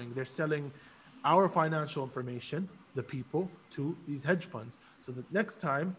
happening. 0.00 0.14
They're 0.14 0.24
selling 0.24 0.72
our 1.24 1.48
financial 1.48 2.02
information, 2.02 2.68
the 2.94 3.02
people, 3.02 3.50
to 3.72 3.96
these 4.08 4.22
hedge 4.24 4.46
funds. 4.46 4.78
So 5.00 5.12
that 5.12 5.30
next 5.32 5.60
time 5.60 5.96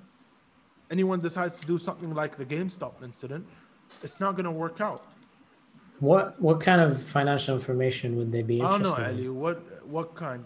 anyone 0.89 1.20
decides 1.21 1.59
to 1.59 1.67
do 1.67 1.77
something 1.77 2.14
like 2.14 2.37
the 2.37 2.45
GameStop 2.45 3.03
incident, 3.03 3.45
it's 4.03 4.19
not 4.19 4.32
going 4.35 4.45
to 4.45 4.51
work 4.51 4.82
out. 4.82 5.06
What 6.00 6.42
what 6.42 6.59
kind 6.61 6.82
of 6.82 7.00
financial 7.01 7.53
information 7.56 8.16
would 8.18 8.32
they 8.32 8.41
be 8.41 8.59
I 8.59 8.71
don't 8.71 8.79
interested 8.82 9.02
know, 9.04 9.07
in? 9.09 9.16
Ali. 9.18 9.29
What 9.29 9.88
what 9.88 10.16
kind? 10.16 10.46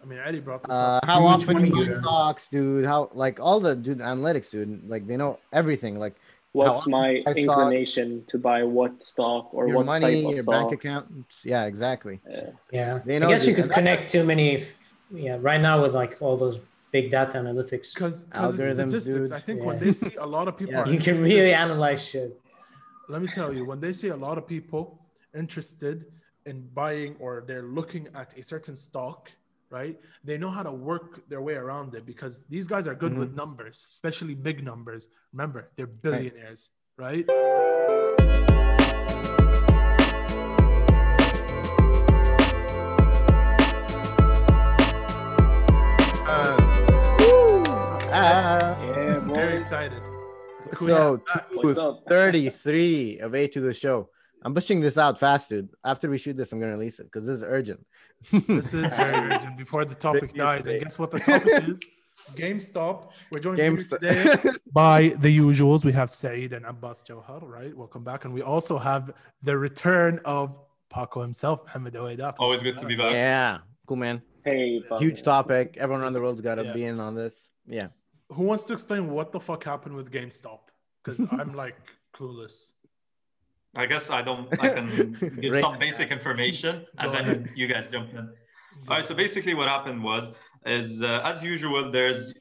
I 0.00 0.04
mean, 0.06 0.20
Ali 0.24 0.38
brought 0.40 0.62
this 0.62 0.70
Uh, 0.72 0.98
up. 1.02 1.04
how 1.04 1.20
Huge 1.20 1.34
often 1.42 1.48
you 1.56 1.60
money 1.62 1.70
buy 1.70 1.84
here. 1.90 2.00
stocks, 2.00 2.46
dude? 2.48 2.86
How 2.86 3.10
like 3.12 3.40
all 3.40 3.58
the 3.58 3.74
dude 3.74 3.98
analytics, 3.98 4.50
dude? 4.50 4.88
Like 4.88 5.08
they 5.08 5.16
know 5.16 5.40
everything. 5.52 5.98
Like 5.98 6.14
What's 6.52 6.86
my 6.86 7.08
I 7.10 7.20
stock- 7.22 7.36
inclination 7.38 8.24
to 8.26 8.38
buy 8.38 8.62
what 8.62 8.92
stock 9.06 9.52
or 9.54 9.66
your 9.68 9.76
what 9.78 9.86
money, 9.86 10.04
type 10.06 10.24
of 10.26 10.30
your 10.32 10.42
stock? 10.42 10.52
bank 10.68 10.72
account. 10.72 11.06
Yeah, 11.44 11.64
exactly. 11.64 12.20
Yeah. 12.28 12.50
Yeah, 12.70 13.00
They 13.06 13.16
I 13.16 13.28
guess 13.28 13.46
you 13.46 13.54
could 13.54 13.70
connect 13.70 14.10
too 14.10 14.24
many. 14.24 14.56
f- 14.56 14.74
Yeah, 15.10 15.36
right 15.40 15.60
now 15.60 15.76
with 15.82 15.94
like 15.94 16.12
all 16.20 16.36
those 16.36 16.58
big 16.90 17.10
data 17.10 17.38
analytics, 17.38 17.88
Because 17.94 18.24
Algorithms, 18.44 18.88
statistics. 18.88 19.28
dude. 19.30 19.32
I 19.32 19.40
think 19.46 19.58
when 19.68 19.78
they 19.78 19.92
see 19.92 20.14
a 20.16 20.26
lot 20.36 20.46
of 20.48 20.54
people, 20.60 20.74
Yeah. 20.74 20.86
you 20.94 21.00
can 21.06 21.16
really 21.22 21.54
analyze 21.54 22.02
shit. 22.10 22.30
let 23.08 23.20
me 23.24 23.28
tell 23.38 23.50
you, 23.56 23.62
when 23.70 23.80
they 23.80 23.92
see 24.00 24.08
a 24.08 24.16
lot 24.26 24.36
of 24.40 24.44
people 24.46 24.82
interested 25.34 25.96
in 26.50 26.56
buying 26.74 27.12
or 27.18 27.44
they're 27.46 27.68
looking 27.78 28.04
at 28.14 28.28
a 28.38 28.42
certain 28.42 28.76
stock, 28.76 29.30
right? 29.72 29.98
They 30.22 30.36
know 30.38 30.50
how 30.50 30.62
to 30.62 30.70
work 30.70 31.28
their 31.28 31.40
way 31.40 31.54
around 31.54 31.94
it 31.94 32.04
because 32.06 32.42
these 32.48 32.66
guys 32.68 32.86
are 32.86 32.94
good 32.94 33.12
Mm-hmm. 33.12 33.20
with 33.20 33.34
numbers, 33.34 33.84
especially 33.88 34.34
big 34.34 34.62
numbers. 34.62 35.08
Remember, 35.32 35.70
they're 35.76 35.86
billionaires, 36.04 36.70
right? 36.98 37.26
Ah. 48.14 48.76
Yeah, 48.80 49.18
Very 49.34 49.56
excited. 49.58 50.02
Look 50.66 50.76
So 50.78 50.86
have 51.12 51.24
back. 51.26 51.46
What's 51.52 51.78
up? 51.78 52.04
33 52.08 53.18
of 53.20 53.34
A 53.34 53.48
to 53.48 53.60
the 53.60 53.74
show. 53.74 54.08
I'm 54.44 54.54
pushing 54.54 54.80
this 54.80 54.98
out 54.98 55.18
fast, 55.18 55.48
dude. 55.48 55.68
After 55.84 56.10
we 56.10 56.18
shoot 56.18 56.36
this, 56.36 56.52
I'm 56.52 56.60
gonna 56.60 56.72
release 56.72 56.98
it 56.98 57.04
because 57.04 57.26
this 57.26 57.38
is 57.38 57.42
urgent. 57.44 57.84
This 58.48 58.74
is 58.74 58.92
very 58.94 59.14
urgent 59.34 59.56
before 59.56 59.84
the 59.84 59.94
topic 59.94 60.34
dies. 60.34 60.62
today. 60.62 60.74
And 60.76 60.84
guess 60.84 60.98
what 60.98 61.10
the 61.10 61.20
topic 61.20 61.46
is? 61.68 61.80
GameStop. 62.34 63.08
We're 63.30 63.40
joined 63.40 63.58
here 63.58 63.72
GameStop. 63.72 63.98
today 64.00 64.50
by 64.72 65.08
the 65.18 65.36
usuals. 65.36 65.84
We 65.84 65.92
have 65.92 66.10
Saeed 66.10 66.52
and 66.52 66.64
Abbas 66.66 67.02
Jawhar, 67.04 67.42
right? 67.42 67.76
Welcome 67.76 68.04
back. 68.04 68.24
And 68.24 68.32
we 68.34 68.42
also 68.42 68.78
have 68.78 69.12
the 69.42 69.56
return 69.58 70.20
of 70.24 70.56
Paco 70.90 71.22
himself, 71.22 71.60
Mohamed 71.66 71.94
Awaidaf. 71.94 72.34
Always 72.38 72.62
good 72.62 72.78
to 72.78 72.86
be 72.86 72.94
back. 72.96 73.12
yeah, 73.12 73.58
cool 73.86 73.96
man. 73.96 74.22
Hey, 74.44 74.80
Pablo. 74.82 74.98
Huge 74.98 75.22
topic. 75.22 75.76
Everyone 75.78 76.02
around 76.02 76.12
the 76.12 76.20
world's 76.20 76.40
got 76.40 76.56
to 76.56 76.64
Yeah. 76.64 76.72
be 76.72 76.84
in 76.84 77.00
on 77.00 77.14
this. 77.14 77.48
Yeah. 77.66 77.88
Who 78.32 78.42
wants 78.44 78.64
to 78.64 78.72
explain 78.72 79.10
what 79.10 79.32
the 79.32 79.40
fuck 79.40 79.62
happened 79.64 79.94
with 79.94 80.10
GameStop? 80.10 80.60
Because 81.04 81.24
I'm 81.32 81.54
like 81.54 81.76
clueless. 82.14 82.72
I 83.76 83.86
guess 83.86 84.10
I 84.10 84.22
don't. 84.22 84.54
I 84.58 84.68
can 84.68 85.16
give 85.40 85.54
Right. 85.54 85.60
some 85.60 85.78
basic 85.78 86.10
information, 86.10 86.86
and 86.98 87.12
then 87.14 87.50
you 87.54 87.66
guys 87.66 87.88
jump 87.88 88.10
in. 88.14 88.28
All 88.88 88.96
right. 88.96 89.06
So 89.06 89.14
basically, 89.14 89.54
what 89.54 89.68
happened 89.68 90.02
was, 90.02 90.30
is 90.66 91.02
uh, 91.02 91.20
as 91.24 91.42
usual, 91.42 91.90
there's 91.90 92.32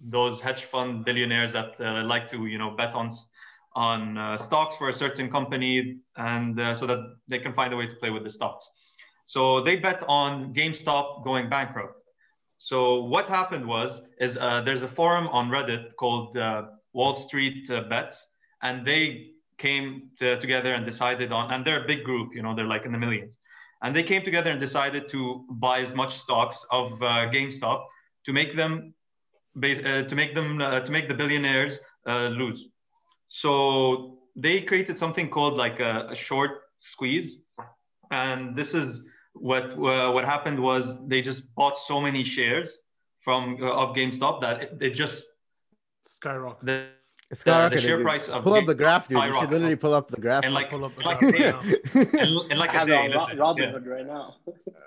those 0.00 0.40
hedge 0.40 0.64
fund 0.64 1.04
billionaires 1.04 1.52
that 1.52 1.74
uh, 1.80 2.04
like 2.04 2.30
to, 2.30 2.46
you 2.46 2.58
know, 2.58 2.70
bet 2.70 2.94
on 2.94 3.10
on 3.74 4.16
uh, 4.16 4.36
stocks 4.38 4.76
for 4.76 4.88
a 4.88 4.94
certain 4.94 5.30
company, 5.30 5.98
and 6.16 6.58
uh, 6.60 6.74
so 6.74 6.86
that 6.86 7.00
they 7.28 7.38
can 7.38 7.52
find 7.52 7.72
a 7.72 7.76
way 7.76 7.86
to 7.86 7.94
play 7.96 8.10
with 8.10 8.24
the 8.24 8.30
stocks. 8.30 8.66
So 9.24 9.60
they 9.62 9.76
bet 9.76 10.02
on 10.08 10.54
GameStop 10.54 11.24
going 11.24 11.48
bankrupt. 11.50 11.94
So 12.58 13.02
what 13.04 13.28
happened 13.28 13.66
was, 13.66 14.02
is 14.20 14.36
uh, 14.38 14.62
there's 14.64 14.82
a 14.82 14.88
forum 14.88 15.26
on 15.28 15.50
Reddit 15.50 15.94
called 15.98 16.36
uh, 16.38 16.62
Wall 16.92 17.14
Street 17.14 17.68
uh, 17.70 17.82
Bets, 17.88 18.26
and 18.62 18.86
they 18.86 19.32
came 19.58 20.10
to, 20.18 20.38
together 20.40 20.74
and 20.74 20.84
decided 20.84 21.32
on, 21.32 21.52
and 21.52 21.64
they're 21.64 21.84
a 21.84 21.86
big 21.86 22.04
group, 22.04 22.34
you 22.34 22.42
know, 22.42 22.54
they're 22.54 22.66
like 22.66 22.84
in 22.84 22.92
the 22.92 22.98
millions, 22.98 23.38
and 23.82 23.94
they 23.94 24.02
came 24.02 24.22
together 24.24 24.50
and 24.50 24.60
decided 24.60 25.08
to 25.10 25.44
buy 25.50 25.80
as 25.80 25.94
much 25.94 26.18
stocks 26.18 26.64
of 26.70 26.92
uh, 27.02 27.28
GameStop 27.34 27.84
to 28.24 28.32
make 28.32 28.56
them, 28.56 28.94
uh, 29.56 30.02
to 30.02 30.14
make 30.14 30.34
them, 30.34 30.60
uh, 30.60 30.80
to 30.80 30.90
make 30.90 31.08
the 31.08 31.14
billionaires 31.14 31.78
uh, 32.06 32.28
lose. 32.28 32.66
So 33.28 34.18
they 34.36 34.60
created 34.60 34.98
something 34.98 35.30
called 35.30 35.54
like 35.54 35.80
a, 35.80 36.08
a 36.10 36.16
short 36.16 36.62
squeeze, 36.80 37.38
and 38.10 38.56
this 38.56 38.74
is 38.74 39.02
what 39.32 39.64
uh, 39.72 40.10
what 40.12 40.24
happened 40.24 40.60
was 40.60 40.96
they 41.06 41.22
just 41.22 41.54
bought 41.54 41.78
so 41.78 42.00
many 42.00 42.24
shares 42.24 42.78
from 43.20 43.58
uh, 43.60 43.66
of 43.66 43.94
GameStop 43.94 44.40
that 44.40 44.62
it, 44.62 44.78
it 44.80 44.94
just 44.94 45.26
Skyrocket. 46.06 46.90
The, 47.28 47.34
It's 47.34 47.42
the, 47.44 47.68
the 47.70 47.80
share 47.80 48.00
price 48.02 48.28
of 48.28 48.44
Pull 48.44 48.54
up 48.54 48.66
the 48.66 48.74
graph, 48.74 49.08
dude. 49.08 49.22
You 49.22 49.34
should 49.40 49.50
literally 49.50 49.76
pull 49.76 49.94
up 49.94 50.08
the 50.10 50.20
graph. 50.20 50.44
and 50.44 50.54
like 50.54 50.70
Pull 50.70 50.84
up 50.84 50.94
the 50.96 51.02
like 51.02 51.18
graph 51.20 51.34
a 51.34 51.38
day, 51.38 51.50
right 51.52 52.14
in, 52.14 52.50
in 52.52 52.58
like 52.58 52.70
I 52.70 52.82
a 52.82 52.86
day. 52.86 53.04
it 53.06 53.16
on 53.16 53.16
Ro- 53.16 53.24
listen, 53.24 53.38
Robin 53.38 53.64
yeah. 53.64 53.72
Hood 53.72 53.86
right 53.86 54.06
now. 54.06 54.34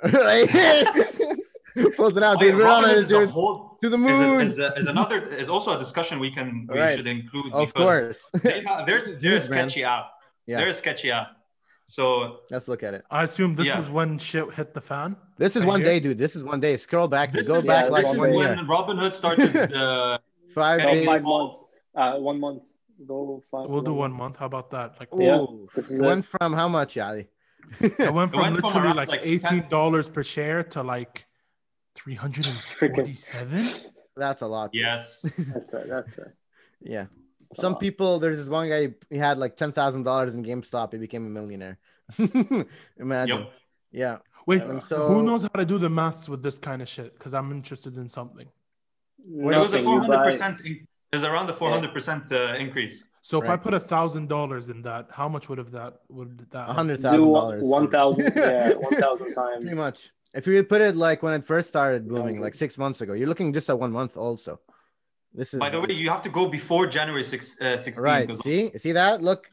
Pulls 1.95 2.17
it 2.17 2.23
out, 2.23 2.41
Oh, 2.41 2.45
yeah, 2.45 2.51
dude. 2.51 2.57
We're 2.57 2.67
on 2.67 2.83
Robinhood 2.83 2.91
it, 2.91 2.97
is 2.97 3.11
a 3.11 3.19
dude. 3.19 3.29
whole- 3.29 3.77
To 3.81 3.89
the 3.89 3.97
is, 3.97 4.03
a, 4.03 4.07
moon. 4.21 4.47
is, 4.47 4.59
a, 4.59 4.73
is 4.75 4.87
another 4.87 5.21
is 5.33 5.49
also 5.49 5.75
a 5.75 5.79
discussion 5.79 6.19
we 6.19 6.31
can 6.31 6.67
we 6.71 6.79
Right. 6.79 6.97
should 6.97 7.07
include 7.07 7.53
Of 7.53 7.73
course. 7.73 8.19
they 8.43 8.63
have, 8.65 8.85
there's 8.85 9.19
there's 9.21 9.47
a 9.47 9.49
man. 9.51 9.69
sketchy 9.69 9.83
app. 9.83 10.07
Yeah. 10.45 10.57
There's 10.59 10.77
sketchy 10.77 11.11
app. 11.11 11.27
So 11.85 12.37
Let's 12.51 12.67
look 12.67 12.83
at 12.83 12.93
it. 12.93 13.03
I 13.09 13.23
assume 13.23 13.55
this 13.55 13.67
Yeah. 13.67 13.77
was 13.77 13.89
when 13.89 14.17
shit 14.17 14.51
hit 14.53 14.73
the 14.73 14.81
fan. 14.81 15.15
This 15.37 15.55
is 15.55 15.61
Right 15.61 15.67
one 15.67 15.79
here? 15.81 15.89
day, 15.89 15.99
dude. 15.99 16.17
This 16.17 16.35
is 16.35 16.43
one 16.43 16.59
day. 16.59 16.75
Scroll 16.77 17.07
back. 17.07 17.31
this 17.31 17.47
Go 17.47 17.55
is, 17.59 17.65
back 17.65 17.85
yeah, 17.85 17.91
like 17.91 18.03
this 18.03 18.13
is 18.13 18.17
one 18.19 18.31
day. 18.31 18.37
year. 18.37 18.55
when 18.55 18.65
Robinhood 18.67 19.13
started. 19.13 19.55
Uh, 19.73 20.17
Five 20.55 20.79
No, 20.79 20.85
No, 20.85 20.91
days. 20.91 21.05
five 21.05 21.23
months. 21.23 21.57
Uh, 21.95 22.15
one 22.17 22.39
month. 22.39 22.63
Go 23.07 23.41
five. 23.49 23.69
We'll 23.69 23.81
do 23.81 23.93
one 23.93 24.11
month. 24.11 24.37
How 24.37 24.45
about 24.45 24.71
that? 24.71 24.99
Like 24.99 25.09
Yeah, 25.17 25.37
Ooh. 25.37 25.69
It 25.75 25.89
it. 25.89 26.01
went 26.01 26.25
from 26.25 26.53
how 26.53 26.67
much, 26.67 26.97
Ali? 26.97 27.29
it 27.79 28.13
went 28.13 28.31
from 28.31 28.41
went 28.41 28.55
literally 28.55 28.87
around, 28.87 28.95
like 28.97 29.09
like, 29.09 29.21
eighteen 29.23 29.67
dollars 29.69 30.09
per 30.09 30.23
share 30.23 30.63
to 30.63 30.83
like 30.83 31.25
three 31.95 32.15
hundred 32.15 32.47
and 32.47 32.55
forty-seven. 32.57 33.65
That's 34.17 34.41
a 34.41 34.47
lot. 34.47 34.71
yes. 34.73 35.25
That's 35.37 35.73
it. 35.73 35.87
That's 35.89 36.17
it. 36.17 36.33
Yeah. 36.81 37.05
That's 37.51 37.61
Some 37.61 37.77
people, 37.77 38.19
there's 38.19 38.37
this 38.37 38.49
one 38.49 38.67
guy, 38.67 38.93
he 39.09 39.17
had 39.17 39.37
like 39.37 39.55
$10,000 39.55 40.33
in 40.33 40.43
GameStop. 40.43 40.91
He 40.91 40.97
became 40.99 41.25
a 41.25 41.29
millionaire. 41.29 41.79
Imagine. 42.97 43.37
Yep. 43.39 43.51
Yeah. 43.91 44.17
Wait, 44.45 44.61
And 44.61 44.83
so- 44.83 45.07
who 45.07 45.23
knows 45.23 45.43
how 45.43 45.49
to 45.49 45.65
do 45.65 45.77
the 45.77 45.89
maths 45.89 46.27
with 46.27 46.43
this 46.43 46.59
kind 46.59 46.81
of 46.81 46.89
shit? 46.89 47.13
Because 47.17 47.33
I'm 47.33 47.49
interested 47.51 47.95
in 47.97 48.09
something. 48.09 48.47
It 48.47 49.45
was 49.45 49.55
a 49.55 49.59
Nothing, 49.59 49.83
four 49.85 49.93
you 49.95 49.99
hundred 50.01 50.17
buy- 50.17 50.31
percent. 50.31 50.61
It 51.11 51.15
was 51.15 51.23
around 51.23 51.47
the 51.47 51.53
four 51.53 51.69
hundred 51.71 51.93
percent 51.93 52.31
uh, 52.31 52.55
increase. 52.55 53.03
So 53.21 53.41
if 53.41 53.49
I 53.49 53.57
put 53.57 53.73
a 53.73 53.79
thousand 53.79 54.29
dollars 54.29 54.69
in 54.69 54.81
that, 54.83 55.07
how 55.11 55.27
much 55.27 55.49
would 55.49 55.57
have 55.57 55.71
that 55.71 55.99
would 56.09 56.45
that? 56.51 56.69
A 56.69 56.73
have? 56.73 57.01
thousand 57.01 57.33
dollars. 57.33 57.63
one 57.63 57.89
thousand. 57.89 58.33
Yeah, 58.35 58.73
one 58.73 58.95
thousand 58.95 59.33
times. 59.33 59.61
Pretty 59.63 59.75
much. 59.75 60.11
If 60.33 60.45
you 60.45 60.63
put 60.63 60.81
it 60.81 60.95
like 60.95 61.23
when 61.23 61.33
it 61.33 61.45
first 61.45 61.67
started 61.67 62.07
booming, 62.07 62.35
Yeah. 62.35 62.41
like 62.41 62.53
six 62.53 62.77
months 62.77 63.01
ago, 63.01 63.13
you're 63.13 63.27
looking 63.27 63.51
just 63.51 63.69
at 63.69 63.79
one 63.79 63.91
month 63.91 64.15
also. 64.15 64.59
This 65.33 65.53
is 65.53 65.59
By 65.59 65.69
the 65.71 65.79
way, 65.81 65.93
you 65.93 66.09
have 66.09 66.21
to 66.23 66.29
go 66.29 66.47
before 66.47 66.87
January 66.87 67.23
6, 67.23 67.57
uh, 67.61 67.77
16. 67.77 68.03
right. 68.03 68.27
'cause 68.27 68.41
See, 68.43 68.71
see 68.77 68.91
that? 68.93 69.21
Look. 69.23 69.49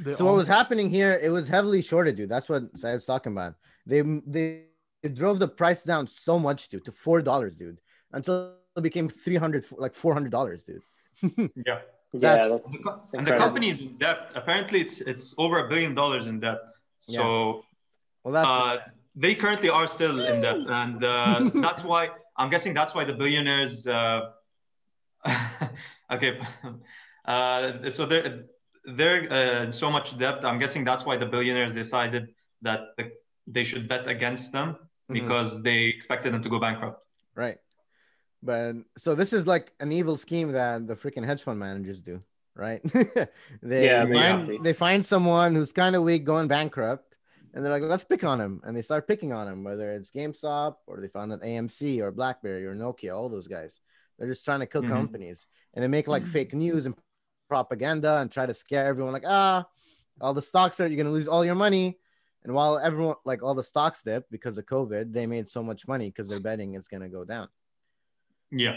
They 0.00 0.14
So 0.16 0.24
what 0.24 0.34
was 0.34 0.48
happening 0.48 0.88
here? 0.90 1.18
It 1.22 1.30
was 1.30 1.46
heavily 1.48 1.82
shorted, 1.82 2.16
dude. 2.16 2.28
That's 2.28 2.48
what 2.48 2.62
Sayed's 2.76 3.04
talking 3.04 3.32
about. 3.32 3.54
They 3.86 4.00
they, 4.34 4.46
they 5.02 5.08
drove 5.10 5.38
the 5.38 5.48
price 5.48 5.82
down 5.84 6.06
so 6.08 6.38
much, 6.38 6.68
dude, 6.70 6.84
to 6.86 6.92
four 6.92 7.20
dollars, 7.22 7.54
dude, 7.56 7.78
until 8.12 8.54
it 8.76 8.82
became 8.82 9.08
three 9.08 9.36
hundred, 9.36 9.64
like 9.76 9.94
four 9.94 10.12
hundred 10.14 10.32
dollars, 10.32 10.64
dude. 10.64 10.82
Yeah. 11.22 11.78
Yeah, 12.14 12.36
That's- 12.36 12.50
that's, 12.50 12.64
And 12.66 12.74
the 12.74 12.82
co- 12.84 12.96
that's 12.98 13.14
and 13.14 13.26
the 13.26 13.32
incredible. 13.32 13.44
company 13.46 13.70
is 13.70 13.80
in 13.80 13.96
debt. 13.96 14.18
Apparently, 14.34 14.78
it's 14.82 15.00
it's 15.12 15.34
over 15.38 15.56
a 15.64 15.68
billion 15.70 15.94
dollars 15.94 16.26
in 16.26 16.40
debt. 16.40 16.58
So 17.00 17.64
Well, 18.22 18.34
that's 18.34 18.48
uh, 18.50 18.76
they 19.16 19.34
currently 19.34 19.70
are 19.70 19.88
still 19.88 20.16
in 20.30 20.42
debt, 20.42 20.60
and 20.82 21.02
uh, 21.02 21.50
that's 21.66 21.82
why 21.84 22.02
I'm 22.36 22.50
guessing 22.50 22.74
that's 22.74 22.94
why 22.94 23.04
the 23.06 23.14
billionaires. 23.14 23.86
Uh, 23.86 24.32
okay, 26.10 26.38
uh, 27.24 27.90
so 27.90 28.04
they're 28.06 28.44
they're 28.96 29.32
uh, 29.32 29.64
in 29.64 29.72
so 29.72 29.90
much 29.90 30.18
debt. 30.18 30.44
I'm 30.44 30.58
guessing 30.58 30.84
that's 30.84 31.04
why 31.04 31.16
the 31.16 31.26
billionaires 31.26 31.72
decided 31.72 32.34
that 32.62 32.80
the, 32.98 33.04
they 33.46 33.64
should 33.64 33.88
bet 33.88 34.06
against 34.08 34.52
them 34.52 34.68
Mhm. 35.08 35.14
because 35.18 35.62
they 35.62 35.78
expected 35.96 36.32
them 36.34 36.42
to 36.42 36.48
go 36.48 36.58
bankrupt. 36.58 37.00
right. 37.34 37.58
But 38.42 38.76
so 38.98 39.14
this 39.14 39.32
is 39.32 39.46
like 39.46 39.72
an 39.80 39.92
evil 39.92 40.16
scheme 40.16 40.52
that 40.52 40.86
the 40.86 40.96
freaking 40.96 41.24
hedge 41.24 41.42
fund 41.42 41.58
managers 41.58 42.00
do, 42.00 42.20
right? 42.56 42.82
they 43.62 43.86
Yeah, 43.86 44.04
find, 44.04 44.46
basically. 44.46 44.58
they 44.64 44.72
find 44.72 45.06
someone 45.06 45.54
who's 45.54 45.72
kind 45.72 45.94
of 45.94 46.02
weak 46.02 46.24
going 46.24 46.48
bankrupt, 46.48 47.14
and 47.54 47.64
they're 47.64 47.72
like, 47.72 47.82
let's 47.82 48.04
pick 48.04 48.24
on 48.24 48.40
him, 48.40 48.60
and 48.64 48.76
they 48.76 48.82
start 48.82 49.06
picking 49.06 49.32
on 49.32 49.46
him, 49.46 49.62
whether 49.62 49.92
it's 49.92 50.10
GameStop 50.10 50.76
or 50.86 51.00
they 51.00 51.08
found 51.08 51.32
an 51.32 51.40
AMC 51.40 52.00
or 52.00 52.10
BlackBerry 52.10 52.66
or 52.66 52.74
Nokia, 52.74 53.14
all 53.16 53.28
those 53.28 53.46
guys. 53.46 53.80
They're 54.18 54.28
just 54.28 54.44
trying 54.44 54.60
to 54.60 54.66
kill 54.66 54.82
Mhm. 54.82 54.88
companies, 54.90 55.46
and 55.74 55.82
they 55.84 55.88
make 55.88 56.08
like 56.08 56.26
fake 56.26 56.52
news 56.52 56.86
and 56.86 56.96
propaganda 57.48 58.16
and 58.18 58.30
try 58.30 58.46
to 58.46 58.54
scare 58.54 58.86
everyone, 58.86 59.12
like 59.12 59.24
ah, 59.26 59.66
all 60.20 60.34
the 60.34 60.42
stocks 60.42 60.80
are 60.80 60.86
you're 60.88 60.96
gonna 61.02 61.14
lose 61.14 61.28
all 61.28 61.44
your 61.44 61.54
money. 61.54 61.98
And 62.44 62.54
while 62.54 62.78
everyone, 62.78 63.16
like 63.24 63.42
all 63.44 63.54
the 63.54 63.62
stocks 63.62 64.02
dip 64.02 64.28
because 64.30 64.58
of 64.58 64.66
COVID, 64.66 65.12
they 65.12 65.26
made 65.26 65.48
so 65.50 65.62
much 65.62 65.86
money 65.86 66.08
because 66.08 66.28
they're 66.28 66.40
betting 66.40 66.74
it's 66.74 66.88
gonna 66.88 67.08
go 67.08 67.24
down. 67.24 67.48
Yeah. 68.52 68.76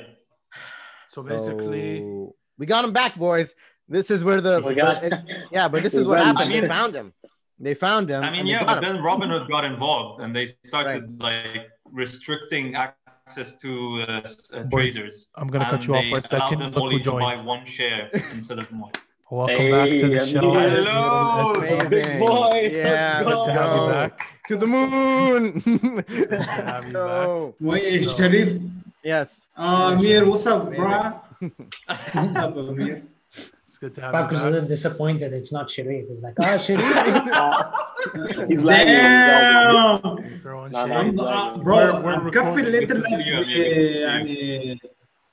So 1.09 1.21
basically, 1.21 1.99
So, 1.99 2.35
we 2.57 2.65
got 2.65 2.85
him 2.85 2.93
back, 2.93 3.15
boys. 3.15 3.53
This 3.87 4.09
is 4.09 4.23
where 4.23 4.41
the 4.41 4.61
We 4.65 4.73
got- 4.73 5.03
it- 5.03 5.13
yeah, 5.51 5.67
but 5.67 5.83
this 5.83 5.93
is 5.93 6.07
what 6.07 6.19
got 6.19 6.27
him 6.29 6.35
happened. 6.37 6.53
They 6.63 6.67
found 6.67 6.95
him. 6.95 7.13
They 7.59 7.73
found 7.73 8.09
him. 8.09 8.23
I 8.23 8.31
mean, 8.31 8.47
yeah, 8.47 8.63
but 8.65 8.77
him. 8.79 8.83
then 8.83 8.97
Robinhood 9.03 9.47
got 9.49 9.63
involved 9.65 10.21
and 10.23 10.35
they 10.35 10.47
started 10.65 11.21
like 11.21 11.69
restricting 11.91 12.75
access 12.75 13.55
to 13.59 14.01
uh, 14.07 14.27
uh, 14.53 14.63
Boys, 14.63 14.95
traders. 14.95 15.27
I'm 15.35 15.47
gonna 15.47 15.69
cut 15.69 15.85
you 15.87 15.95
off 15.95 16.07
for 16.07 16.17
a 16.17 16.21
second. 16.21 16.59
them 16.59 16.71
Look 16.73 16.91
who 16.91 16.99
to 16.99 17.11
buy 17.11 17.35
one 17.41 17.65
share 17.65 18.09
instead 18.33 18.57
of 18.59 18.71
more. 18.71 18.91
Welcome 19.31 19.71
back 19.71 19.89
to 19.89 20.07
the 20.07 20.19
Hey, 20.19 20.31
show. 20.31 20.51
Hello. 20.53 21.53
It's 21.61 21.85
Amazing. 21.85 22.19
boy. 22.19 22.69
Yeah, 22.71 23.21
Let's 23.21 23.23
Good 23.23 23.45
to 23.45 23.51
have 23.53 23.69
go. 23.71 23.85
you 23.85 23.91
back. 23.91 24.27
to 24.47 24.57
the 24.57 24.67
moon. 24.67 25.43
have 26.45 26.85
you 26.85 26.91
So, 26.93 27.55
Wait, 27.59 28.01
No. 28.05 28.11
Sharif. 28.15 28.57
yes. 29.04 29.46
Uh, 29.56 29.94
Amir, 29.96 30.28
what's 30.28 30.46
up, 30.46 30.66
Amazing. 30.66 30.84
bro? 30.84 31.20
What's 32.12 32.36
up, 32.36 32.56
Amir? 32.56 33.02
It's 33.32 33.78
good 33.78 33.94
to 33.94 34.00
have 34.00 34.12
Pac 34.12 34.30
was 34.30 34.40
a 34.40 34.44
you 34.44 34.50
little 34.50 34.60
back. 34.62 34.68
disappointed. 34.68 35.32
It's 35.32 35.52
not 35.52 35.70
Sharif. 35.70 36.08
He's 36.08 36.22
like, 36.22 36.34
ah, 36.42 36.56
Sharif. 36.56 36.82
Uh, 36.82 38.46
he's 38.48 38.62
lagging. 38.64 38.94
Damn. 38.94 40.40
Throwing 40.42 40.72
No, 40.72 40.86
no, 40.86 40.94
shade. 41.02 41.06
he's 41.06 41.16
lagging. 41.16 41.62
برو 41.62 41.76
We're- 41.76 42.20
we're 42.24 42.30
كفي 42.30 42.60
recording. 42.60 42.64
اللي 42.64 42.86
This 42.86 42.90
is 42.90 43.10
you, 43.26 43.36
Amir. 43.36 43.96
يعني 43.96 44.78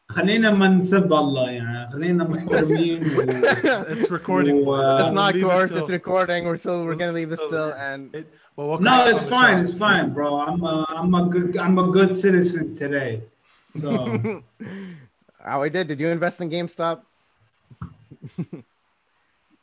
خلينا 0.10 0.52
ما 0.52 0.68
نسب 0.68 1.14
الله 1.14 1.50
يعني 1.50 1.92
خلينا 1.92 2.24
محترمين 2.24 3.04
و... 3.18 3.22
It's 3.22 4.10
recording. 4.12 4.66
Well, 4.66 4.66
boys. 4.66 4.86
uh, 4.86 4.98
It's 5.00 5.06
We'll 5.06 5.14
not 5.14 5.34
leave 5.34 5.44
it 5.44 5.50
course. 5.50 5.70
till- 5.70 5.78
It's 5.78 5.90
recording. 5.90 6.46
We're 6.46 6.58
still. 6.58 6.86
We're 6.86 6.96
gonna 6.96 7.12
leave 7.20 7.30
this 7.30 7.40
Till- 7.40 7.48
still. 7.50 7.72
And 7.74 8.16
It- 8.16 8.28
well, 8.56 8.68
welcome 8.70 8.86
No, 8.86 8.98
back 8.98 9.14
it's 9.14 9.24
on 9.24 9.30
the 9.30 9.36
fine. 9.36 9.56
show. 9.56 9.62
It's 9.62 9.74
fine, 9.86 10.08
bro. 10.14 10.30
I'm 10.48 10.62
a, 10.64 10.76
I'm 11.00 11.14
a 11.22 11.24
good 11.34 11.58
I'm 11.66 11.78
a 11.86 11.88
good 11.98 12.12
citizen 12.24 12.66
today. 12.84 13.14
So 13.79 14.43
how 15.43 15.63
I 15.63 15.69
did? 15.69 15.89
Did 15.89 16.01
you 16.01 16.09
invest 16.09 16.41
in 16.41 16.51
GameStop? 16.51 17.03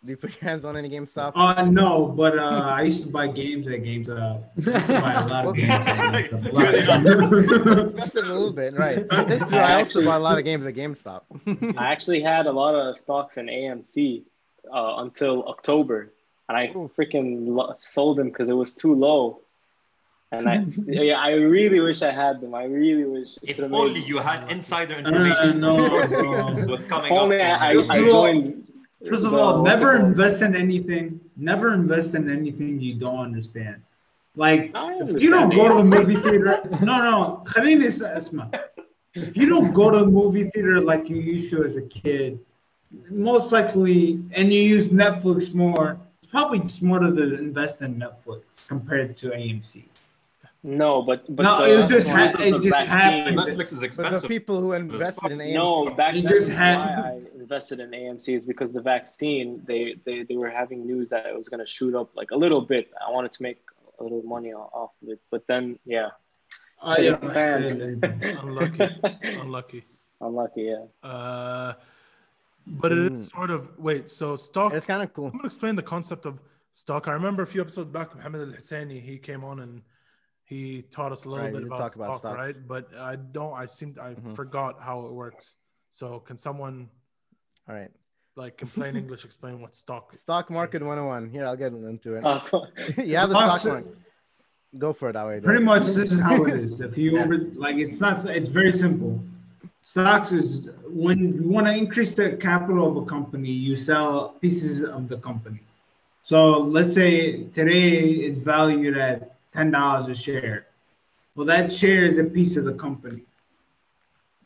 Did 0.02 0.12
you 0.12 0.18
put 0.18 0.32
your 0.32 0.50
hands 0.50 0.64
on 0.64 0.78
any 0.78 0.90
GameStop? 0.90 1.34
uh 1.36 1.64
no, 1.66 2.08
but 2.08 2.40
uh 2.40 2.42
I 2.42 2.84
used 2.84 3.04
to 3.04 3.10
buy 3.10 3.28
games 3.28 3.68
at 3.68 3.82
GameStop. 3.84 4.44
I 4.66 4.72
used 4.72 4.88
to 4.88 5.02
buy 5.02 5.14
a 5.14 5.28
lot 5.28 5.46
of 5.46 5.56
games 5.56 5.72
at 5.72 6.32
GameStop. 6.32 6.46
A 6.46 6.52
lot. 6.56 7.86
Invested 7.92 8.24
a 8.24 8.28
little 8.34 8.54
bit, 8.54 8.78
right? 8.78 9.08
This 9.28 9.44
true. 9.48 9.58
I 9.58 9.74
also 9.82 10.04
bought 10.04 10.20
a 10.20 10.24
lot 10.24 10.38
of 10.38 10.46
games 10.46 10.66
at 10.66 10.74
GameStop. 10.76 11.22
I 11.78 11.92
actually 11.92 12.22
had 12.22 12.48
a 12.48 12.52
lot 12.52 12.76
of 12.76 12.98
stocks 12.98 13.38
in 13.38 13.48
AMC 13.48 14.24
uh, 14.74 14.94
until 15.04 15.44
October, 15.48 16.14
and 16.48 16.58
I 16.58 16.68
freaking 16.98 17.48
lo- 17.48 17.76
sold 17.82 18.18
them 18.18 18.30
because 18.30 18.50
it 18.50 18.54
was 18.56 18.74
too 18.74 18.96
low. 18.96 19.42
And 20.32 20.48
I, 20.48 20.64
yeah, 20.86 21.20
I 21.20 21.32
really 21.32 21.80
wish 21.80 22.04
I 22.04 22.12
had 22.12 22.40
them. 22.40 22.54
I 22.54 22.66
really 22.66 23.06
wish. 23.06 23.30
If 23.42 23.60
only 23.60 24.06
you 24.06 24.20
had 24.20 24.50
insider 24.52 24.96
uh, 24.96 25.00
information. 25.00 25.64
Uh, 25.64 25.74
no, 25.74 26.66
was 26.68 26.86
coming. 26.94 27.12
Only 27.12 27.42
I, 27.42 27.72
I, 27.72 27.76
I 27.90 27.98
joined. 27.98 28.72
First 29.08 29.26
of 29.26 29.34
all, 29.34 29.64
never 29.64 29.96
invest 29.96 30.44
in 30.44 30.56
anything. 30.56 31.20
Never 31.36 31.74
invest 31.74 32.14
in 32.14 32.30
anything 32.30 32.80
you 32.80 32.94
don't 32.96 33.20
understand. 33.20 33.82
Like, 34.36 34.76
understand 34.76 35.02
uh, 35.02 35.16
if 35.16 35.22
you 35.24 35.32
don't 35.32 35.50
go 35.50 35.70
to 35.70 35.76
the 35.76 35.84
movie 35.84 36.16
theater, 36.16 36.62
no, 36.82 37.02
no, 37.02 37.44
Khalil. 37.48 37.82
If 39.16 39.36
you 39.36 39.50
don't 39.50 39.74
go 39.74 39.90
to 39.90 40.00
the 40.00 40.06
movie 40.06 40.52
theater 40.52 40.80
like 40.80 41.10
you 41.10 41.16
used 41.16 41.50
to 41.52 41.64
as 41.64 41.76
a 41.76 41.82
kid, 41.82 42.40
most 43.10 43.52
likely, 43.52 44.24
and 44.32 44.54
you 44.54 44.62
use 44.62 44.90
Netflix 44.90 45.56
more, 45.56 46.00
it's 46.22 46.30
probably 46.30 46.68
smarter 46.68 47.16
to 47.16 47.40
invest 47.40 47.82
in 47.82 47.96
Netflix 47.96 48.68
compared 48.68 49.18
to 49.18 49.30
AMC. 49.30 49.86
No, 50.62 51.02
but 51.02 51.24
but 51.36 51.44
No, 51.44 51.66
the, 51.66 51.84
it 51.84 51.88
just 51.88 52.10
ha- 52.10 52.34
it 52.40 52.52
just 52.56 52.68
vaccine- 52.68 52.88
happened. 52.88 53.38
Netflix 53.38 53.72
is 53.72 53.96
But 53.98 54.22
the 54.22 54.28
people 54.28 54.60
who 54.60 54.74
invested 54.74 55.32
in 55.32 55.38
AMC, 55.40 55.54
No, 55.54 55.86
back 55.96 56.16
It 56.16 56.24
then 56.26 56.34
just 56.34 56.50
why 56.50 56.58
I 56.58 57.22
invested 57.40 57.80
in 57.80 57.92
AMC 57.92 58.36
is 58.36 58.46
because 58.46 58.74
the 58.74 58.82
vaccine 58.82 59.64
they, 59.66 59.96
they 60.06 60.24
they 60.24 60.36
were 60.36 60.50
having 60.50 60.86
news 60.86 61.08
that 61.10 61.26
it 61.26 61.36
was 61.36 61.48
gonna 61.48 61.66
shoot 61.66 61.96
up 61.96 62.10
like 62.16 62.32
a 62.32 62.36
little 62.36 62.60
bit. 62.62 62.92
I 63.06 63.10
wanted 63.10 63.32
to 63.34 63.42
make 63.44 63.60
a 64.00 64.04
little 64.04 64.22
money 64.24 64.52
off 64.54 64.92
of 65.02 65.08
it, 65.10 65.22
but 65.32 65.48
then 65.48 65.80
yeah, 65.86 66.10
I 66.84 66.96
Should've 66.98 67.24
understand. 67.24 68.04
Unlucky. 68.44 68.90
Unlucky. 69.40 69.84
unlucky. 70.20 70.62
Yeah, 70.64 70.86
Uh, 71.10 71.74
but 72.68 72.92
it 72.92 73.14
is 73.14 73.30
sort 73.30 73.50
of 73.50 73.80
wait. 73.80 74.10
So 74.10 74.36
stock. 74.36 74.74
it's 74.74 74.86
kind 74.86 75.02
of 75.04 75.14
cool. 75.14 75.28
I'm 75.28 75.32
gonna 75.38 75.46
explain 75.46 75.76
the 75.78 75.84
concept 75.84 76.26
of 76.26 76.38
stock. 76.74 77.08
I 77.08 77.12
remember 77.14 77.44
a 77.44 77.48
few 77.48 77.62
episodes 77.62 77.90
back, 77.92 78.14
Mohammed 78.14 78.42
Al 78.42 78.48
Hassani, 78.56 79.02
he 79.02 79.18
came 79.18 79.44
on 79.46 79.62
and 79.62 79.82
he 80.50 80.82
taught 80.90 81.12
us 81.12 81.26
a 81.26 81.30
little 81.30 81.46
Right, 81.46 81.54
bit 81.54 81.64
about 81.64 81.78
talked 81.80 81.94
stock, 81.94 82.08
about 82.08 82.20
stocks. 82.20 82.38
right? 82.38 82.68
But 82.68 82.90
I 82.98 83.16
don't. 83.18 83.54
I 83.54 83.68
seem 83.68 83.96
I 84.02 84.16
Mhm. 84.16 84.34
forgot 84.34 84.82
how 84.82 85.06
it 85.06 85.12
works. 85.14 85.56
So 85.92 86.20
can 86.28 86.38
someone 86.38 86.90
All 87.68 87.76
right. 87.76 87.92
like 88.36 88.60
in 88.64 88.68
plain 88.68 88.96
English 88.96 89.26
explain 89.26 89.62
what 89.62 89.76
stock? 89.76 90.06
Stock 90.26 90.50
market 90.50 90.82
101. 90.82 91.30
Here, 91.30 91.46
I'll 91.46 91.56
get 91.56 91.72
into 91.74 92.16
it. 92.16 92.26
Uh, 92.26 92.42
you 92.98 93.16
have 93.16 93.30
the 93.30 93.36
stock 93.36 93.60
Stocks- 93.60 93.66
market. 93.66 93.98
Go 94.78 94.94
for 94.94 95.10
it, 95.10 95.14
that 95.14 95.26
way. 95.26 95.40
Pretty 95.40 95.64
much, 95.64 95.86
this 96.00 96.12
is 96.12 96.20
how 96.20 96.44
it 96.46 96.54
is. 96.66 96.80
If 96.82 96.96
you 96.98 97.20
over, 97.20 97.38
like, 97.66 97.78
it's 97.78 98.00
not. 98.02 98.24
It's 98.26 98.50
very 98.50 98.72
simple. 98.72 99.20
Stocks 99.82 100.32
is 100.32 100.70
when 100.88 101.18
you 101.36 101.48
want 101.50 101.66
to 101.68 101.74
increase 101.76 102.14
the 102.16 102.38
capital 102.38 102.88
of 102.88 102.96
a 102.98 103.06
company, 103.06 103.50
you 103.52 103.76
sell 103.76 104.30
pieces 104.42 104.84
of 104.84 105.08
the 105.10 105.18
company. 105.18 105.62
So 106.24 106.60
let's 106.60 106.94
say 106.94 107.46
today 107.46 107.90
it's 108.28 108.38
valued 108.38 108.96
at 108.98 109.36
ten 109.54 109.72
dollars 109.72 110.08
a 110.08 110.16
share. 110.16 110.68
Well, 111.36 111.46
that 111.48 111.72
share 111.72 112.04
is 112.06 112.18
a 112.18 112.24
piece 112.24 112.58
of 112.58 112.66
the 112.66 112.74
company. 112.74 113.22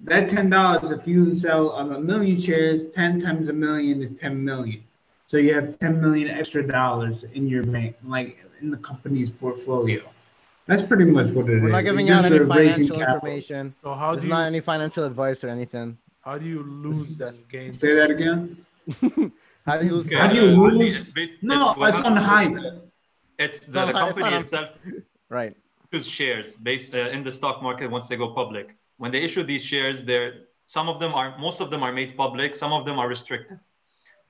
That 0.01 0.29
ten 0.29 0.50
dollars, 0.50 0.91
if 0.91 1.07
you 1.07 1.33
sell 1.33 1.71
a 1.71 2.00
million 2.00 2.39
shares, 2.39 2.89
ten 2.89 3.19
times 3.19 3.47
a 3.50 3.53
million 3.53 4.01
is 4.01 4.19
ten 4.19 4.44
million. 4.44 4.83
So 5.27 5.38
you 5.38 5.53
have 5.55 5.79
ten 5.79 6.01
million 6.01 6.29
extra 6.29 6.65
dollars 6.65 7.23
in 7.23 7.47
your 7.47 7.63
bank, 7.63 7.95
like 8.03 8.38
in 8.61 8.69
the 8.69 8.77
company's 8.77 9.29
portfolio. 9.29 10.01
That's 10.65 10.81
pretty 10.81 11.05
much 11.05 11.31
what 11.31 11.50
it 11.50 11.57
is. 11.57 11.63
We're 11.63 11.69
not 11.69 11.83
giving 11.83 12.05
just 12.07 12.25
out 12.25 12.31
any 12.31 12.45
financial 12.45 13.01
information. 13.01 13.75
So 13.83 13.94
how 13.94 14.11
This 14.11 14.21
do 14.21 14.25
is 14.25 14.29
you 14.29 14.29
not 14.29 14.47
any 14.47 14.59
financial 14.61 15.03
advice 15.03 15.44
or 15.44 15.50
anything. 15.50 15.97
how 16.21 16.38
do 16.38 16.45
you 16.45 16.63
lose 16.63 17.19
and 17.19 17.50
gain? 17.50 17.73
Say 17.73 17.95
that 17.95 18.09
again. 18.09 18.65
How 19.65 19.77
do 19.77 19.85
you 19.85 19.94
lose? 19.94 20.13
How 20.13 20.27
do 20.27 20.35
you 20.35 20.61
uh, 20.61 20.67
lose? 20.67 21.13
No, 21.41 21.73
it's 21.79 22.01
on 22.01 22.17
happens 22.17 22.59
hype. 22.61 22.92
It's 23.45 23.59
the, 23.59 23.85
the 23.85 23.93
company 23.93 24.29
not 24.29 24.41
itself 24.43 24.69
Right. 25.29 25.55
issues 25.91 26.07
shares 26.07 26.55
based 26.69 26.93
uh, 26.93 27.15
in 27.15 27.23
the 27.23 27.31
stock 27.31 27.61
market 27.67 27.89
once 27.89 28.07
they 28.07 28.17
go 28.23 28.29
public. 28.41 28.75
When 28.97 29.12
they 29.12 29.21
issue 29.27 29.43
these 29.43 29.63
shares, 29.63 30.03
they're 30.03 30.33
some 30.67 30.88
of 30.89 31.00
them 31.00 31.13
are 31.13 31.38
most 31.38 31.59
of 31.62 31.69
them 31.71 31.81
are 31.83 31.91
made 31.91 32.15
public, 32.17 32.55
some 32.55 32.73
of 32.77 32.85
them 32.85 32.97
are 33.00 33.07
restricted. 33.07 33.59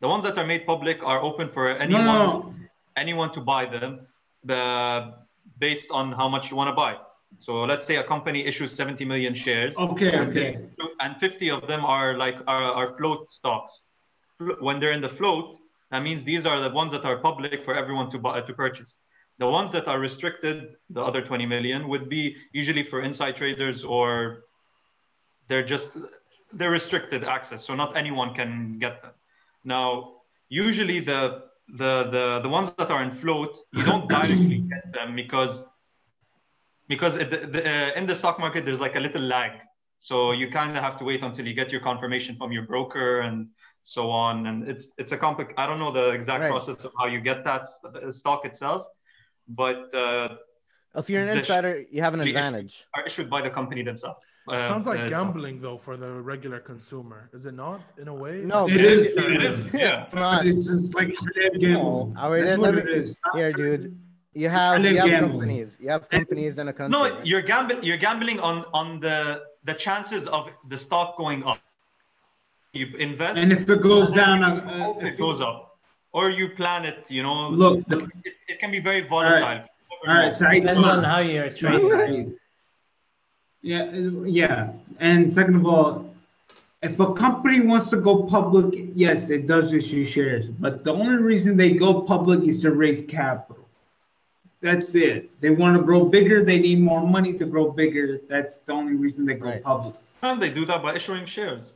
The 0.01 0.08
ones 0.08 0.24
that 0.24 0.38
are 0.38 0.46
made 0.53 0.65
public 0.65 0.98
are 1.03 1.20
open 1.22 1.50
for 1.50 1.70
anyone 1.70 2.05
no, 2.05 2.53
anyone 2.98 3.32
to 3.34 3.41
buy 3.41 3.65
them 3.65 4.08
uh, 4.50 5.12
based 5.60 5.89
on 5.91 6.12
how 6.12 6.27
much 6.27 6.50
you 6.50 6.58
want 6.58 6.70
to 6.70 6.77
buy. 6.86 6.98
So 7.39 7.63
let's 7.63 7.86
say 7.86 7.96
a 7.98 8.03
company 8.03 8.46
issues 8.46 8.72
70 8.74 9.05
million 9.05 9.34
shares. 9.34 9.75
Okay, 9.77 10.12
and 10.12 10.29
okay. 10.29 10.60
And 11.00 11.17
50 11.17 11.50
of 11.51 11.67
them 11.67 11.84
are 11.86 12.17
like 12.17 12.38
are, 12.48 12.63
are 12.63 12.96
float 12.96 13.32
stocks. 13.32 13.82
When 14.60 14.79
they're 14.79 14.91
in 14.91 15.01
the 15.01 15.10
float, 15.10 15.58
that 15.91 16.01
means 16.03 16.24
these 16.24 16.46
are 16.46 16.60
the 16.60 16.70
ones 16.70 16.91
that 16.91 17.05
are 17.05 17.17
public 17.17 17.63
for 17.63 17.75
everyone 17.75 18.10
to 18.12 18.17
buy 18.20 18.41
to 18.41 18.53
purchase. 18.53 18.96
The 19.44 19.50
ones 19.50 19.74
that 19.74 19.86
are 19.92 20.00
restricted, 20.00 20.58
the 20.90 21.02
other 21.10 21.22
20 21.22 21.46
million, 21.46 21.90
would 21.90 22.08
be 22.08 22.24
usually 22.54 22.84
for 22.92 23.02
inside 23.02 23.36
traders 23.36 23.84
or 23.84 24.12
they're 25.50 25.68
just 25.76 25.90
they're 26.54 26.72
restricted 26.72 27.22
access, 27.26 27.66
so 27.68 27.76
not 27.76 27.98
anyone 27.98 28.34
can 28.34 28.80
get 28.80 29.02
them. 29.02 29.12
Now, 29.66 29.88
usually 30.48 31.00
the 31.02 31.22
the 31.82 31.94
the 32.16 32.26
the 32.46 32.48
ones 32.58 32.68
that 32.78 32.90
are 32.90 33.04
in 33.04 33.12
float, 33.12 33.54
you 33.74 33.84
don't 33.84 34.08
directly 34.08 34.60
get 34.74 34.86
them 34.98 35.10
because 35.14 35.56
because 36.88 37.14
it, 37.24 37.30
the, 37.56 37.62
uh, 37.74 38.00
in 38.00 38.06
the 38.08 38.16
stock 38.16 38.40
market 38.40 38.64
there's 38.66 38.80
like 38.88 38.96
a 38.96 39.04
little 39.08 39.26
lag, 39.36 39.52
so 40.00 40.32
you 40.32 40.46
kind 40.60 40.72
of 40.78 40.82
have 40.88 40.98
to 41.00 41.04
wait 41.04 41.22
until 41.22 41.46
you 41.50 41.54
get 41.62 41.70
your 41.70 41.82
confirmation 41.82 42.38
from 42.38 42.50
your 42.54 42.66
broker 42.74 43.22
and 43.28 43.48
so 43.84 44.10
on. 44.10 44.48
And 44.48 44.58
it's 44.72 44.86
it's 44.98 45.12
a 45.12 45.18
complex. 45.18 45.54
I 45.58 45.66
don't 45.68 45.80
know 45.84 45.92
the 45.92 46.08
exact 46.20 46.42
Right. 46.44 46.54
process 46.56 46.86
of 46.88 46.92
how 46.98 47.08
you 47.14 47.20
get 47.20 47.44
that 47.44 47.68
st- 47.68 48.16
stock 48.22 48.46
itself, 48.46 48.82
but 49.48 49.94
uh, 49.94 50.36
If 50.96 51.10
you're 51.10 51.22
an 51.22 51.28
The 51.28 51.36
sh- 51.36 51.40
insider, 51.40 51.84
you 51.92 52.02
have 52.02 52.14
an 52.14 52.22
advantage. 52.22 52.86
are 52.96 53.06
issued 53.06 53.30
by 53.30 53.42
the 53.42 53.50
company 53.50 53.84
themselves. 53.84 54.20
Uh, 54.48 54.62
Sounds 54.62 54.86
like 54.86 55.00
uh, 55.02 55.08
gambling 55.08 55.62
though 55.62 55.78
for 55.78 55.96
the 55.96 56.12
regular 56.22 56.60
consumer, 56.60 57.30
is 57.34 57.46
it 57.46 57.54
not? 57.54 57.80
In 57.98 58.08
a 58.10 58.14
way, 58.14 58.42
No, 58.42 58.68
It 58.68 58.76
but 58.78 58.86
is. 58.86 59.06
it's- 59.06 59.26
It 59.26 59.42
is, 59.52 59.74
yeah. 59.86 60.04
It's 60.04 60.16
not. 60.16 60.46
It's 60.46 60.68
just 60.68 60.94
like 60.96 61.10
halal 61.10 61.60
gambling. 61.62 62.16
Oh, 62.20 62.42
That's 62.42 62.58
what 62.58 62.76
it 62.78 62.90
is. 62.90 63.18
Here, 63.34 63.52
dude. 63.52 63.98
You 64.36 64.50
have, 64.50 64.84
you 64.84 64.98
have 64.98 65.08
gambling. 65.08 65.32
companies. 65.32 65.78
You 65.80 65.90
have 65.92 66.10
companies 66.10 66.58
in 66.58 66.68
a 66.68 66.74
country. 66.74 66.92
No, 67.00 67.22
you're 67.24 67.44
gambling. 67.44 67.84
You're 67.84 67.98
gambling 68.08 68.40
on 68.40 68.66
on 68.74 69.00
the 69.00 69.44
the 69.64 69.76
chances 69.86 70.28
of 70.28 70.50
the 70.72 70.78
stock 70.86 71.18
going 71.18 71.44
up. 71.44 71.60
You 72.74 72.88
invest, 72.98 73.38
And 73.38 73.52
if 73.54 73.70
it 73.70 73.82
goes 73.84 74.12
down, 74.12 74.44
uh, 74.44 74.94
if 74.98 75.04
it 75.14 75.18
goes 75.20 75.40
up, 75.40 75.73
or 76.13 76.29
you 76.29 76.50
plan 76.50 76.86
it. 76.86 77.05
You 77.10 77.24
know, 77.24 77.50
Look, 77.50 77.86
the- 77.88 78.10
it, 78.24 78.34
it 78.48 78.60
can 78.60 78.72
be 78.72 78.79
very 78.79 79.01
volatile. 79.08 79.65
All 80.08 80.13
right, 80.13 80.34
Saeed, 80.36 80.63
Depends 80.63 80.86
on 80.86 81.03
how 81.03 81.20
you're 81.20 81.50
Smart, 81.50 81.82
trading. 81.82 82.36
Yeah, 83.62 83.89
yeah. 84.25 84.72
And 85.00 85.34
second 85.34 85.55
of 85.55 85.65
all, 85.65 86.13
if 86.82 87.00
a 87.00 87.13
company 87.13 87.62
wants 87.62 87.89
to 87.91 87.98
go 87.98 88.24
public, 88.24 88.89
yes, 88.93 89.29
it 89.29 89.48
does 89.48 89.72
issue 89.72 90.03
shares. 90.03 90.50
But 90.50 90.84
the 90.84 90.93
only 90.93 91.15
reason 91.24 91.55
they 91.55 91.72
go 91.72 92.01
public 92.01 92.41
is 92.43 92.62
to 92.63 92.72
raise 92.72 93.01
capital. 93.03 93.63
That's 94.60 94.93
it. 94.96 95.29
They 95.39 95.50
want 95.51 95.77
to 95.77 95.84
grow 95.84 96.03
bigger. 96.03 96.43
They 96.43 96.60
need 96.60 96.79
more 96.82 97.05
money 97.08 97.34
to 97.38 97.46
grow 97.46 97.72
bigger. 97.72 98.20
That's 98.27 98.60
the 98.60 98.74
only 98.74 98.96
reason 98.96 99.25
they 99.25 99.36
go 99.36 99.46
Right. 99.46 99.63
public. 99.63 99.96
And 100.22 100.41
they 100.41 100.50
do 100.50 100.65
that 100.65 100.82
by 100.84 100.96
issuing 100.96 101.25
shares. 101.25 101.72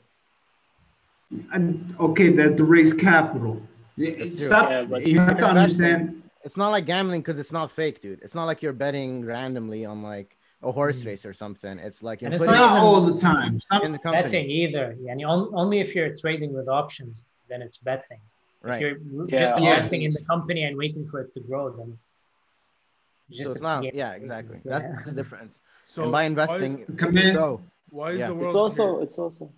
And 1.54 1.96
okay, 2.00 2.30
that 2.30 2.58
to 2.58 2.64
raise 2.66 2.92
capital. 2.94 3.62
That's 3.98 4.46
Stop. 4.46 4.70
Yeah, 4.70 4.84
but- 4.84 5.08
you 5.08 5.20
have 5.20 5.38
to 5.38 5.46
understand. 5.46 6.24
It's 6.44 6.56
not 6.56 6.70
like 6.70 6.86
gambling 6.86 7.22
because 7.22 7.40
it's 7.40 7.52
not 7.52 7.72
fake, 7.72 8.02
dude. 8.02 8.22
It's 8.22 8.36
not 8.36 8.46
like 8.46 8.62
you're 8.62 8.72
betting 8.74 9.26
randomly 9.26 9.86
on 9.86 10.02
like 10.02 10.38
a 10.64 10.72
horse 10.72 10.98
mm. 10.98 11.08
race 11.08 11.26
or 11.26 11.34
something. 11.34 11.78
It's 11.80 12.02
like 12.02 12.22
you're 12.22 12.28
And 12.28 12.36
it's 12.36 12.46
not 12.46 12.56
Not 12.56 12.78
all 12.78 13.02
the 13.02 13.20
time. 13.20 13.60
in 13.84 13.92
the 13.92 14.00
company, 14.00 14.24
betting 14.24 14.50
either. 14.50 14.96
Yeah, 15.02 15.12
and 15.12 15.20
you 15.20 15.28
only 15.28 15.80
if 15.80 15.94
you're 15.94 16.16
trading 16.16 16.54
with 16.54 16.70
options, 16.70 17.26
then 17.50 17.62
it's 17.62 17.80
betting. 17.80 18.20
If 18.64 18.70
right? 18.70 18.82
you're 18.82 18.98
Yeah. 19.28 19.40
just 19.40 19.58
investing 19.58 20.02
Yes. 20.02 20.08
in 20.10 20.14
the 20.14 20.24
company 20.26 20.64
and 20.64 20.78
waiting 20.78 21.08
for 21.10 21.20
it 21.22 21.34
to 21.34 21.42
grow, 21.42 21.70
then 21.72 21.98
it's 23.30 23.38
So 23.38 23.44
just 23.44 23.52
it's 23.56 23.62
not. 23.62 23.82
game. 23.82 23.92
Yeah, 23.94 24.14
exactly. 24.14 24.62
Yeah. 24.64 24.80
That's 24.80 25.06
the 25.06 25.12
difference. 25.12 25.60
So 25.86 26.04
and 26.04 26.12
by 26.12 26.22
why- 26.22 26.26
investing, 26.26 26.86
Come 26.98 27.18
in. 27.18 27.36
grow. 27.36 27.62
Why 27.90 28.12
is 28.12 28.20
Yeah. 28.20 28.28
the 28.28 28.36
world? 28.36 28.48
It's 28.48 28.56
also 28.56 28.94
here- 28.96 29.04
it's 29.04 29.20
also 29.20 29.52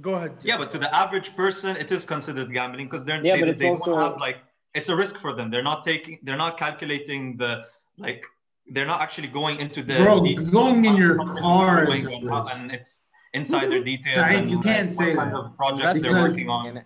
Go 0.00 0.14
ahead. 0.14 0.36
Yeah, 0.42 0.56
but 0.58 0.72
to 0.72 0.78
the 0.78 0.92
average 0.94 1.36
person, 1.36 1.76
it 1.76 1.92
is 1.92 2.04
considered 2.04 2.52
gambling 2.52 2.86
because 2.86 3.04
they're 3.04 3.24
Yeah, 3.24 3.34
they, 3.36 3.40
but 3.40 3.48
it's 3.50 3.62
they 3.62 3.68
also- 3.68 3.94
don't 3.94 4.12
have 4.12 4.20
like 4.20 4.38
it's 4.74 4.88
a 4.88 4.96
risk 4.96 5.18
for 5.18 5.32
them. 5.34 5.50
They're 5.50 5.62
not 5.62 5.84
taking, 5.84 6.18
they're 6.22 6.36
not 6.36 6.58
calculating 6.58 7.36
the 7.36 7.64
like, 7.96 8.24
they're 8.72 8.86
not 8.86 9.00
actually 9.00 9.28
going 9.28 9.60
into 9.60 9.82
the 9.82 9.96
bro, 9.98 10.20
the- 10.20 10.34
going 10.34 10.84
in 10.84 10.96
your 10.96 11.16
company 11.18 11.40
car 11.40 11.92
is 11.92 12.02
doing 12.02 12.28
a 12.28 12.34
and, 12.36 12.50
and 12.62 12.72
it's 12.72 12.98
inside 13.34 13.70
their 13.70 13.84
details. 13.84 14.14
Saeed, 14.16 14.36
and, 14.40 14.50
you 14.50 14.60
can't 14.60 14.88
uh, 14.88 14.92
say 14.92 15.08
what 15.14 15.16
kind 15.16 15.32
that. 15.34 15.38
of 15.38 15.56
projects 15.56 16.00
they're 16.00 16.10
Because- 16.12 16.32
working 16.32 16.48
on. 16.48 16.84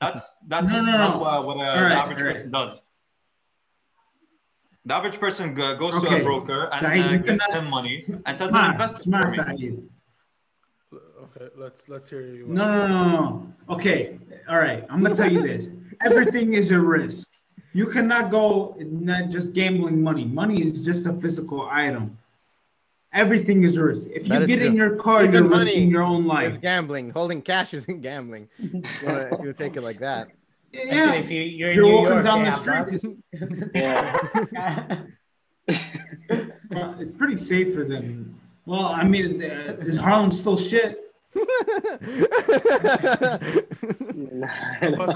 That's 0.00 0.36
that's 0.46 0.68
No, 0.70 0.82
no, 0.82 0.92
not 0.92 1.14
no. 1.14 1.18
what, 1.22 1.46
what 1.46 1.56
a, 1.56 1.58
All 1.58 1.82
right, 1.82 1.88
the 1.88 1.94
average 1.96 2.18
all 2.20 2.26
right. 2.26 2.34
person 2.36 2.50
does. 2.50 2.80
The 4.84 4.94
average 4.94 5.18
person 5.18 5.54
go- 5.54 5.76
goes 5.76 5.94
to 6.02 6.16
a 6.16 6.22
broker 6.22 6.68
and 6.72 6.80
Saeed, 6.80 7.04
uh, 7.04 7.08
you 7.10 7.18
gives 7.18 7.28
cannot- 7.30 7.50
them 7.52 7.68
money 7.70 7.94
and 8.24 8.36
says, 8.36 8.48
Smart, 8.48 8.72
invest 8.72 9.02
smart, 9.02 9.34
for 9.34 9.44
me. 9.48 9.56
Saeed. 9.58 9.88
Okay, 11.26 11.48
let's 11.56 11.88
let's 11.88 12.08
hear 12.08 12.20
you. 12.22 12.46
No, 12.46 12.64
no, 12.66 12.86
no, 12.88 13.04
no. 13.10 13.46
Okay, 13.74 14.18
all 14.48 14.58
right. 14.58 14.84
I'm 14.88 15.02
gonna 15.02 15.14
tell 15.14 15.30
you 15.30 15.42
this. 15.42 15.70
Everything 16.04 16.54
is 16.54 16.70
a 16.70 16.78
risk. 16.80 17.32
You 17.72 17.86
cannot 17.88 18.30
go 18.30 18.76
not 18.80 19.30
just 19.30 19.52
gambling 19.52 20.00
money. 20.02 20.24
Money 20.24 20.62
is 20.62 20.84
just 20.84 21.06
a 21.06 21.12
physical 21.14 21.68
item. 21.70 22.16
Everything 23.12 23.64
is 23.64 23.76
a 23.76 23.84
risk. 23.84 24.06
If 24.12 24.26
That 24.26 24.38
you 24.38 24.40
is 24.42 24.46
get 24.46 24.62
in 24.62 24.74
your 24.76 24.96
car, 24.96 25.22
Even 25.24 25.34
you're 25.34 25.42
money 25.44 25.64
risking 25.66 25.90
your 25.90 26.02
own 26.02 26.22
It's 26.22 26.28
life. 26.28 26.60
gambling. 26.60 27.10
Holding 27.10 27.42
cash 27.42 27.74
isn't 27.74 28.00
gambling. 28.08 28.48
If 28.58 28.72
you 28.72 28.82
wanna- 29.06 29.28
if 29.38 29.40
you 29.44 29.52
take 29.52 29.76
it 29.76 29.82
like 29.82 29.98
that. 30.00 30.28
Especially 30.72 30.96
Yeah. 30.96 31.12
if 31.14 31.30
you, 31.30 31.40
you're 31.42 31.68
If 31.70 31.76
in 31.76 31.84
you're 31.84 31.92
walking 31.94 32.12
York, 32.14 32.24
down 32.24 32.44
the 32.44 32.50
yeah, 32.50 32.54
streets, 32.54 33.04
yeah. 33.74 35.02
well, 36.70 36.96
it's 37.00 37.10
pretty 37.16 37.36
safer 37.36 37.84
than. 37.84 38.34
Well, 38.66 38.86
I 38.86 39.04
mean, 39.04 39.42
uh, 39.42 39.76
is 39.80 39.96
Harlem 39.96 40.30
still 40.30 40.56
shit? 40.56 41.05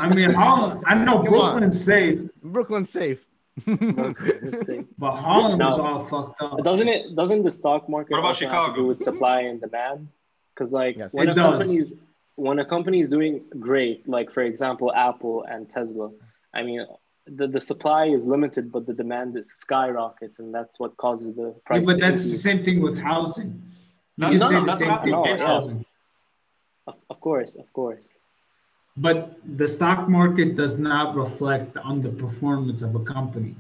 I 0.03 0.13
mean, 0.15 0.31
Harlem. 0.33 0.83
I 0.87 0.95
know 0.95 1.23
Come 1.23 1.35
on. 1.35 1.53
Brooklyn's 1.53 1.83
safe, 1.83 2.21
Brooklyn's 2.43 2.91
safe. 2.91 3.27
but 3.67 5.11
Harlem 5.13 5.61
is 5.61 5.77
No. 5.77 5.83
all 5.83 6.05
fucked 6.05 6.41
up. 6.41 6.63
doesn't 6.65 6.89
it 6.89 7.15
doesn't 7.17 7.43
the 7.43 7.51
stock 7.51 7.89
market 7.89 8.13
What 8.13 8.21
about 8.21 8.29
have 8.29 8.39
to 8.39 8.45
Chicago? 8.47 8.75
do 8.77 8.87
with 8.87 9.03
supply 9.03 9.41
and 9.43 9.61
demand 9.61 10.09
because 10.55 10.73
like 10.73 10.97
Yes. 10.97 11.13
when 11.13 11.29
It 11.29 11.33
a 11.33 11.35
does. 11.35 11.51
company's 11.51 11.95
when 12.37 12.59
a 12.59 12.65
company 12.65 13.01
is 13.01 13.09
doing 13.11 13.43
great 13.59 14.09
like 14.09 14.33
for 14.33 14.43
example 14.43 14.91
apple 14.95 15.45
and 15.51 15.69
tesla 15.69 16.11
i 16.55 16.63
mean 16.63 16.87
the, 17.27 17.47
the 17.49 17.61
supply 17.61 18.07
is 18.07 18.25
limited 18.27 18.73
but 18.73 18.87
the 18.87 18.95
demand 18.95 19.37
is 19.37 19.51
skyrockets 19.53 20.39
and 20.39 20.55
that's 20.55 20.81
what 20.81 20.97
causes 20.97 21.35
the 21.37 21.49
Yeah, 21.49 21.53
price 21.67 21.85
but 21.87 21.95
to 21.97 22.01
that's 22.01 22.23
the 22.31 22.39
same 22.39 22.65
thing 22.65 22.81
with 22.81 22.99
housing. 22.99 23.51
You 24.17 24.25
No, 24.25 24.31
no, 24.31 24.49
say 24.49 24.55
no, 24.55 24.65
the 24.65 24.73
same 24.77 24.89
what 24.89 25.03
thing 25.05 25.13
happened 25.13 25.23
with 25.23 25.31
with 25.33 25.41
housing. 25.41 25.85
Of, 26.87 26.95
of 27.09 27.21
course, 27.21 27.55
of 27.57 27.73
course. 27.73 28.05
But 28.97 29.39
the 29.57 29.69
stock 29.69 30.09
market 30.09 30.57
does 30.57 30.79
not 30.79 31.15
reflect 31.15 31.77
on 31.79 32.03
the 32.03 32.11
performance 32.11 32.83
of 32.83 32.95
a 32.95 33.01
company. 33.01 33.55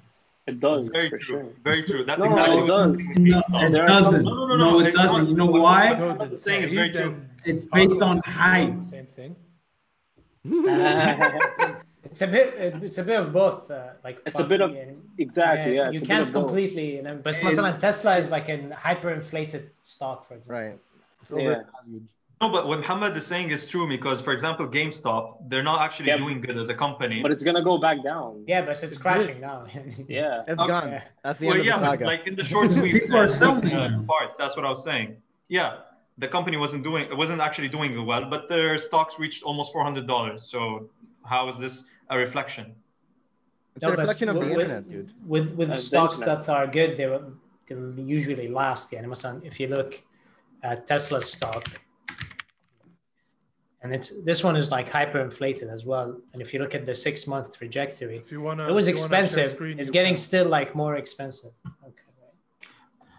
It 0.46 0.58
does. 0.58 0.88
Very 0.88 1.10
true. 1.10 1.22
Sure. 1.22 1.46
Very 1.62 1.82
true. 1.82 2.04
That's 2.04 2.18
no, 2.18 2.26
exactly 2.26 2.58
it 2.58 2.66
does. 2.66 3.00
No, 3.16 3.42
it 3.66 3.86
doesn't. 3.86 4.24
No, 4.24 4.34
no, 4.34 4.46
no, 4.46 4.56
no, 4.56 4.70
no 4.70 4.80
it 4.80 4.92
doesn't. 4.92 5.28
You 5.28 5.34
know 5.34 5.46
why? 5.46 5.94
No, 5.94 6.16
the 6.16 6.36
saying 6.36 6.64
is 6.64 6.72
very 6.72 6.92
true. 6.92 7.20
It's 7.44 7.64
based 7.64 8.02
on 8.02 8.20
hype. 8.26 8.84
Same 8.84 9.06
thing. 9.06 9.36
it's 12.04 12.22
a 12.22 12.26
bit 12.26 12.54
it's 12.82 12.96
a 12.96 13.02
bit 13.02 13.20
of 13.20 13.30
both 13.30 13.70
uh, 13.70 13.90
like 14.02 14.18
it's 14.24 14.40
a 14.40 14.44
bit 14.44 14.62
of 14.62 14.74
and, 14.74 15.02
exactly 15.18 15.76
yeah, 15.76 15.90
you 15.90 16.00
can't 16.00 16.32
completely 16.32 16.96
you 16.96 17.02
know, 17.02 17.14
but 17.22 17.36
it, 17.36 17.80
Tesla 17.80 18.16
is 18.16 18.30
like 18.30 18.48
an 18.48 18.70
hyperinflated 18.70 19.68
stock 19.82 20.26
for 20.26 20.34
example 20.34 20.54
right 20.54 20.78
it's 21.20 21.30
yeah. 21.30 21.98
No, 22.40 22.48
but 22.48 22.66
what 22.66 22.78
Muhammad 22.78 23.14
is 23.18 23.26
saying 23.26 23.50
is 23.50 23.66
true 23.66 23.86
because, 23.86 24.22
for 24.22 24.32
example, 24.32 24.66
GameStop, 24.66 25.48
they're 25.48 25.62
not 25.62 25.82
actually 25.82 26.08
yeah, 26.08 26.16
doing 26.16 26.40
good 26.40 26.56
as 26.56 26.70
a 26.70 26.74
company. 26.74 27.20
But 27.20 27.32
it's 27.32 27.42
gonna 27.42 27.62
go 27.62 27.76
back 27.76 28.02
down. 28.02 28.44
Yeah, 28.46 28.62
but 28.62 28.70
it's, 28.70 28.82
it's 28.82 28.96
crashing 28.96 29.42
now. 29.42 29.66
yeah, 30.08 30.44
it's 30.48 30.58
okay. 30.58 30.66
gone. 30.66 31.02
That's 31.22 31.38
the 31.38 31.48
well, 31.48 31.56
end 31.56 31.66
yeah, 31.66 31.74
of 31.74 31.80
the 31.82 31.86
saga. 31.88 32.06
Like 32.06 32.26
in 32.26 32.36
the 32.36 32.44
short 32.44 32.72
sweep, 32.78 32.92
people 32.92 33.18
are 33.18 33.24
uh, 33.24 33.28
selling 33.28 33.70
uh, 33.70 34.02
part. 34.08 34.38
That's 34.38 34.56
what 34.56 34.64
I 34.64 34.70
was 34.70 34.82
saying. 34.82 35.18
Yeah, 35.48 35.80
the 36.16 36.28
company 36.28 36.56
wasn't 36.56 36.82
doing, 36.82 37.04
it 37.10 37.16
wasn't 37.16 37.42
actually 37.42 37.68
doing 37.68 38.06
well, 38.06 38.24
but 38.24 38.48
their 38.48 38.78
stocks 38.78 39.16
reached 39.18 39.42
almost 39.42 39.70
four 39.70 39.84
hundred 39.84 40.06
dollars. 40.06 40.48
So 40.50 40.88
how 41.26 41.50
is 41.50 41.58
this 41.58 41.82
a 42.08 42.16
reflection? 42.16 42.74
It's 43.76 43.82
no, 43.82 43.88
a 43.88 43.96
reflection 43.96 44.30
of 44.30 44.36
with, 44.36 44.46
the 44.46 44.52
internet, 44.52 44.88
dude. 44.88 45.12
With 45.26 45.54
with 45.56 45.70
uh, 45.70 45.76
stocks 45.76 46.18
that 46.20 46.48
are 46.48 46.66
good, 46.66 46.96
they 46.96 47.06
will, 47.06 47.34
usually 47.98 48.48
last. 48.48 48.88
The 48.88 48.96
yeah. 48.96 49.02
Amazon, 49.02 49.42
if 49.44 49.60
you 49.60 49.68
look 49.68 50.00
at 50.62 50.86
Tesla's 50.86 51.30
stock 51.30 51.68
and 53.82 53.94
it's 53.94 54.08
this 54.24 54.44
one 54.44 54.56
is 54.56 54.70
like 54.70 54.88
hyperinflated 54.90 55.68
as 55.72 55.84
well. 55.86 56.16
And 56.32 56.42
if 56.42 56.52
you 56.52 56.60
look 56.60 56.74
at 56.74 56.84
the 56.86 56.94
six 56.94 57.26
month 57.26 57.56
trajectory, 57.56 58.16
If 58.18 58.30
you 58.32 58.40
wanna, 58.40 58.68
it 58.68 58.72
was 58.72 58.88
if 58.88 58.96
you 58.96 59.00
expensive. 59.02 59.50
screen, 59.52 59.78
it's 59.80 59.90
getting 59.90 60.14
can. 60.14 60.22
still 60.22 60.46
like 60.48 60.74
more 60.74 60.96
expensive. 60.96 61.52
Okay. 61.88 61.96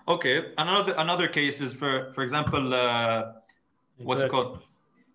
Okay, 0.08 0.36
another 0.58 0.94
another 0.98 1.28
case 1.28 1.62
is 1.62 1.74
for 1.74 2.12
for 2.14 2.24
example, 2.24 2.74
uh, 2.74 3.34
what's 3.98 4.22
it 4.22 4.30
called? 4.32 4.60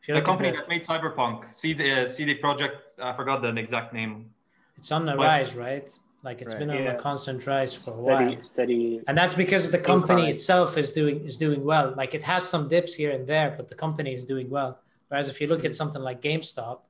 The 0.07 0.23
company 0.23 0.51
the- 0.53 0.59
that 0.59 0.69
made 0.69 0.85
Cyberpunk, 0.85 1.53
CD, 1.53 1.91
uh, 1.93 2.07
CD 2.09 2.39
Projekt. 2.41 2.79
I 3.03 3.13
forgot 3.17 3.43
the 3.43 3.49
exact 3.57 3.93
name. 3.93 4.31
it's 4.79 4.93
on 4.93 5.05
the 5.07 5.13
But- 5.17 5.25
rise, 5.25 5.55
right? 5.57 5.89
Like 6.23 6.43
it's 6.43 6.55
Right. 6.55 6.61
been 6.61 6.71
on 6.71 6.83
Yeah. 6.85 6.93
a 6.97 7.01
constant 7.01 7.47
rise 7.47 7.73
for 7.75 7.93
a 7.99 8.03
while. 8.03 8.43
steady 8.43 9.01
And 9.09 9.17
that's 9.19 9.35
because 9.35 9.71
the 9.71 9.79
company 9.79 10.23
Incline. 10.23 10.35
itself 10.35 10.77
is 10.83 10.93
doing 10.93 11.17
is 11.25 11.37
doing 11.37 11.63
well. 11.65 11.89
Like 11.97 12.13
it 12.19 12.23
has 12.33 12.43
some 12.49 12.69
dips 12.69 12.93
here 12.95 13.11
and 13.17 13.27
there, 13.27 13.49
but 13.57 13.69
the 13.69 13.75
company 13.85 14.13
is 14.13 14.25
doing 14.33 14.49
well. 14.51 14.73
Whereas 15.09 15.29
if 15.29 15.41
you 15.41 15.47
look 15.47 15.65
at 15.65 15.73
mm. 15.73 15.75
something 15.77 16.03
like 16.03 16.21
GameStop, 16.23 16.81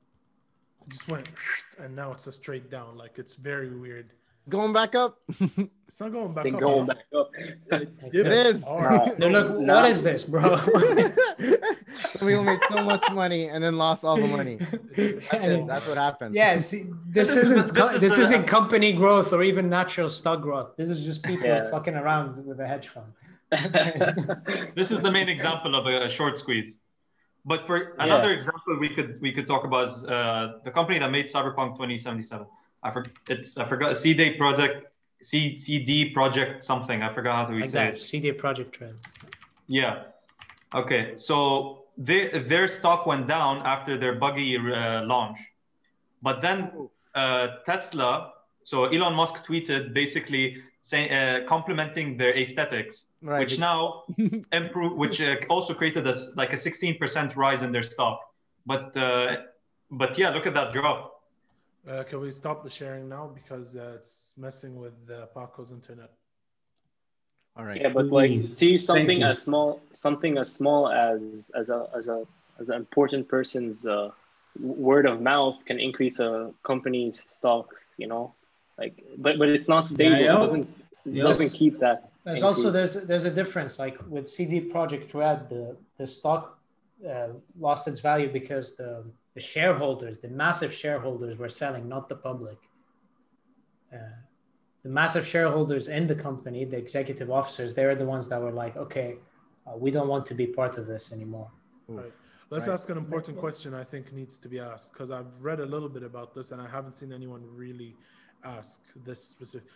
It 0.85 0.89
just 0.93 1.07
went 1.09 1.29
and 1.79 1.95
now 1.95 2.11
it's 2.13 2.27
a 2.27 2.31
straight 2.31 2.69
down. 2.69 2.97
Like 2.97 3.17
it's 3.17 3.35
very 3.35 3.69
weird. 3.75 4.11
Going 4.49 4.73
back 4.73 4.95
up. 4.95 5.19
It's 5.87 6.01
not 6.01 6.11
going 6.11 6.33
back 6.33 6.43
thing 6.43 6.55
up. 6.55 6.59
going 6.59 6.85
huh? 6.85 6.93
back 6.93 7.05
up 7.17 7.31
It, 7.37 7.89
It 8.03 8.11
dipped 8.11 8.27
is. 8.27 8.63
hard. 8.65 9.17
no, 9.19 9.29
look, 9.29 9.57
No. 9.57 9.75
what 9.75 9.85
is 9.89 10.03
this, 10.03 10.25
bro? 10.25 10.57
so 11.93 12.25
we 12.25 12.35
made 12.35 12.59
so 12.69 12.83
much 12.83 13.05
money 13.13 13.47
and 13.47 13.63
then 13.63 13.77
lost 13.77 14.03
all 14.03 14.17
the 14.17 14.27
money. 14.27 14.57
That's 14.57 15.43
it. 15.45 15.65
That's 15.65 15.87
what 15.87 15.95
happened. 15.97 16.35
yeah, 16.35 16.57
see, 16.57 16.87
this 17.07 17.29
This 17.29 17.37
is- 17.37 17.51
isn't 17.51 17.73
this 17.73 17.91
is 17.93 18.01
this 18.01 18.15
the- 18.17 18.21
isn't 18.23 18.43
company 18.47 18.91
growth 18.91 19.31
or 19.31 19.43
even 19.43 19.69
natural 19.69 20.09
stock 20.09 20.41
growth. 20.41 20.75
This 20.75 20.89
is 20.89 21.05
just 21.05 21.23
people 21.23 21.47
Yeah. 21.47 21.69
fucking 21.71 21.95
around 21.95 22.45
with 22.45 22.59
a 22.59 22.67
hedge 22.67 22.89
fund. 22.89 23.11
This 24.75 24.91
is 24.91 24.99
the 25.07 25.11
main 25.17 25.29
example 25.29 25.73
of 25.79 25.85
a, 25.85 26.05
a 26.07 26.09
short 26.09 26.37
squeeze. 26.37 26.73
But 27.47 27.65
for 27.65 27.95
another 27.97 28.31
example, 28.33 28.77
we 28.77 28.89
could 28.89 29.21
we 29.21 29.31
could 29.31 29.47
talk 29.47 29.63
about 29.63 29.87
is, 29.87 30.03
uh, 30.03 30.59
the 30.65 30.71
company 30.71 30.99
that 30.99 31.09
made 31.09 31.27
Cyberpunk 31.27 31.77
2077. 31.77 32.45
I 32.83 32.91
for, 32.91 33.03
it's 33.29 33.57
I 33.57 33.65
forgot 33.67 33.95
CD 33.95 34.37
Projekt 34.37 34.81
C, 35.21 35.57
CD 35.57 36.13
Projekt 36.13 36.63
something. 36.63 37.01
I 37.01 37.13
forgot 37.13 37.33
how 37.37 37.45
to 37.51 37.55
Like 37.57 37.69
say 37.69 37.77
that, 37.79 37.93
it. 37.93 37.97
CD 37.97 38.31
Projekt 38.33 38.71
Trend. 38.73 38.97
Yeah. 39.67 40.03
Okay. 40.75 41.13
So 41.15 41.85
they, 41.97 42.43
their 42.51 42.67
stock 42.67 43.05
went 43.05 43.27
down 43.27 43.65
after 43.65 43.97
their 43.97 44.15
buggy 44.15 44.57
uh, 44.57 45.03
launch, 45.05 45.39
but 46.21 46.41
then 46.41 46.89
uh, 47.15 47.47
Tesla. 47.65 48.33
So 48.63 48.85
Elon 48.85 49.13
Musk 49.13 49.45
tweeted 49.45 49.93
basically 49.93 50.57
saying 50.83 51.11
uh, 51.13 51.47
complimenting 51.47 52.17
their 52.17 52.37
aesthetics, 52.37 53.05
Right. 53.21 53.39
which 53.39 53.57
now 53.57 54.03
improve, 54.51 54.95
which 54.95 55.19
uh, 55.21 55.37
also 55.49 55.73
created 55.73 56.05
a 56.05 56.11
s 56.11 56.29
like 56.35 56.53
a 56.53 56.55
16% 56.55 57.35
rise 57.35 57.61
in 57.63 57.71
their 57.71 57.83
stock. 57.83 58.19
But 58.65 58.95
uh, 58.95 59.37
but 59.89 60.17
yeah, 60.17 60.29
look 60.29 60.45
at 60.45 60.53
that 60.53 60.71
drop. 60.71 61.17
Uh, 61.87 62.03
can 62.03 62.19
we 62.19 62.31
stop 62.31 62.63
the 62.63 62.69
sharing 62.69 63.07
now 63.07 63.31
because 63.33 63.75
uh, 63.75 63.93
it's 63.95 64.33
messing 64.37 64.75
with 64.75 64.97
uh, 65.09 65.25
Paco's 65.27 65.71
internet? 65.71 66.11
All 67.55 67.65
right. 67.65 67.81
Yeah, 67.81 67.89
but 67.89 68.11
like, 68.11 68.29
Please. 68.29 68.57
see 68.57 68.77
something 68.77 69.23
as 69.23 69.41
small, 69.41 69.81
something 69.93 70.37
as 70.37 70.53
small 70.53 70.89
as 70.89 71.49
as 71.55 71.69
a 71.69 71.89
as 71.95 72.07
a 72.07 72.25
as 72.59 72.69
an 72.69 72.75
important 72.75 73.27
person's 73.27 73.87
uh, 73.87 74.11
word 74.59 75.05
of 75.05 75.21
mouth 75.21 75.55
can 75.65 75.79
increase 75.79 76.19
a 76.19 76.51
company's 76.63 77.23
stocks. 77.27 77.87
You 77.97 78.07
know, 78.07 78.35
like, 78.77 79.03
but 79.17 79.39
but 79.39 79.49
it's 79.49 79.67
not 79.67 79.87
stable. 79.87 80.19
Yeah, 80.19 80.35
It 80.35 80.39
doesn't 80.39 80.63
it 80.63 80.86
Yes. 81.15 81.25
doesn't 81.25 81.57
keep 81.57 81.79
that. 81.79 82.11
There's 82.23 82.43
also 82.43 82.67
increase. 82.67 82.93
there's 82.93 83.07
there's 83.07 83.25
a 83.25 83.31
difference. 83.31 83.79
Like 83.79 83.97
with 84.07 84.29
CD 84.29 84.61
Projekt 84.61 85.13
Red, 85.13 85.49
the 85.49 85.77
the 85.97 86.07
stock 86.07 86.59
uh, 87.07 87.29
lost 87.59 87.87
its 87.87 87.99
value 87.99 88.31
because 88.31 88.75
the 88.75 89.03
the 89.33 89.41
shareholders, 89.41 90.17
the 90.17 90.29
massive 90.29 90.73
shareholders, 90.73 91.37
were 91.37 91.49
selling, 91.49 91.87
not 91.87 92.09
the 92.09 92.15
public. 92.15 92.57
Uh, 93.93 93.97
the 94.83 94.89
massive 94.89 95.25
shareholders 95.27 95.87
in 95.87 96.07
the 96.07 96.15
company, 96.15 96.65
the 96.65 96.77
executive 96.77 97.29
officers, 97.31 97.73
they 97.73 97.85
were 97.85 97.95
the 97.95 98.05
ones 98.05 98.27
that 98.29 98.41
were 98.41 98.51
like, 98.51 98.75
okay, 98.77 99.15
uh, 99.65 99.75
we 99.77 99.91
don't 99.91 100.07
want 100.07 100.25
to 100.25 100.33
be 100.33 100.47
part 100.47 100.77
of 100.77 100.87
this 100.87 101.11
anymore. 101.11 101.49
Right. 101.87 102.11
Let's 102.49 102.67
Right. 102.67 102.73
ask 102.73 102.89
an 102.89 102.97
important 102.97 103.37
question 103.37 103.73
I 103.73 103.83
think 103.83 104.13
needs 104.13 104.37
to 104.39 104.47
be 104.47 104.59
asked 104.59 104.93
because 104.93 105.11
I've 105.11 105.31
read 105.41 105.59
a 105.59 105.65
little 105.65 105.89
bit 105.89 106.03
about 106.03 106.33
this 106.33 106.51
and 106.51 106.61
I 106.61 106.67
haven't 106.67 106.95
seen 106.95 107.11
anyone 107.11 107.43
really 107.53 107.95
ask 108.43 108.81
this 108.95 109.21
specific. 109.23 109.67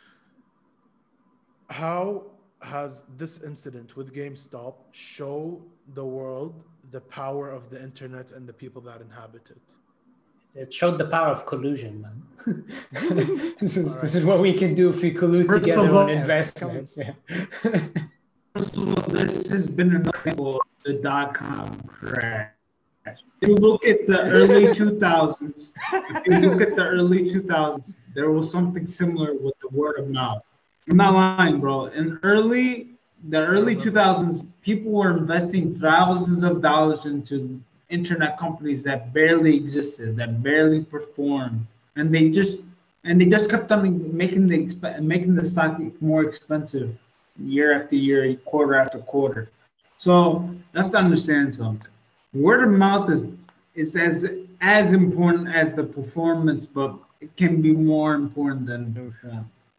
How 1.71 2.23
has 2.61 3.03
this 3.17 3.41
incident 3.41 3.95
with 3.95 4.13
GameStop 4.13 4.75
show 4.91 5.61
the 5.93 6.05
world 6.05 6.63
the 6.91 6.99
power 6.99 7.49
of 7.49 7.69
the 7.69 7.81
internet 7.81 8.33
and 8.33 8.45
the 8.45 8.51
people 8.51 8.81
that 8.81 8.99
inhabit 8.99 9.49
it? 9.51 9.61
It 10.53 10.73
showed 10.73 10.97
the 10.97 11.05
power 11.05 11.29
of 11.29 11.45
collusion, 11.45 12.01
man. 12.01 12.65
this, 13.61 13.77
is, 13.77 14.01
this 14.01 14.15
is 14.15 14.25
what 14.25 14.41
we 14.41 14.51
can 14.53 14.75
do 14.75 14.89
if 14.89 15.01
we 15.01 15.13
collude 15.13 15.47
First 15.47 15.63
together 15.63 15.87
all- 15.91 15.97
on 15.99 16.09
investments. 16.09 16.97
Yeah. 16.97 17.13
First 18.53 18.75
of 18.75 18.89
all, 18.89 19.07
this 19.07 19.47
has 19.47 19.69
been 19.69 19.95
an 19.95 20.09
example 20.09 20.55
of 20.57 20.61
the 20.83 20.93
dot 20.95 21.33
com 21.33 21.81
crash. 21.87 22.49
If 23.05 23.47
you 23.47 23.55
look 23.55 23.85
at 23.85 24.05
the 24.07 24.23
early 24.23 24.65
2000s, 24.81 25.71
if 25.93 26.27
you 26.27 26.49
look 26.49 26.59
at 26.61 26.75
the 26.75 26.85
early 26.85 27.23
2000s, 27.29 27.95
there 28.13 28.29
was 28.29 28.51
something 28.51 28.85
similar 28.85 29.33
with 29.33 29.53
the 29.61 29.69
word 29.69 29.97
of 29.99 30.09
mouth. 30.09 30.43
I'm 30.89 30.97
not 30.97 31.13
lying, 31.13 31.59
bro. 31.59 31.85
In 31.85 32.19
early, 32.23 32.89
the 33.29 33.45
early 33.45 33.75
2000s, 33.75 34.45
people 34.61 34.91
were 34.91 35.15
investing 35.17 35.79
thousands 35.79 36.43
of 36.43 36.61
dollars 36.61 37.05
into 37.05 37.61
internet 37.89 38.38
companies 38.38 38.83
that 38.83 39.13
barely 39.13 39.55
existed, 39.55 40.15
that 40.17 40.41
barely 40.41 40.83
performed, 40.83 41.65
and 41.95 42.13
they 42.13 42.29
just 42.29 42.57
and 43.03 43.19
they 43.19 43.25
just 43.25 43.50
kept 43.50 43.71
on 43.71 44.15
making 44.15 44.47
the 44.47 45.00
making 45.01 45.35
the 45.35 45.45
stock 45.45 45.79
more 46.01 46.23
expensive 46.23 47.00
year 47.38 47.73
after 47.73 47.95
year, 47.95 48.35
quarter 48.45 48.75
after 48.75 49.00
quarter. 49.00 49.50
So 49.97 50.50
you 50.73 50.81
have 50.81 50.91
to 50.91 50.97
understand 50.97 51.53
something. 51.53 51.88
Word 52.33 52.63
of 52.63 52.71
mouth 52.71 53.09
is 53.09 53.23
is 53.75 53.95
as 53.95 54.29
as 54.61 54.93
important 54.93 55.47
as 55.50 55.75
the 55.75 55.83
performance, 55.83 56.65
but 56.65 56.95
it 57.19 57.35
can 57.35 57.61
be 57.61 57.73
more 57.73 58.15
important 58.15 58.65
than. 58.65 59.13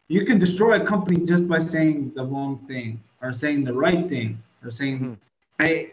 You 0.07 0.25
can 0.25 0.37
destroy 0.37 0.81
a 0.81 0.85
company 0.85 1.25
just 1.25 1.47
by 1.47 1.59
saying 1.59 2.13
the 2.15 2.25
wrong 2.25 2.59
thing, 2.67 3.01
or 3.21 3.31
saying 3.31 3.63
the 3.63 3.73
right 3.73 4.07
thing, 4.07 4.41
or 4.63 4.71
saying, 4.71 4.99
mm-hmm. 4.99 5.13
"I." 5.59 5.91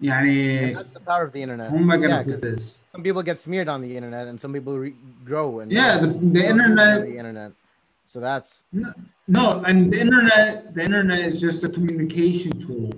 Yeah, 0.00 0.72
that's 0.74 0.90
the 0.90 0.98
power 0.98 1.22
of 1.22 1.32
the 1.32 1.40
internet. 1.40 1.70
how 1.70 1.76
am 1.76 1.88
I 1.88 1.96
gonna 1.96 2.08
Yeah, 2.08 2.22
put 2.24 2.42
this? 2.42 2.80
some 2.90 3.04
people 3.04 3.22
get 3.22 3.40
smeared 3.40 3.68
on 3.68 3.80
the 3.80 3.96
internet, 3.96 4.26
and 4.26 4.40
some 4.40 4.52
people 4.52 4.76
re- 4.76 4.94
grow 5.24 5.60
and 5.60 5.70
Yeah, 5.70 5.98
the, 5.98 6.08
the 6.08 6.44
internet 6.44 7.02
the 7.02 7.16
internet. 7.16 7.52
So 8.12 8.18
that's 8.20 8.62
No, 8.72 8.92
no, 9.28 9.62
and 9.62 9.92
the 9.92 10.00
internet, 10.00 10.74
the 10.74 10.82
internet 10.82 11.20
is 11.20 11.40
just 11.40 11.62
a 11.62 11.68
communication 11.68 12.58
tool. 12.58 12.90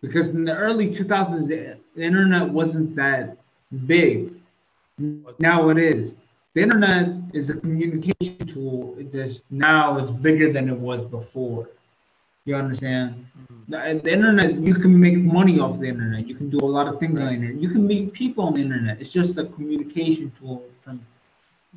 Because 0.00 0.28
in 0.28 0.44
the 0.44 0.56
early 0.56 0.88
2000s, 0.90 1.48
the, 1.48 1.76
the 1.96 2.02
internet 2.02 2.48
wasn't 2.48 2.94
that 2.94 3.36
big. 3.86 4.32
Now 5.40 5.70
it 5.70 5.78
is. 5.78 6.14
The 6.58 6.64
internet 6.64 7.10
is 7.32 7.50
a 7.50 7.54
communication 7.54 8.44
tool. 8.44 8.96
It 8.98 9.42
now 9.48 9.96
it's 9.98 10.10
bigger 10.10 10.52
than 10.52 10.68
it 10.68 10.76
was 10.76 11.04
before. 11.04 11.70
You 12.46 12.56
understand? 12.56 13.24
Mm-hmm. 13.40 13.94
The, 13.94 14.00
the 14.02 14.12
internet, 14.12 14.54
you 14.56 14.74
can 14.74 14.98
make 14.98 15.18
money 15.18 15.60
off 15.60 15.78
the 15.78 15.86
internet. 15.86 16.26
You 16.26 16.34
can 16.34 16.50
do 16.50 16.58
a 16.58 16.72
lot 16.78 16.88
of 16.88 16.98
things 16.98 17.20
on 17.20 17.26
the 17.26 17.32
internet. 17.32 17.62
You 17.62 17.68
can 17.68 17.86
meet 17.86 18.12
people 18.12 18.42
on 18.44 18.54
the 18.54 18.62
internet. 18.62 19.00
It's 19.00 19.08
just 19.08 19.38
a 19.38 19.44
communication 19.44 20.32
tool 20.36 20.64
from 20.82 21.00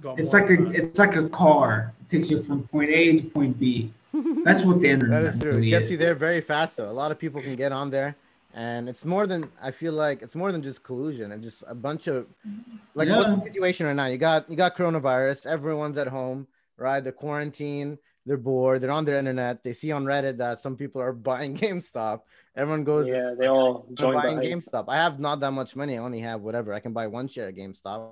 Got 0.01 0.17
it's 0.17 0.33
like 0.33 0.49
a 0.49 0.71
it's 0.71 0.97
like 0.97 1.15
a 1.15 1.29
car. 1.29 1.93
It 2.01 2.09
takes 2.09 2.31
you 2.31 2.41
from 2.41 2.63
point 2.63 2.89
A 2.89 3.19
to 3.19 3.29
point 3.29 3.59
B. 3.59 3.93
That's 4.43 4.63
what 4.63 4.81
the 4.81 4.89
internet 4.89 5.25
that 5.25 5.35
is 5.35 5.39
true. 5.39 5.59
It 5.61 5.69
gets 5.69 5.85
is. 5.85 5.91
you 5.91 5.97
there 5.97 6.15
very 6.15 6.41
fast, 6.41 6.77
though. 6.77 6.89
A 6.89 6.97
lot 7.01 7.11
of 7.11 7.19
people 7.19 7.39
can 7.39 7.55
get 7.55 7.71
on 7.71 7.91
there, 7.91 8.15
and 8.53 8.89
it's 8.89 9.05
more 9.05 9.27
than 9.27 9.49
I 9.61 9.71
feel 9.71 9.93
like 9.93 10.21
it's 10.21 10.35
more 10.35 10.51
than 10.51 10.61
just 10.61 10.83
collusion 10.83 11.31
and 11.31 11.43
just 11.43 11.63
a 11.67 11.75
bunch 11.75 12.07
of 12.07 12.25
mm-hmm. 12.47 12.77
like 12.95 13.09
what's 13.09 13.29
the 13.29 13.41
situation 13.43 13.85
right 13.85 13.95
now? 13.95 14.07
You 14.07 14.17
got 14.17 14.49
you 14.49 14.55
got 14.55 14.75
coronavirus. 14.75 15.45
Everyone's 15.45 15.97
at 15.97 16.07
home, 16.07 16.47
right? 16.77 17.01
They're 17.01 17.13
quarantined. 17.13 17.97
They're 18.25 18.37
bored. 18.37 18.81
They're 18.81 18.91
on 18.91 19.05
their 19.05 19.17
internet. 19.17 19.63
They 19.63 19.73
see 19.73 19.91
on 19.91 20.05
Reddit 20.05 20.37
that 20.37 20.61
some 20.61 20.75
people 20.75 21.01
are 21.01 21.13
buying 21.31 21.57
GameStop. 21.57 22.21
Everyone 22.55 22.83
goes, 22.83 23.07
Yeah, 23.07 23.33
they 23.37 23.47
all 23.47 23.85
I'm 23.89 23.95
joined 23.95 24.21
buying 24.21 24.39
the. 24.39 24.45
GameStop. 24.45 24.85
I 24.87 24.97
have 24.97 25.19
not 25.19 25.39
that 25.39 25.51
much 25.51 25.75
money. 25.75 25.95
I 25.95 26.01
only 26.01 26.19
have 26.19 26.41
whatever. 26.41 26.73
I 26.73 26.79
can 26.79 26.93
buy 26.93 27.07
one 27.07 27.27
share 27.27 27.49
of 27.49 27.55
GameStop. 27.55 28.11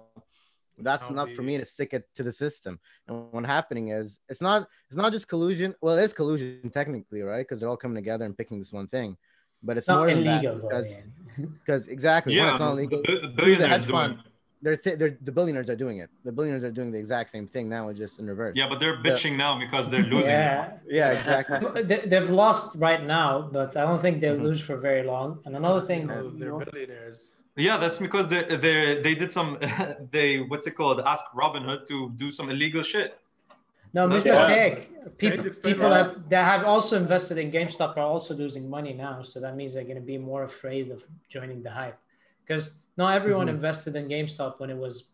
That's 0.81 1.03
I'll 1.03 1.11
enough 1.11 1.33
for 1.33 1.41
me 1.41 1.57
to 1.57 1.65
stick 1.65 1.93
it 1.93 2.07
to 2.15 2.23
the 2.23 2.31
system. 2.31 2.79
And 3.07 3.31
what's 3.31 3.45
happening 3.45 3.89
is 3.89 4.17
it's 4.29 4.41
not 4.41 4.67
it's 4.87 4.97
not 4.97 5.11
just 5.11 5.27
collusion. 5.27 5.75
Well, 5.81 5.97
it 5.97 6.03
is 6.03 6.13
collusion 6.13 6.71
technically, 6.73 7.21
right? 7.21 7.45
Because 7.45 7.59
they're 7.59 7.69
all 7.69 7.77
coming 7.77 7.95
together 7.95 8.25
and 8.25 8.37
picking 8.37 8.59
this 8.59 8.73
one 8.73 8.87
thing. 8.87 9.17
But 9.63 9.77
it's 9.77 9.83
It's 9.83 9.87
not 9.89 9.97
more 9.99 10.07
than 10.09 10.19
illegal, 10.25 10.55
that 10.55 10.69
though. 10.69 10.83
because 10.83 11.47
because 11.63 11.87
exactly 11.97 12.33
one, 12.37 12.45
Yeah, 12.47 12.51
it's 12.51 12.59
not 12.59 12.71
illegal. 12.71 13.01
the 13.01 13.05
Through 13.05 13.21
the 13.21 13.27
billionaires 13.29 13.71
hedge 13.71 13.87
doing. 13.87 13.91
fund, 13.99 14.17
they're, 14.61 14.77
th- 14.77 14.97
they're 14.99 15.17
the 15.21 15.31
billionaires 15.31 15.69
are 15.69 15.75
doing 15.75 15.99
it. 15.99 16.09
The 16.25 16.31
billionaires 16.31 16.63
are 16.63 16.71
doing 16.71 16.91
the 16.91 16.97
exact 16.97 17.29
same 17.31 17.47
thing 17.47 17.69
now, 17.69 17.91
just 17.93 18.19
in 18.19 18.27
reverse. 18.27 18.55
Yeah, 18.55 18.67
but 18.69 18.79
they're 18.79 18.97
bitching 18.97 19.35
now 19.37 19.57
because 19.59 19.89
they're 19.89 20.03
losing. 20.03 20.31
Yeah, 20.31 20.71
yeah, 20.87 21.11
exactly. 21.11 21.83
They- 21.83 22.05
they've 22.11 22.29
lost 22.29 22.75
right 22.75 23.03
now, 23.05 23.49
but 23.51 23.75
I 23.77 23.81
don't 23.85 24.01
think 24.01 24.19
they'll 24.21 24.37
Mhm. 24.37 24.43
lose 24.49 24.61
for 24.61 24.77
very 24.77 25.03
long. 25.03 25.39
And 25.45 25.55
another 25.55 25.81
thing, 25.81 26.07
No, 26.07 26.29
they're 26.29 26.57
billionaires. 26.71 27.31
Yeah, 27.55 27.77
that's 27.77 27.97
because 27.97 28.25
they 28.29 28.43
they 28.65 29.01
they 29.05 29.15
did 29.15 29.31
some 29.37 29.49
they 30.15 30.27
what's 30.49 30.65
it 30.67 30.75
called? 30.79 30.97
Ask 31.13 31.23
Robinhood 31.35 31.81
to 31.91 31.95
do 32.23 32.31
some 32.31 32.49
illegal 32.49 32.83
shit. 32.83 33.09
No, 33.93 34.07
Yeah. 34.07 34.17
Mr. 34.19 34.37
Sek, 34.47 35.17
people, 35.17 35.43
people 35.63 35.89
have 35.91 36.29
that 36.29 36.45
have 36.45 36.63
also 36.65 36.97
invested 36.97 37.37
in 37.37 37.51
GameStop 37.51 37.97
are 37.97 38.01
also 38.15 38.33
losing 38.35 38.69
money 38.69 38.93
now. 38.93 39.21
So 39.23 39.39
that 39.39 39.55
means 39.55 39.73
they're 39.73 39.83
going 39.83 39.95
to 40.05 40.09
be 40.15 40.17
more 40.17 40.43
afraid 40.43 40.91
of 40.91 41.03
joining 41.27 41.61
the 41.63 41.71
hype, 41.71 41.97
because 42.45 42.71
not 42.97 43.15
everyone 43.15 43.47
Mhm. 43.47 43.51
invested 43.57 43.95
in 43.95 44.07
GameStop 44.07 44.59
when 44.59 44.69
it 44.69 44.77
was 44.77 45.05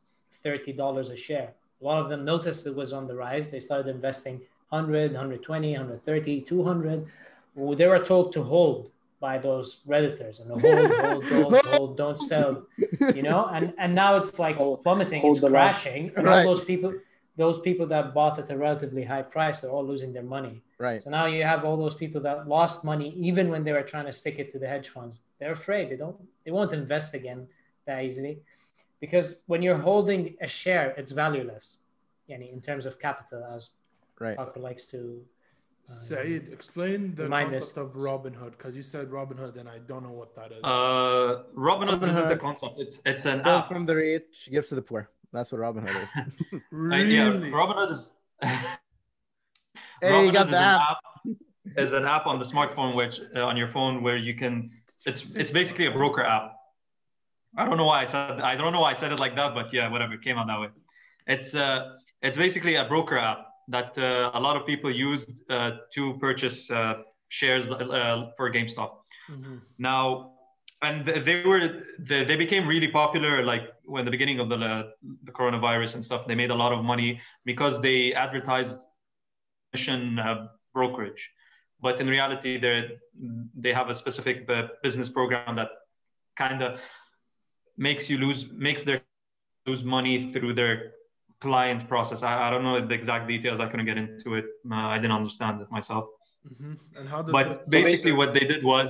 thirty 0.43 0.73
dollars 0.73 1.09
a 1.09 1.15
share. 1.15 1.53
A 1.81 1.83
lot 1.85 1.99
of 2.03 2.09
them 2.09 2.23
noticed 2.25 2.65
it 2.67 2.75
was 2.75 2.91
on 2.93 3.07
the 3.07 3.15
rise. 3.15 3.47
They 3.47 3.59
started 3.59 3.87
investing 3.99 4.41
100, 4.69 5.11
120, 5.13 5.73
130, 5.73 6.41
200. 6.41 7.05
Well, 7.55 7.75
They 7.75 7.87
were 7.87 7.99
told 7.99 8.33
to 8.33 8.43
hold 8.43 8.91
by 9.19 9.37
those 9.37 9.79
redditors 9.87 10.39
and 10.41 10.49
hold, 10.51 10.91
hold, 11.03 11.25
hold, 11.25 11.53
hold, 11.65 11.97
don't 11.97 12.17
sell. 12.17 12.63
You 13.13 13.23
know, 13.23 13.45
and 13.53 13.73
and 13.77 13.93
now 13.95 14.15
it's 14.17 14.37
like 14.39 14.57
plummeting, 14.83 15.21
hold 15.21 15.35
it's 15.37 15.41
the 15.41 15.49
line. 15.49 15.53
crashing, 15.71 16.11
and 16.15 16.25
Right. 16.25 16.45
all 16.45 16.53
those 16.53 16.63
people, 16.63 16.93
those 17.37 17.59
people 17.59 17.85
that 17.87 18.13
bought 18.13 18.39
at 18.39 18.49
a 18.49 18.57
relatively 18.57 19.03
high 19.03 19.21
price, 19.21 19.61
they're 19.61 19.71
all 19.71 19.85
losing 19.85 20.13
their 20.13 20.23
money. 20.23 20.61
Right. 20.79 21.03
So 21.03 21.09
now 21.09 21.25
you 21.25 21.43
have 21.43 21.65
all 21.65 21.77
those 21.77 21.93
people 21.93 22.21
that 22.21 22.47
lost 22.47 22.83
money 22.85 23.09
even 23.15 23.49
when 23.49 23.63
they 23.63 23.73
were 23.73 23.83
trying 23.83 24.05
to 24.05 24.13
stick 24.13 24.39
it 24.39 24.51
to 24.53 24.59
the 24.59 24.67
hedge 24.67 24.89
funds. 24.89 25.19
They're 25.39 25.51
afraid 25.51 25.89
they 25.89 25.97
don't 25.97 26.17
they 26.45 26.51
won't 26.51 26.73
invest 26.73 27.13
again 27.13 27.47
that 27.85 28.03
easily. 28.03 28.39
Because 29.01 29.41
when 29.47 29.61
you're 29.61 29.77
holding 29.77 30.35
a 30.41 30.47
share, 30.47 30.87
it's 30.97 31.11
valueless. 31.11 31.77
Yani 32.29 32.51
in 32.53 32.61
terms 32.61 32.85
of 32.85 32.99
capital, 32.99 33.43
as 33.55 33.69
Right. 34.19 34.37
Parker 34.37 34.61
likes 34.61 34.85
to 34.93 35.21
uh, 35.87 35.91
Saeed, 35.91 36.47
explain 36.53 37.13
the 37.15 37.23
Remind 37.23 37.51
concept 37.51 37.77
us. 37.77 37.83
of 37.83 37.93
Robinhood 38.09 38.51
because 38.57 38.73
you 38.77 38.81
said 38.81 39.09
Robinhood 39.11 39.57
and 39.59 39.67
I 39.67 39.79
don't 39.79 40.03
know 40.03 40.15
what 40.21 40.33
that 40.35 40.51
is. 40.53 40.63
Uh, 40.63 41.43
Robinhood 41.53 42.01
isn't 42.09 42.29
the 42.29 42.37
concept. 42.37 42.79
It's 42.79 43.01
it's 43.05 43.25
an 43.25 43.41
Steals 43.41 43.63
app. 43.63 43.67
from 43.67 43.85
the 43.85 43.95
rich, 43.95 44.47
gives 44.49 44.69
to 44.69 44.75
the 44.75 44.81
poor. 44.81 45.09
That's 45.35 45.51
what 45.51 45.59
Robin 45.59 45.85
Hood 45.85 45.97
is. 46.03 46.09
Really? 46.71 47.15
yeah, 47.15 47.29
Robinhood 47.59 47.91
is. 47.91 48.11
Hey, 50.01 50.25
you 50.25 50.31
got 50.31 50.47
Robinhood 50.47 50.51
the 50.51 50.57
is 50.57 50.61
an 50.61 50.81
app. 50.89 50.97
Is 51.77 51.93
an 51.93 52.05
app 52.05 52.25
on 52.25 52.39
the 52.39 52.45
smartphone, 52.45 52.95
which 52.95 53.19
uh, 53.35 53.41
on 53.41 53.57
your 53.57 53.67
phone, 53.67 54.01
where 54.01 54.17
you 54.17 54.33
can. 54.35 54.71
It's 55.05 55.35
it's 55.35 55.51
basically 55.51 55.87
a 55.87 55.91
broker 55.91 56.23
app. 56.23 56.53
I 57.57 57.65
don't 57.65 57.77
know 57.77 57.85
why 57.85 58.03
I 58.03 58.05
said 58.05 58.39
I 58.39 58.55
don't 58.55 58.71
know 58.73 58.81
why 58.81 58.91
I 58.91 58.95
said 58.95 59.11
it 59.11 59.19
like 59.19 59.35
that, 59.35 59.53
but 59.53 59.73
yeah, 59.73 59.89
whatever, 59.91 60.13
it 60.13 60.21
came 60.21 60.37
out 60.37 60.47
that 60.47 60.59
way. 60.59 60.69
It's 61.27 61.53
uh 61.53 61.97
it's 62.21 62.37
basically 62.37 62.75
a 62.75 62.85
broker 62.85 63.17
app 63.17 63.39
that 63.67 63.97
uh, 63.97 64.31
a 64.33 64.39
lot 64.39 64.55
of 64.55 64.65
people 64.65 64.91
used 64.91 65.41
uh, 65.49 65.71
to 65.95 66.17
purchase 66.19 66.69
uh, 66.69 66.95
shares 67.29 67.65
uh, 67.67 68.29
for 68.37 68.51
GameStop. 68.51 68.91
Mhm. 69.29 69.61
Now, 69.79 70.34
and 70.85 71.25
they 71.25 71.43
were 71.43 71.61
they, 71.99 72.23
they 72.29 72.35
became 72.35 72.67
really 72.67 72.87
popular 73.01 73.43
like 73.43 73.63
when 73.85 74.03
the 74.05 74.11
beginning 74.11 74.39
of 74.39 74.47
the 74.49 74.55
uh, 74.55 74.83
the 75.23 75.31
coronavirus 75.31 75.95
and 75.95 76.05
stuff. 76.05 76.21
They 76.27 76.35
made 76.35 76.51
a 76.51 76.59
lot 76.63 76.71
of 76.71 76.83
money 76.83 77.21
because 77.51 77.81
they 77.81 78.13
advertised 78.13 78.77
mission 79.73 80.19
uh, 80.19 80.47
brokerage, 80.73 81.23
but 81.81 81.99
in 82.01 82.07
reality, 82.07 82.59
they 82.59 82.75
they 83.63 83.73
have 83.73 83.89
a 83.89 83.95
specific 83.95 84.49
uh, 84.49 84.67
business 84.83 85.09
program 85.09 85.55
that 85.55 85.69
kind 86.35 86.61
of 86.61 86.79
makes 87.77 88.09
you 88.09 88.17
lose 88.17 88.41
makes 88.51 88.83
their 88.83 89.01
lose 89.65 89.83
money 89.83 90.31
through 90.33 90.53
their 90.53 90.91
client 91.41 91.87
process. 91.87 92.23
I, 92.23 92.47
I 92.47 92.49
don't 92.51 92.63
know 92.63 92.85
the 92.85 92.93
exact 92.93 93.27
details. 93.27 93.59
I 93.59 93.67
couldn't 93.69 93.85
get 93.85 93.97
into 93.97 94.35
it. 94.35 94.45
Uh, 94.71 94.75
I 94.75 94.97
didn't 94.97 95.17
understand 95.21 95.61
it 95.61 95.69
myself. 95.71 96.05
Mm-hmm. 96.47 96.73
And 96.97 97.09
how 97.09 97.21
does 97.23 97.31
But 97.31 97.69
basically, 97.69 98.11
what 98.11 98.33
they 98.33 98.45
did 98.53 98.63
was 98.63 98.89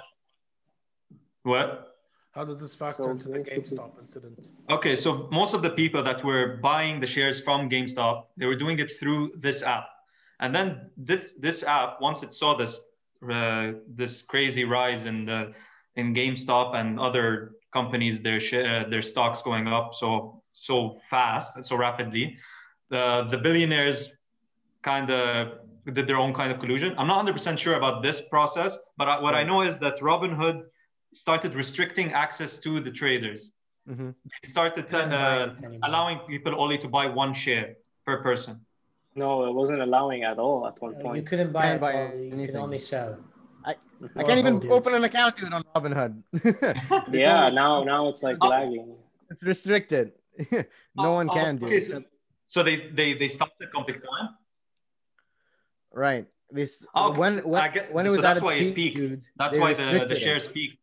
what? 1.46 1.96
how 2.36 2.44
does 2.44 2.60
this 2.60 2.76
factor 2.76 3.04
So 3.04 3.10
into 3.12 3.30
the 3.30 3.40
GameStop 3.40 3.98
incident? 3.98 4.50
Okay, 4.70 4.96
so 4.96 5.30
most 5.32 5.54
of 5.54 5.62
the 5.62 5.70
people 5.70 6.04
that 6.04 6.24
were 6.24 6.60
buying 6.62 7.00
the 7.00 7.08
shares 7.08 7.40
from 7.42 7.70
GameStop, 7.70 8.26
they 8.36 8.46
were 8.46 8.58
doing 8.58 8.78
it 8.80 8.92
through 9.00 9.32
this 9.40 9.64
app, 9.64 9.88
and 10.42 10.54
then 10.54 10.92
this 10.98 11.34
this 11.40 11.64
app, 11.64 12.02
once 12.02 12.24
it 12.24 12.34
saw 12.34 12.58
this 12.58 12.82
uh, 13.32 13.72
this 13.88 14.22
crazy 14.22 14.66
rise 14.66 15.06
in 15.06 15.26
the 15.26 15.54
in 15.96 16.14
GameStop 16.14 16.76
and 16.76 17.00
other 17.00 17.54
companies, 17.72 18.20
their 18.22 18.42
share, 18.42 18.90
their 18.90 19.02
stocks 19.02 19.42
going 19.42 19.68
up 19.68 19.94
so 19.94 20.44
so 20.52 20.98
fast, 21.10 21.64
so 21.64 21.78
rapidly, 21.78 22.38
the 22.90 23.28
the 23.32 23.38
billionaires 23.38 24.10
kind 24.84 25.10
of 25.10 25.60
did 25.94 26.06
their 26.06 26.18
own 26.18 26.34
kind 26.34 26.52
of 26.52 26.60
collusion. 26.60 26.96
I'm 26.98 27.08
not 27.08 27.26
100% 27.26 27.58
sure 27.60 27.76
about 27.76 28.02
this 28.02 28.20
process, 28.20 28.76
but 28.98 29.08
I, 29.08 29.20
what 29.22 29.36
I 29.36 29.44
know 29.44 29.62
is 29.62 29.78
that 29.78 30.00
Robinhood 30.00 30.64
started 31.16 31.56
restricting 31.56 32.12
access 32.14 32.58
to 32.66 32.72
the 32.86 32.92
traders 32.92 33.52
Mhm. 33.88 34.16
they 34.42 34.50
started 34.50 34.86
uh, 34.94 35.54
allowing 35.88 36.18
people 36.32 36.54
only 36.64 36.78
to 36.84 36.88
buy 36.88 37.06
one 37.24 37.34
share 37.44 37.76
per 38.06 38.16
person. 38.28 38.54
No, 39.16 39.30
it 39.50 39.54
wasn't 39.54 39.82
allowing 39.88 40.24
at 40.24 40.38
all 40.40 40.66
at 40.70 40.76
one 40.82 40.96
point. 41.04 41.18
You 41.22 41.24
couldn't 41.30 41.52
buy 41.54 41.66
Can't 41.66 41.78
it. 41.78 41.82
buy 41.86 41.94
all, 42.02 42.16
You 42.40 42.46
could 42.48 42.56
only 42.68 42.80
sell. 42.80 43.12
I 43.64 43.76
Or 44.18 44.24
can't 44.28 44.40
even 44.44 44.54
hold 44.54 44.66
it. 44.66 44.72
open 44.78 44.92
an 45.00 45.04
account 45.04 45.38
dude 45.38 45.54
on 45.58 45.62
Robinhood. 45.76 46.14
It's 46.34 47.14
Yeah, 47.26 47.46
only- 47.46 47.56
now 47.62 47.72
now 47.94 48.02
it's 48.10 48.24
like 48.28 48.38
Oh. 48.42 48.48
lagging. 48.56 48.88
it's 49.30 49.44
restricted. 49.44 50.08
no 51.06 51.12
one 51.20 51.28
Oh, 51.30 51.34
can 51.40 51.52
do 51.62 51.66
okay, 51.68 51.78
it. 51.78 51.86
so, 51.92 52.04
so 52.54 52.58
they, 52.68 52.76
they 52.98 53.10
they 53.22 53.28
stopped 53.38 53.58
the 53.64 53.68
Compic 53.76 53.98
time. 54.10 54.30
Right. 55.92 56.26
This 56.52 56.72
Oh, 56.94 57.12
when 57.22 57.34
when, 57.52 57.62
I 57.62 57.70
get- 57.70 57.94
when 57.94 58.06
it 58.06 58.10
so 58.10 58.16
was 58.18 58.22
that's 58.22 58.32
at 58.32 58.38
its 58.38 58.44
why 58.48 58.54
it 58.56 58.60
peak, 58.60 58.76
peaked. 58.76 58.98
dude. 58.98 59.22
That's 59.42 59.58
why 59.58 59.74
the, 59.74 59.78
the 59.84 59.86
restricted 59.86 60.18
it. 60.18 60.22
shares 60.26 60.48
peaked 60.48 60.78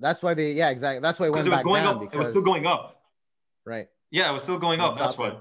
That's 0.00 0.22
why 0.22 0.34
they 0.34 0.52
yeah 0.52 0.70
exactly. 0.70 1.00
That's 1.00 1.18
why 1.20 1.26
it 1.26 1.30
went 1.30 1.46
it 1.46 1.50
was 1.50 1.58
back 1.58 1.64
going 1.64 1.84
down 1.84 1.94
up. 1.96 2.00
because 2.00 2.14
It 2.16 2.18
was 2.18 2.28
still 2.30 2.42
going 2.42 2.66
up. 2.66 3.02
right. 3.64 3.88
Yeah, 4.10 4.30
it 4.30 4.32
was 4.32 4.42
still 4.42 4.58
going 4.58 4.80
up. 4.80 4.98
That's 4.98 5.14
stopped 5.14 5.34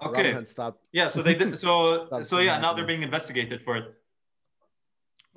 why. 0.00 0.06
Okay. 0.08 0.32
Robinhood 0.32 0.48
stopped. 0.48 0.80
Yeah. 0.92 1.08
So 1.08 1.22
they 1.22 1.34
did. 1.34 1.56
So 1.64 2.08
so 2.22 2.38
yeah. 2.38 2.58
Now 2.58 2.72
they're 2.74 2.86
being 2.92 3.02
investigated 3.02 3.62
for 3.64 3.76
it. 3.76 3.86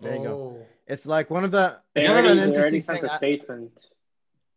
There 0.02 0.16
you 0.16 0.24
go. 0.24 0.34
Oh. 0.34 0.66
It's 0.88 1.06
like 1.06 1.30
one 1.30 1.44
of 1.44 1.52
the. 1.52 1.78
They 1.94 2.02
It's 2.02 2.10
already, 2.10 2.30
an 2.30 2.38
they 2.38 2.44
already 2.44 2.78
interesting 2.78 2.82
sent 2.82 3.04
a 3.04 3.10
statement. 3.10 3.88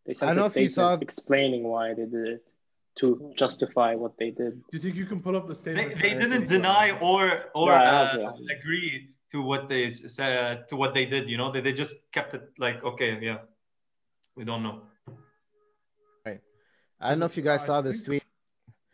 They 0.07 0.15
I 0.23 0.27
don't 0.27 0.39
a 0.39 0.41
know 0.41 0.47
if 0.47 0.57
you 0.57 0.69
saw- 0.69 0.95
explaining 0.95 1.63
why 1.65 1.95
they 1.95 2.05
did 2.07 2.27
it 2.35 2.45
to 3.01 3.33
justify 3.37 3.95
what 3.95 4.13
they 4.19 4.31
did. 4.31 4.53
Do 4.71 4.73
you 4.73 4.79
think 4.81 4.97
you 4.97 5.07
can 5.07 5.21
pull 5.21 5.37
up 5.37 5.47
the 5.47 5.55
statement? 5.55 5.95
they 5.95 6.15
didn't 6.15 6.49
deny 6.49 6.87
or 7.09 7.23
or 7.55 7.71
Yeah, 7.73 7.93
uh, 7.93 8.19
one. 8.33 8.47
agree 8.59 9.11
to 9.33 9.43
what 9.43 9.69
they 9.69 9.91
said 9.91 10.69
to 10.71 10.77
what 10.77 10.95
they 10.95 11.05
did. 11.05 11.29
You 11.29 11.37
know, 11.37 11.53
they, 11.53 11.61
they 11.61 11.73
just 11.73 11.95
kept 12.13 12.35
it 12.35 12.45
like 12.59 12.83
okay, 12.83 13.19
yeah. 13.21 13.39
We 14.39 14.45
don't 14.45 14.63
know. 14.63 14.83
Right. 16.25 16.41
I 17.01 17.11
don't 17.11 17.19
know 17.19 17.27
if 17.27 17.37
you 17.37 17.43
guys 17.43 17.67
saw 17.67 17.81
this 17.81 18.03
tweet. 18.03 18.23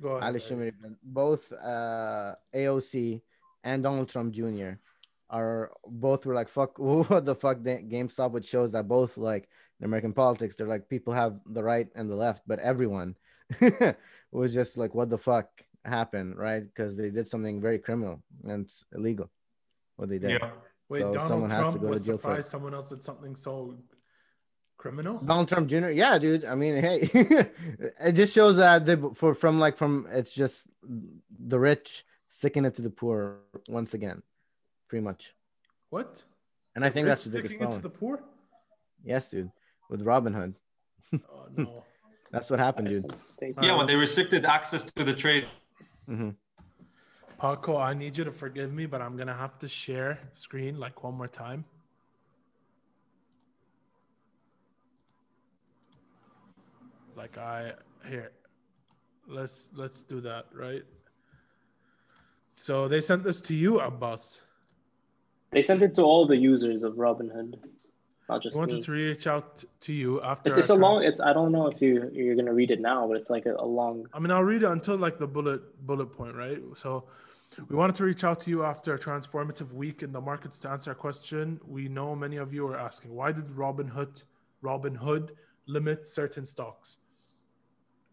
Go 0.00 0.12
ahead. 0.12 0.22
Ali 0.22 0.40
Shimri, 0.40 0.72
both 1.02 1.52
uh, 1.52 2.34
AOC 2.54 3.20
and 3.62 3.82
Donald 3.82 4.08
Trump 4.08 4.32
Jr. 4.32 4.72
are 5.28 5.70
both 5.86 6.24
were 6.24 6.34
like 6.34 6.48
fuck 6.48 6.78
what 7.10 7.26
the 7.26 7.34
fuck 7.34 7.62
the 7.62 7.72
GameStop 7.72 8.30
which 8.32 8.46
shows 8.46 8.72
that 8.72 8.88
both 8.88 9.18
like 9.18 9.46
in 9.80 9.84
American 9.84 10.14
politics 10.14 10.56
they're 10.56 10.66
like 10.66 10.88
people 10.88 11.12
have 11.12 11.38
the 11.44 11.62
right 11.62 11.88
and 11.94 12.10
the 12.10 12.16
left 12.16 12.42
but 12.46 12.58
everyone 12.60 13.14
was 14.32 14.54
just 14.54 14.78
like 14.78 14.94
what 14.94 15.10
the 15.10 15.18
fuck 15.18 15.48
happened 15.84 16.36
right 16.38 16.64
because 16.64 16.96
they 16.96 17.10
did 17.10 17.28
something 17.28 17.60
very 17.60 17.78
criminal 17.78 18.22
and 18.44 18.64
it's 18.64 18.84
illegal 18.94 19.30
what 19.96 20.08
they 20.08 20.18
did 20.18 20.30
Yeah. 20.30 20.50
Wait, 20.88 21.00
So 21.00 21.12
Donald 21.14 21.28
someone 21.28 21.50
has 21.50 21.58
to 21.58 21.62
Trump 21.62 21.80
go 21.80 21.86
to 21.86 21.90
was 21.90 22.06
jail 22.06 22.16
for 22.16 22.22
surprised 22.22 22.50
someone 22.50 22.74
else 22.74 22.88
did 22.90 23.02
something 23.04 23.36
so 23.36 23.76
criminal. 24.84 25.16
Donald 25.24 25.48
Trump 25.48 25.66
Jr. 25.70 25.88
Yeah, 25.88 26.18
dude. 26.18 26.44
I 26.44 26.54
mean, 26.54 26.74
hey, 26.76 27.08
it 28.08 28.12
just 28.12 28.34
shows 28.34 28.56
that 28.56 28.84
they 28.84 28.96
for 29.14 29.34
from 29.34 29.58
like 29.58 29.78
from 29.78 30.06
it's 30.12 30.34
just 30.34 30.66
the 31.52 31.58
rich 31.58 32.04
sticking 32.28 32.66
it 32.66 32.76
to 32.76 32.82
the 32.82 32.90
poor 32.90 33.38
once 33.66 33.94
again, 33.94 34.22
pretty 34.88 35.02
much. 35.02 35.32
What? 35.88 36.22
And 36.74 36.84
I 36.84 36.90
think 36.90 37.06
that's 37.06 37.24
the 37.24 37.30
biggest 37.30 37.54
sticking 37.54 37.66
it 37.66 37.72
to 37.72 37.80
the 37.80 37.88
poor? 37.88 38.22
Yes, 39.02 39.28
dude. 39.28 39.50
With 39.88 40.02
Robin 40.02 40.34
Hood, 40.34 40.54
Oh 41.14 41.46
no. 41.56 41.84
that's 42.30 42.50
what 42.50 42.58
happened, 42.58 42.88
dude. 42.88 43.02
sent 43.08 43.14
a 43.14 43.32
statement. 43.32 43.66
Yeah, 43.66 43.76
when 43.78 43.86
they 43.86 43.94
restricted 43.94 44.44
access 44.44 44.82
to 44.96 45.02
the 45.04 45.14
trade. 45.14 45.46
hmm 46.06 46.30
Paco, 47.40 47.78
I 47.78 47.94
need 47.94 48.16
you 48.18 48.24
to 48.24 48.30
forgive 48.32 48.70
me, 48.72 48.84
but 48.84 49.00
I'm 49.00 49.16
gonna 49.16 49.40
have 49.44 49.58
to 49.60 49.68
share 49.68 50.18
screen 50.34 50.78
like 50.78 51.02
one 51.02 51.14
more 51.14 51.32
time. 51.44 51.64
Like 57.16 57.38
I 57.38 57.72
here. 58.08 58.32
Let's 59.26 59.68
let's 59.74 60.02
do 60.02 60.20
that, 60.22 60.46
right? 60.52 60.84
So 62.56 62.88
they 62.88 63.00
sent 63.00 63.24
this 63.24 63.40
to 63.42 63.54
you, 63.54 63.80
Abbas. 63.80 64.42
They 65.50 65.62
sent 65.62 65.82
it 65.82 65.94
to 65.94 66.02
all 66.02 66.26
the 66.26 66.36
users 66.36 66.82
of 66.82 66.94
Robinhood, 66.94 67.58
not 68.28 68.42
just 68.42 68.56
I 68.56 68.58
wanted 68.58 68.76
me. 68.76 68.82
to 68.82 68.92
reach 68.92 69.26
out 69.26 69.64
to 69.80 69.92
you 69.92 70.20
after. 70.22 70.50
It's, 70.50 70.58
it's 70.58 70.70
a 70.70 70.74
long. 70.74 71.02
It's 71.02 71.20
I 71.20 71.32
don't 71.32 71.52
know 71.52 71.66
if 71.66 71.80
you 71.80 72.10
you're 72.12 72.36
gonna 72.36 72.52
read 72.52 72.70
it 72.70 72.80
now, 72.80 73.06
but 73.06 73.16
it's 73.16 73.30
like 73.30 73.46
a, 73.46 73.54
a 73.54 73.66
long. 73.66 74.06
I 74.12 74.18
mean, 74.18 74.30
I'll 74.30 74.44
read 74.44 74.62
it 74.62 74.70
until 74.70 74.96
like 74.96 75.18
the 75.18 75.26
bullet 75.26 75.86
bullet 75.86 76.06
point, 76.06 76.34
right? 76.34 76.60
So, 76.76 77.04
we 77.68 77.76
wanted 77.76 77.96
to 77.96 78.04
reach 78.04 78.24
out 78.24 78.40
to 78.40 78.50
you 78.50 78.64
after 78.64 78.94
a 78.94 78.98
transformative 78.98 79.72
week 79.72 80.02
in 80.02 80.12
the 80.12 80.20
markets 80.20 80.58
to 80.60 80.70
answer 80.70 80.90
a 80.90 80.94
question. 80.94 81.60
We 81.66 81.88
know 81.88 82.16
many 82.16 82.36
of 82.36 82.52
you 82.52 82.66
are 82.66 82.76
asking, 82.76 83.14
why 83.14 83.32
did 83.32 83.46
Robinhood 83.48 84.22
Robinhood 84.62 85.30
limit 85.66 86.08
certain 86.08 86.44
stocks? 86.44 86.98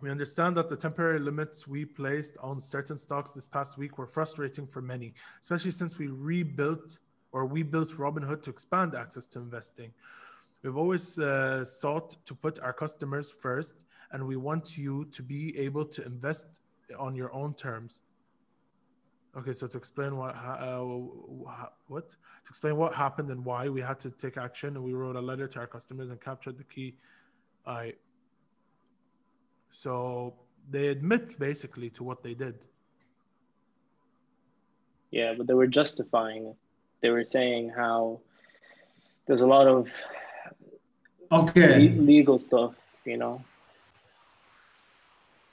We 0.01 0.09
understand 0.09 0.57
that 0.57 0.67
the 0.67 0.75
temporary 0.75 1.19
limits 1.19 1.67
we 1.67 1.85
placed 1.85 2.35
on 2.41 2.59
certain 2.59 2.97
stocks 2.97 3.33
this 3.33 3.45
past 3.45 3.77
week 3.77 3.99
were 3.99 4.07
frustrating 4.07 4.65
for 4.65 4.81
many, 4.81 5.13
especially 5.41 5.69
since 5.69 5.99
we 5.99 6.07
rebuilt 6.07 6.97
or 7.31 7.45
we 7.45 7.61
built 7.61 7.91
Robinhood 7.91 8.41
to 8.43 8.49
expand 8.49 8.95
access 8.95 9.27
to 9.27 9.39
investing. 9.39 9.93
We've 10.63 10.75
always 10.75 11.19
uh, 11.19 11.63
sought 11.63 12.17
to 12.25 12.35
put 12.35 12.59
our 12.59 12.73
customers 12.73 13.31
first, 13.31 13.85
and 14.11 14.27
we 14.27 14.35
want 14.35 14.77
you 14.77 15.05
to 15.05 15.23
be 15.23 15.57
able 15.57 15.85
to 15.85 16.03
invest 16.03 16.61
on 16.97 17.15
your 17.15 17.31
own 17.33 17.53
terms. 17.53 18.01
Okay, 19.37 19.53
so 19.53 19.67
to 19.67 19.77
explain 19.77 20.17
what 20.17 20.35
uh, 20.35 20.79
what 21.87 22.09
to 22.09 22.49
explain 22.49 22.75
what 22.75 22.93
happened 22.93 23.29
and 23.29 23.45
why 23.45 23.69
we 23.69 23.81
had 23.81 23.99
to 24.01 24.09
take 24.09 24.35
action, 24.37 24.75
and 24.75 24.83
we 24.83 24.93
wrote 24.93 25.15
a 25.15 25.21
letter 25.21 25.47
to 25.47 25.59
our 25.59 25.67
customers 25.67 26.09
and 26.09 26.19
captured 26.19 26.57
the 26.57 26.63
key. 26.63 26.95
I. 27.67 27.93
So 29.71 30.33
they 30.69 30.87
admit 30.87 31.39
basically 31.39 31.89
to 31.91 32.03
what 32.03 32.23
they 32.23 32.33
did. 32.33 32.55
Yeah, 35.11 35.33
but 35.37 35.47
they 35.47 35.53
were 35.53 35.67
justifying 35.67 36.45
it. 36.47 36.55
They 37.01 37.09
were 37.09 37.25
saying 37.25 37.69
how 37.75 38.19
there's 39.27 39.41
a 39.41 39.47
lot 39.47 39.67
of 39.67 39.89
Okay. 41.31 41.89
le- 41.89 42.01
legal 42.01 42.37
stuff. 42.39 42.73
You 43.05 43.17
know 43.17 43.43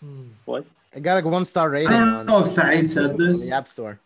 Hmm. 0.00 0.28
what? 0.44 0.64
I 0.94 1.00
got 1.00 1.14
like 1.14 1.24
a 1.24 1.28
one 1.28 1.44
star 1.44 1.70
rating. 1.70 1.88
I 1.88 1.92
rating 1.92 2.06
don't 2.06 2.18
on, 2.20 2.26
know 2.26 2.40
if 2.40 2.46
Saeed 2.48 2.88
said 2.88 3.10
on 3.12 3.16
this, 3.16 3.44
the 3.46 3.52
App 3.52 3.66
Store. 3.68 3.98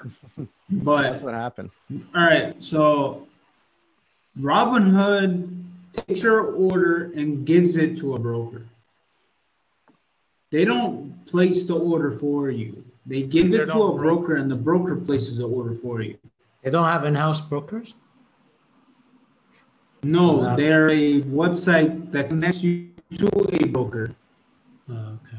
but 0.68 1.02
That's 1.10 1.22
what 1.22 1.34
happened. 1.34 1.70
all 1.92 1.98
right. 2.14 2.62
So 2.62 3.26
Robinhood 4.38 5.64
takes 5.92 6.22
your 6.22 6.52
order 6.52 7.10
and 7.16 7.46
gives 7.46 7.76
it 7.76 7.96
to 7.98 8.14
a 8.14 8.18
broker. 8.18 8.64
They 10.50 10.64
don't 10.64 11.26
place 11.26 11.66
the 11.66 11.76
order 11.76 12.10
for 12.10 12.50
you. 12.50 12.84
They 13.06 13.22
give 13.22 13.50
They're 13.50 13.64
it 13.64 13.70
to 13.70 13.82
a 13.82 13.96
broker, 13.96 14.36
and 14.36 14.50
the 14.50 14.56
broker 14.56 14.96
places 14.96 15.38
the 15.38 15.48
order 15.48 15.74
for 15.74 16.00
you. 16.02 16.16
They 16.62 16.70
don't 16.70 16.84
have 16.84 17.04
in-house 17.04 17.40
brokers. 17.40 17.94
No, 20.02 20.54
they're 20.56 20.90
a 20.90 21.22
website 21.22 22.12
that 22.12 22.28
connects 22.28 22.62
you 22.62 22.90
to 23.14 23.26
a 23.26 23.66
broker. 23.66 24.14
Oh, 24.90 24.94
okay. 24.94 25.38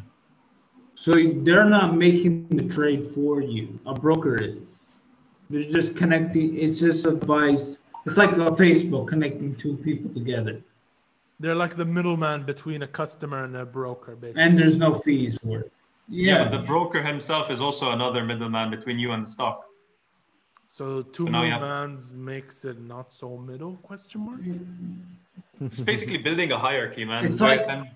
So 0.95 1.13
they're 1.13 1.65
not 1.65 1.95
making 1.95 2.47
the 2.49 2.67
trade 2.67 3.03
for 3.03 3.41
you. 3.41 3.79
A 3.85 3.93
broker 3.93 4.35
is. 4.41 4.87
They're 5.49 5.63
just 5.63 5.95
connecting. 5.95 6.57
It's 6.57 6.79
just 6.79 7.05
advice. 7.05 7.79
It's 8.05 8.17
like 8.17 8.31
a 8.31 8.51
Facebook 8.51 9.07
connecting 9.07 9.55
two 9.55 9.77
people 9.77 10.13
together, 10.13 10.61
They're 11.39 11.55
like 11.55 11.77
the 11.77 11.85
middleman 11.85 12.43
between 12.45 12.83
a 12.83 12.87
customer 12.87 13.43
and 13.45 13.55
a 13.55 13.65
broker, 13.65 14.15
basically. 14.15 14.43
and 14.43 14.57
there's 14.59 14.77
no 14.77 14.93
fees 14.93 15.37
for 15.37 15.59
it. 15.61 15.71
Yeah, 16.09 16.33
Yeah, 16.33 16.43
but 16.49 16.57
the 16.57 16.63
broker 16.67 17.01
himself 17.01 17.49
is 17.49 17.61
also 17.61 17.91
another 17.91 18.23
middleman 18.25 18.69
between 18.71 18.99
you 18.99 19.11
and 19.13 19.25
the 19.25 19.29
stock. 19.29 19.63
So 20.67 21.01
two 21.01 21.25
So 21.25 21.31
now 21.31 21.43
have- 21.43 21.61
middlemans 21.61 22.13
makes 22.13 22.65
it 22.65 22.79
not 22.81 23.13
so 23.13 23.37
middle? 23.37 23.75
Question 23.77 24.21
mark. 24.21 24.41
It's 25.61 25.81
basically 25.81 26.17
building 26.17 26.51
a 26.51 26.57
hierarchy, 26.59 27.05
man. 27.05 27.25
It's 27.25 27.41
Right, 27.41 27.59
like- 27.61 27.69
and- 27.69 27.87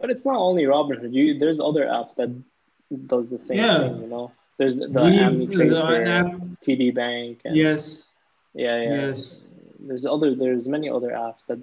But 0.00 0.10
it's 0.10 0.24
not 0.24 0.36
only 0.36 0.64
Robinhood. 0.64 1.12
You 1.12 1.38
there's 1.38 1.60
other 1.60 1.84
apps 1.86 2.14
that 2.16 2.30
does 3.06 3.28
the 3.28 3.38
same 3.38 3.58
Yeah. 3.58 3.78
thing. 3.80 4.02
You 4.02 4.08
know, 4.08 4.32
there's 4.58 4.78
the 4.78 4.88
We- 4.88 5.20
Ami 5.20 5.46
the 5.46 6.04
app- 6.18 6.40
TD 6.64 6.90
Bank, 6.94 7.40
and 7.44 7.56
Yes. 7.56 8.10
yeah, 8.54 8.80
yeah. 8.82 8.94
Yes. 9.06 9.42
There's 9.78 10.04
other 10.06 10.34
there's 10.34 10.66
many 10.66 10.88
other 10.90 11.10
apps 11.10 11.40
that 11.48 11.58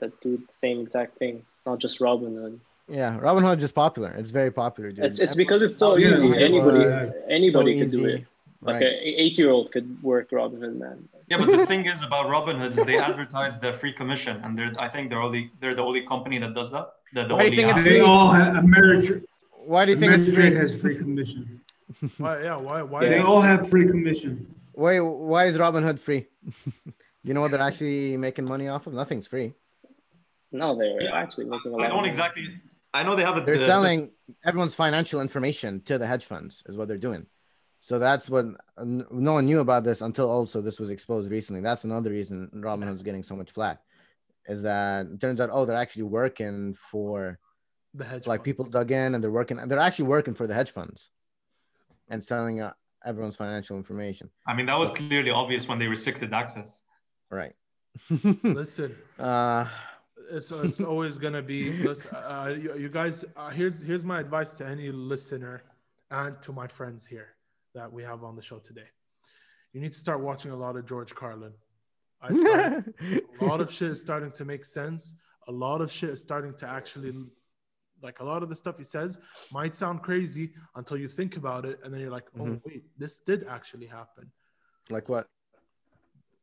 that 0.00 0.18
do 0.20 0.36
the 0.36 0.54
same 0.58 0.80
exact 0.80 1.18
thing, 1.18 1.42
not 1.66 1.78
just 1.78 2.00
Robinhood. 2.00 2.58
Yeah, 2.88 3.18
Robinhood 3.20 3.56
is 3.58 3.62
just 3.62 3.74
popular. 3.74 4.10
It's 4.10 4.30
very 4.30 4.50
popular, 4.50 4.90
dude. 4.90 5.04
It's 5.04 5.20
it's 5.20 5.36
because 5.36 5.62
it's 5.62 5.76
so 5.76 5.92
oh, 5.92 5.96
Yeah, 5.96 6.14
easy. 6.16 6.28
yeah, 6.28 6.46
Anybody 6.50 6.80
yeah. 6.80 7.10
anybody 7.28 7.78
So 7.78 7.84
can 7.84 7.90
do 8.00 8.04
it. 8.06 8.24
Like 8.62 8.74
Right. 8.74 8.82
an 8.82 8.98
eight 9.24 9.38
year 9.38 9.50
old 9.50 9.72
could 9.72 10.02
work 10.02 10.30
Robinhood, 10.30 10.76
man. 10.76 11.08
yeah, 11.28 11.38
but 11.38 11.46
the 11.46 11.66
thing 11.72 11.86
is 11.86 12.02
about 12.02 12.26
Robinhood, 12.26 12.72
is 12.78 12.86
they 12.90 12.98
advertise 12.98 13.58
the 13.60 13.72
free 13.80 13.92
commission, 14.00 14.34
and 14.44 14.58
they're 14.58 14.72
I 14.78 14.88
think 14.88 15.08
they're 15.08 15.22
only 15.28 15.50
they're 15.60 15.74
the 15.74 15.82
only 15.90 16.02
company 16.06 16.38
that 16.40 16.52
does 16.54 16.70
that. 16.72 16.86
They're 17.14 17.26
the 17.28 17.34
Why 17.36 17.44
do 17.48 17.56
you 17.56 17.62
only 17.62 17.62
think 17.62 17.68
app. 17.70 17.78
it's 17.78 17.88
They 17.88 18.00
all 18.00 18.30
have 18.32 18.52
Ameritrade. 18.64 19.24
Why 19.72 19.84
do 19.84 19.92
you 19.92 19.98
think 20.00 20.12
it's 20.12 20.26
Ameritrade 20.26 20.34
free? 20.52 20.56
has 20.62 20.80
free 20.82 20.96
commission. 20.98 21.60
Why? 22.18 22.42
Yeah. 22.42 22.56
Why? 22.56 22.82
Why? 22.82 23.00
They 23.08 23.18
all 23.18 23.40
have 23.40 23.68
free 23.70 23.86
commission. 23.86 24.32
Why 24.72 25.00
why 25.00 25.42
is 25.46 25.56
Robinhood 25.56 25.98
free? 26.00 26.26
you 27.24 27.32
know 27.34 27.40
what 27.42 27.50
they're 27.52 27.60
actually 27.70 28.16
making 28.16 28.44
money 28.46 28.68
off 28.68 28.86
of? 28.86 28.92
Nothing's 28.94 29.26
free. 29.26 29.54
No, 30.52 30.76
they're 30.76 31.12
actually 31.14 31.46
making 31.46 31.72
a 31.72 31.76
lot. 31.76 31.84
I 31.84 31.88
don't 31.88 31.96
money. 31.98 32.08
exactly. 32.10 32.44
I 32.92 33.02
know 33.04 33.14
they 33.16 33.24
have 33.24 33.36
a. 33.36 33.40
They're 33.40 33.58
the- 33.58 33.66
selling 33.66 34.10
everyone's 34.44 34.74
financial 34.74 35.20
information 35.20 35.80
to 35.82 35.96
the 35.98 36.06
hedge 36.06 36.24
funds, 36.24 36.62
is 36.66 36.76
what 36.76 36.88
they're 36.88 36.98
doing. 36.98 37.26
So 37.80 37.98
that's 37.98 38.28
what 38.28 38.44
n- 38.78 39.06
no 39.10 39.32
one 39.34 39.46
knew 39.46 39.60
about 39.60 39.84
this 39.84 40.00
until 40.00 40.28
also 40.30 40.60
this 40.60 40.78
was 40.80 40.90
exposed 40.90 41.30
recently. 41.30 41.62
That's 41.62 41.84
another 41.84 42.10
reason 42.10 42.50
Robinhood's 42.54 43.02
getting 43.02 43.22
so 43.22 43.36
much 43.36 43.52
flack, 43.52 43.78
is 44.46 44.62
that 44.62 45.06
it 45.06 45.20
turns 45.20 45.40
out 45.40 45.50
oh 45.52 45.64
they're 45.64 45.76
actually 45.76 46.02
working 46.02 46.74
for 46.90 47.38
The 47.94 48.04
hedge. 48.04 48.26
like 48.26 48.40
fund. 48.40 48.44
people 48.44 48.64
dug 48.66 48.90
in 48.90 49.14
and 49.14 49.22
they're 49.24 49.30
working 49.30 49.56
they're 49.68 49.78
actually 49.78 50.06
working 50.06 50.34
for 50.34 50.46
the 50.46 50.54
hedge 50.54 50.72
funds, 50.72 51.10
and 52.08 52.22
selling 52.24 52.60
uh, 52.60 52.72
everyone's 53.06 53.36
financial 53.36 53.76
information. 53.76 54.28
I 54.46 54.54
mean, 54.54 54.66
that 54.66 54.78
was 54.78 54.90
clearly 54.90 55.30
obvious 55.30 55.66
when 55.68 55.78
they 55.78 55.86
restricted 55.86 56.34
access. 56.34 56.82
Right. 57.30 57.54
Listen, 58.42 58.96
uh, 59.18 59.66
it's, 60.30 60.50
it's 60.50 60.80
always 60.80 61.18
gonna 61.18 61.42
be. 61.42 61.72
Listen, 61.72 62.14
uh, 62.14 62.54
you, 62.56 62.76
you 62.76 62.88
guys. 62.88 63.24
Uh, 63.36 63.50
here's 63.50 63.80
here's 63.80 64.04
my 64.04 64.20
advice 64.20 64.52
to 64.54 64.66
any 64.66 64.90
listener 64.90 65.62
and 66.10 66.40
to 66.42 66.52
my 66.52 66.66
friends 66.66 67.06
here 67.06 67.28
that 67.74 67.90
we 67.92 68.02
have 68.02 68.24
on 68.24 68.36
the 68.36 68.42
show 68.42 68.58
today. 68.58 68.88
You 69.72 69.80
need 69.80 69.92
to 69.92 69.98
start 69.98 70.20
watching 70.20 70.50
a 70.50 70.56
lot 70.56 70.76
of 70.76 70.86
George 70.86 71.14
Carlin. 71.14 71.52
I 72.20 72.32
started, 72.40 72.94
a 73.40 73.44
lot 73.44 73.60
of 73.60 73.72
shit 73.72 73.90
is 73.92 74.00
starting 74.00 74.32
to 74.32 74.44
make 74.44 74.64
sense. 74.64 75.14
A 75.48 75.52
lot 75.52 75.80
of 75.80 75.90
shit 75.90 76.10
is 76.10 76.20
starting 76.20 76.54
to 76.56 76.68
actually, 76.68 77.14
like 78.02 78.20
a 78.20 78.24
lot 78.24 78.42
of 78.42 78.48
the 78.48 78.56
stuff 78.56 78.76
he 78.78 78.84
says 78.84 79.18
might 79.52 79.74
sound 79.76 80.02
crazy 80.02 80.52
until 80.74 80.96
you 80.96 81.08
think 81.08 81.36
about 81.36 81.64
it, 81.64 81.78
and 81.84 81.92
then 81.92 82.00
you're 82.00 82.10
like, 82.10 82.26
oh 82.38 82.44
Mhm. 82.44 82.60
wait, 82.66 82.82
this 82.98 83.20
did 83.20 83.46
actually 83.48 83.86
happen. 83.86 84.30
like 84.90 85.08
what? 85.08 85.26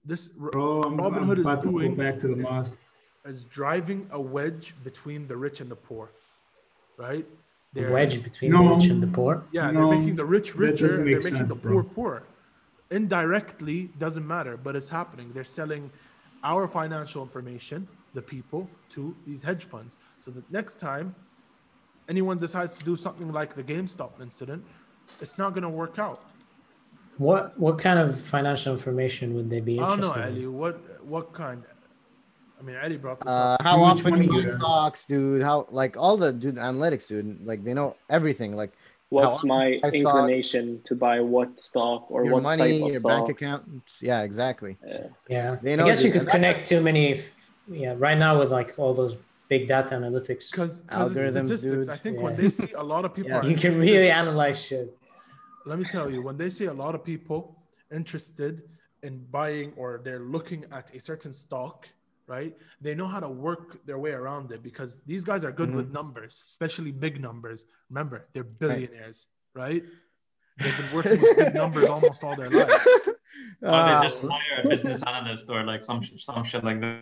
This 0.06 0.30
Bro, 0.30 0.84
I'm, 0.84 0.96
Robin 0.98 1.20
I'm 1.20 1.26
Hood 1.26 1.40
is 1.40 1.44
about 1.44 1.62
to 1.62 1.68
go 1.68 1.80
doing 1.80 1.96
back 1.96 2.18
to 2.20 2.30
the 2.30 2.38
mosque. 2.38 2.78
Is 3.28 3.44
driving 3.46 4.08
a 4.12 4.20
wedge 4.22 4.74
between 4.84 5.28
the 5.28 5.36
rich 5.38 5.60
and 5.62 5.70
the 5.70 5.76
poor, 5.76 6.10
right? 6.98 7.26
The 7.74 7.82
They're- 7.82 7.92
wedge 7.94 8.24
between 8.24 8.52
No. 8.52 8.70
the 8.70 8.76
rich 8.76 8.86
and 8.90 9.04
the 9.04 9.08
poor. 9.08 9.44
Yeah, 9.52 9.70
No, 9.72 9.90
they're 9.90 10.00
making 10.00 10.16
the 10.16 10.26
rich 10.26 10.54
that 10.54 10.60
richer. 10.60 10.88
doesn't 10.88 10.98
They're 11.06 11.16
making 11.18 11.36
sense, 11.38 11.50
the 11.50 11.56
bro. 11.56 11.74
poor 11.74 11.84
poor. 11.84 12.24
Indirectly, 12.90 13.92
doesn't 14.00 14.26
matter, 14.26 14.56
but 14.56 14.76
it's 14.76 14.88
happening. 14.90 15.32
They're 15.34 15.44
selling 15.44 15.92
our 16.44 16.68
financial 16.68 17.22
information, 17.22 17.88
the 18.14 18.22
people, 18.22 18.70
to 18.90 19.14
these 19.26 19.42
hedge 19.42 19.66
funds. 19.66 19.98
So 20.20 20.32
that 20.32 20.50
next 20.50 20.80
time 20.80 21.14
anyone 22.08 22.38
decides 22.40 22.78
to 22.78 22.86
do 22.86 22.96
something 22.96 23.32
like 23.34 23.56
the 23.56 23.64
GameStop 23.64 24.22
incident, 24.22 24.64
it's 25.20 25.38
not 25.38 25.50
going 25.54 25.64
to 25.64 25.70
work 25.84 26.00
out. 26.00 26.22
What 27.18 27.60
what 27.60 27.78
kind 27.80 28.00
of 28.00 28.20
financial 28.22 28.72
information 28.74 29.34
would 29.36 29.50
they 29.50 29.60
be 29.60 29.80
I 29.80 29.90
don't 29.90 30.00
know, 30.00 30.08
interested 30.08 30.38
in? 30.38 30.46
Ali. 30.46 30.48
What 30.48 31.04
what 31.04 31.34
kind? 31.34 31.64
I 32.60 32.64
mean, 32.64 32.76
Ali 32.84 32.98
brought 32.98 33.20
this 33.20 33.30
Uh, 33.30 33.56
up. 33.60 33.62
how 33.62 33.78
much 33.78 34.00
often 34.00 34.20
do 34.20 34.26
you 34.26 34.42
you 34.42 34.52
buy 34.54 34.58
stocks, 34.58 35.06
dude? 35.08 35.44
How 35.44 35.68
like 35.70 35.96
all 35.98 36.18
the 36.18 36.32
dude 36.34 36.56
analytics, 36.56 37.08
dude? 37.08 37.46
Like 37.46 37.64
they 37.64 37.74
know 37.74 37.96
everything. 38.10 38.56
Like 38.56 38.72
What's 39.10 39.44
my 39.44 39.66
I 39.68 39.80
thought- 39.82 39.94
inclination 39.96 40.82
to 40.84 40.94
buy 40.96 41.22
what 41.22 41.50
stock 41.64 42.10
or 42.12 42.26
your 42.26 42.34
what 42.34 42.44
money, 42.44 42.64
type 42.64 42.82
of 42.84 42.88
your 42.94 43.00
stock? 43.00 43.12
bank 43.28 43.30
account. 43.30 43.64
Yeah, 44.02 44.22
exactly. 44.24 44.78
Yeah. 44.86 45.08
Yeah, 45.30 45.56
They 45.62 45.74
I 45.76 45.86
guess 45.86 46.04
you 46.04 46.12
could 46.12 46.28
connect 46.28 46.68
too 46.68 46.82
many. 46.82 47.14
f- 47.14 47.32
Yeah, 47.70 47.96
right 47.98 48.18
now 48.18 48.40
with 48.40 48.52
like 48.60 48.70
all 48.80 48.94
those 48.94 49.14
big 49.50 49.68
data 49.68 49.96
analytics, 49.96 50.46
Because 50.52 50.82
Algorithms, 51.02 51.46
statistics, 51.48 51.86
dude. 51.88 51.90
I 51.90 52.00
think 52.04 52.16
when 52.26 52.36
they 52.36 52.50
see 52.50 52.72
a 52.74 52.84
lot 52.94 53.04
of 53.06 53.14
people, 53.14 53.32
Yeah. 53.32 53.42
are 53.42 53.46
you 53.52 53.58
can 53.66 53.74
really 53.80 54.10
analyze 54.12 54.60
shit. 54.68 54.88
let 55.66 55.78
me 55.80 55.86
tell 55.96 56.08
you, 56.14 56.20
when 56.28 56.38
they 56.38 56.50
see 56.50 56.66
a 56.76 56.78
lot 56.84 56.94
of 56.96 57.02
people 57.04 57.40
interested 58.00 58.54
in 59.04 59.14
buying 59.38 59.70
or 59.76 60.00
they're 60.06 60.26
looking 60.36 60.62
at 60.78 60.86
a 60.98 61.00
certain 61.10 61.34
stock, 61.34 61.78
right? 62.28 62.56
They 62.82 62.94
know 62.94 63.08
how 63.08 63.20
to 63.20 63.30
work 63.30 63.86
their 63.86 63.98
way 63.98 64.12
around 64.12 64.52
it 64.52 64.62
because 64.62 65.00
these 65.06 65.24
guys 65.24 65.44
are 65.44 65.52
good 65.52 65.70
Mm-hmm. 65.70 65.78
with 65.78 65.92
numbers, 65.92 66.44
especially 66.46 66.92
big 66.92 67.22
numbers. 67.22 67.66
Remember, 67.90 68.28
they're 68.34 68.44
billionaires, 68.44 69.28
right? 69.54 69.84
They've 70.60 70.78
been 70.78 70.92
working 70.98 71.22
with 71.22 71.38
big 71.38 71.56
numbers 71.56 71.86
almost 71.86 72.24
all 72.24 72.36
their 72.36 72.50
life. 72.50 72.86
Or 73.62 73.70
Uh, 73.70 74.02
they 74.02 74.08
just 74.08 74.22
hire 74.22 74.62
a 74.64 74.68
business 74.68 75.02
analyst 75.04 75.46
or 75.50 75.64
like 75.64 75.84
some 75.84 76.00
some 76.20 76.44
shit 76.44 76.64
like 76.64 76.80
that. 76.82 77.00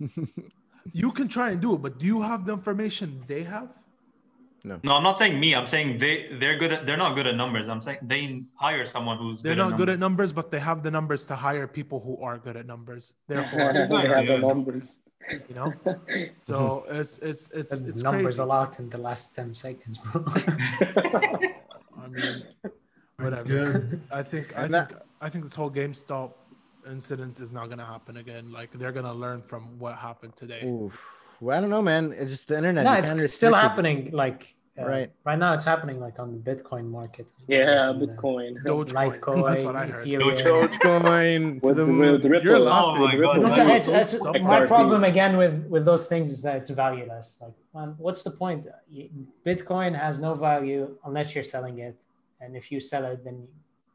You 0.92 1.10
can 1.12 1.28
try 1.28 1.50
and 1.52 1.60
do 1.60 1.74
it, 1.74 1.80
but 1.82 1.98
do 1.98 2.04
you 2.06 2.20
have 2.20 2.44
the 2.46 2.52
information 2.52 3.24
they 3.26 3.42
have? 3.42 3.68
No, 4.66 4.80
I'm 4.94 5.02
not 5.02 5.18
saying 5.18 5.38
me. 5.38 5.54
I'm 5.54 5.66
saying 5.66 5.98
they 5.98 6.14
they're 6.40 6.56
good 6.58 6.72
at 6.72 6.86
they're 6.86 6.96
not 6.96 7.14
good 7.14 7.26
at 7.26 7.36
numbers. 7.36 7.68
I'm 7.68 7.82
saying 7.82 7.98
they 8.02 8.42
hire 8.54 8.86
someone 8.86 9.18
who's 9.18 9.42
They're 9.42 9.54
good 9.54 9.58
not 9.58 9.72
at 9.72 9.76
good 9.76 9.88
at 9.90 9.98
numbers. 9.98 10.30
numbers, 10.30 10.32
but 10.32 10.50
they 10.50 10.58
have 10.58 10.82
the 10.82 10.90
numbers 10.90 11.26
to 11.26 11.36
hire 11.36 11.66
people 11.66 12.00
who 12.00 12.16
are 12.24 12.38
good 12.38 12.56
at 12.56 12.66
numbers. 12.66 13.12
Therefore, 13.28 13.72
they 13.74 13.86
Therefore, 13.86 14.16
have 14.16 14.26
the 14.26 14.38
numbers. 14.38 14.98
you 15.48 15.54
know. 15.54 15.72
So 16.34 16.84
it's 16.88 17.18
it's 17.18 17.50
it's 17.50 17.78
The 17.78 17.88
it's 17.90 18.02
numbers 18.02 18.36
crazy. 18.36 18.42
a 18.42 18.46
lot 18.46 18.78
in 18.78 18.88
the 18.88 18.98
last 18.98 19.34
ten 19.34 19.52
seconds, 19.52 19.98
bro. 19.98 20.24
I 22.02 22.08
mean, 22.10 22.44
whatever. 23.18 23.44
Good. 23.44 24.00
I 24.10 24.22
think 24.22 24.56
I 24.56 24.66
think 24.68 24.88
I 25.20 25.28
think 25.28 25.44
this 25.44 25.54
whole 25.54 25.70
GameStop 25.70 26.32
incident 26.90 27.40
is 27.40 27.52
not 27.52 27.68
gonna 27.70 27.84
happen 27.84 28.16
again. 28.16 28.50
Like 28.52 28.70
they're 28.78 28.92
gonna 28.92 29.14
learn 29.14 29.42
from 29.42 29.78
what 29.78 29.96
happened 29.96 30.36
today. 30.36 30.62
Oof. 30.66 30.98
Well, 31.40 31.56
I 31.56 31.60
don't 31.60 31.70
know, 31.70 31.82
man. 31.82 32.12
It's 32.16 32.30
just 32.30 32.48
the 32.48 32.56
internet. 32.58 32.84
no, 32.84 32.92
it's 32.94 33.08
still 33.08 33.18
restrict 33.18 33.54
it. 33.54 33.56
happening. 33.56 34.10
Like 34.12 34.54
uh, 34.78 34.84
Right. 34.86 35.10
right 35.24 35.38
now, 35.38 35.52
it's 35.54 35.64
happening 35.64 36.00
like 36.00 36.18
on 36.18 36.32
the 36.32 36.38
Bitcoin 36.50 36.86
market. 36.90 37.26
yeah, 37.46 37.90
And, 37.90 38.02
uh, 38.02 38.06
Bitcoin. 38.06 38.56
Dogecoin. 38.64 39.20
Litecoin, 39.20 39.48
That's 39.50 39.62
what 39.62 39.76
I 39.76 39.86
heard. 39.86 40.04
Ethereum. 40.06 40.38
Dogecoin. 40.38 41.60
to 41.60 41.66
With, 41.66 41.76
the 41.76 41.86
with, 41.86 41.94
moon. 41.94 42.12
with 42.12 42.24
Ripple. 42.24 42.44
You're 42.46 42.58
with 42.58 42.68
laughing. 42.68 43.02
Oh 43.02 43.06
my 43.06 43.14
Ripple. 43.14 43.42
God. 43.42 43.68
It's, 43.70 43.88
it's, 43.88 44.14
it's, 44.14 44.48
my 44.48 44.66
problem 44.66 45.04
again 45.04 45.36
with 45.36 45.64
with 45.66 45.84
those 45.84 46.06
things 46.08 46.30
is 46.32 46.42
that 46.42 46.56
it's 46.56 46.70
valueless. 46.70 47.36
Like, 47.40 47.52
man, 47.74 47.94
what's 47.98 48.22
the 48.24 48.30
point? 48.32 48.66
Bitcoin 49.46 49.98
has 49.98 50.18
no 50.20 50.34
value 50.34 50.96
unless 51.04 51.34
you're 51.34 51.44
selling 51.44 51.78
it, 51.78 51.96
and 52.40 52.56
if 52.56 52.72
you 52.72 52.80
sell 52.80 53.04
it, 53.04 53.24
then 53.24 53.46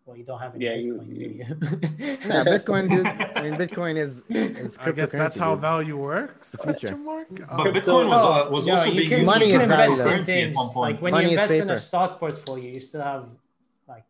well, 0.10 0.18
you 0.18 0.24
don't 0.24 0.40
have 0.40 0.56
any 0.56 0.66
Yeah, 0.66 0.72
Bitcoin, 0.72 1.08
you- 1.08 1.16
do 1.16 1.22
you? 1.22 2.18
Yeah, 2.28 2.44
Bitcoin, 2.44 2.90
dude. 2.90 3.06
I 3.38 3.42
mean, 3.44 3.54
Bitcoin 3.60 3.96
is. 3.96 4.16
is 4.30 4.76
I 4.80 4.92
guess 4.92 5.12
that's 5.12 5.38
how 5.38 5.54
dude. 5.54 5.62
value 5.62 5.98
works. 5.98 6.56
Question 6.56 7.06
mark. 7.06 7.28
But 7.30 7.48
Uh, 7.48 7.64
Bitcoin 7.78 8.08
was, 8.10 8.48
uh, 8.48 8.52
was 8.52 8.66
no, 8.66 8.76
also 8.78 8.90
you 8.90 8.98
being 9.02 9.10
can, 9.10 9.20
used 9.20 9.26
Money 9.34 9.46
you 9.52 9.60
can 9.60 9.62
invest 9.70 10.00
in 10.00 10.06
currency 10.06 10.22
at 10.22 10.26
things 10.26 10.56
one 10.56 10.70
point. 10.70 10.94
like 10.94 11.02
when 11.04 11.12
Money 11.12 11.26
you 11.26 11.40
invest 11.40 11.54
in 11.54 11.70
a 11.70 11.80
stock 11.80 12.20
portfolio, 12.20 12.72
you 12.74 12.80
still 12.80 13.04
have 13.04 13.30
like 13.88 14.06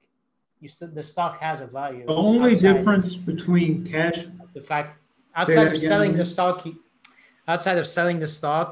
you 0.61 0.69
still 0.69 0.87
the 0.87 1.03
stock 1.03 1.33
has 1.41 1.59
a 1.59 1.67
value. 1.67 2.05
The 2.05 2.13
only 2.15 2.53
outside 2.53 2.73
difference 2.75 3.17
between 3.17 3.83
cash, 3.85 4.19
the 4.53 4.61
fact 4.61 4.97
outside 5.35 5.67
of 5.67 5.73
again, 5.73 5.89
selling 5.91 6.13
the 6.15 6.25
stock, 6.25 6.65
outside 7.45 7.77
of 7.77 7.87
selling 7.87 8.19
the 8.19 8.27
stock, 8.39 8.69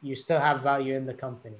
you 0.00 0.16
still 0.16 0.40
have 0.40 0.62
value 0.62 0.94
in 0.96 1.04
the 1.04 1.14
company. 1.26 1.56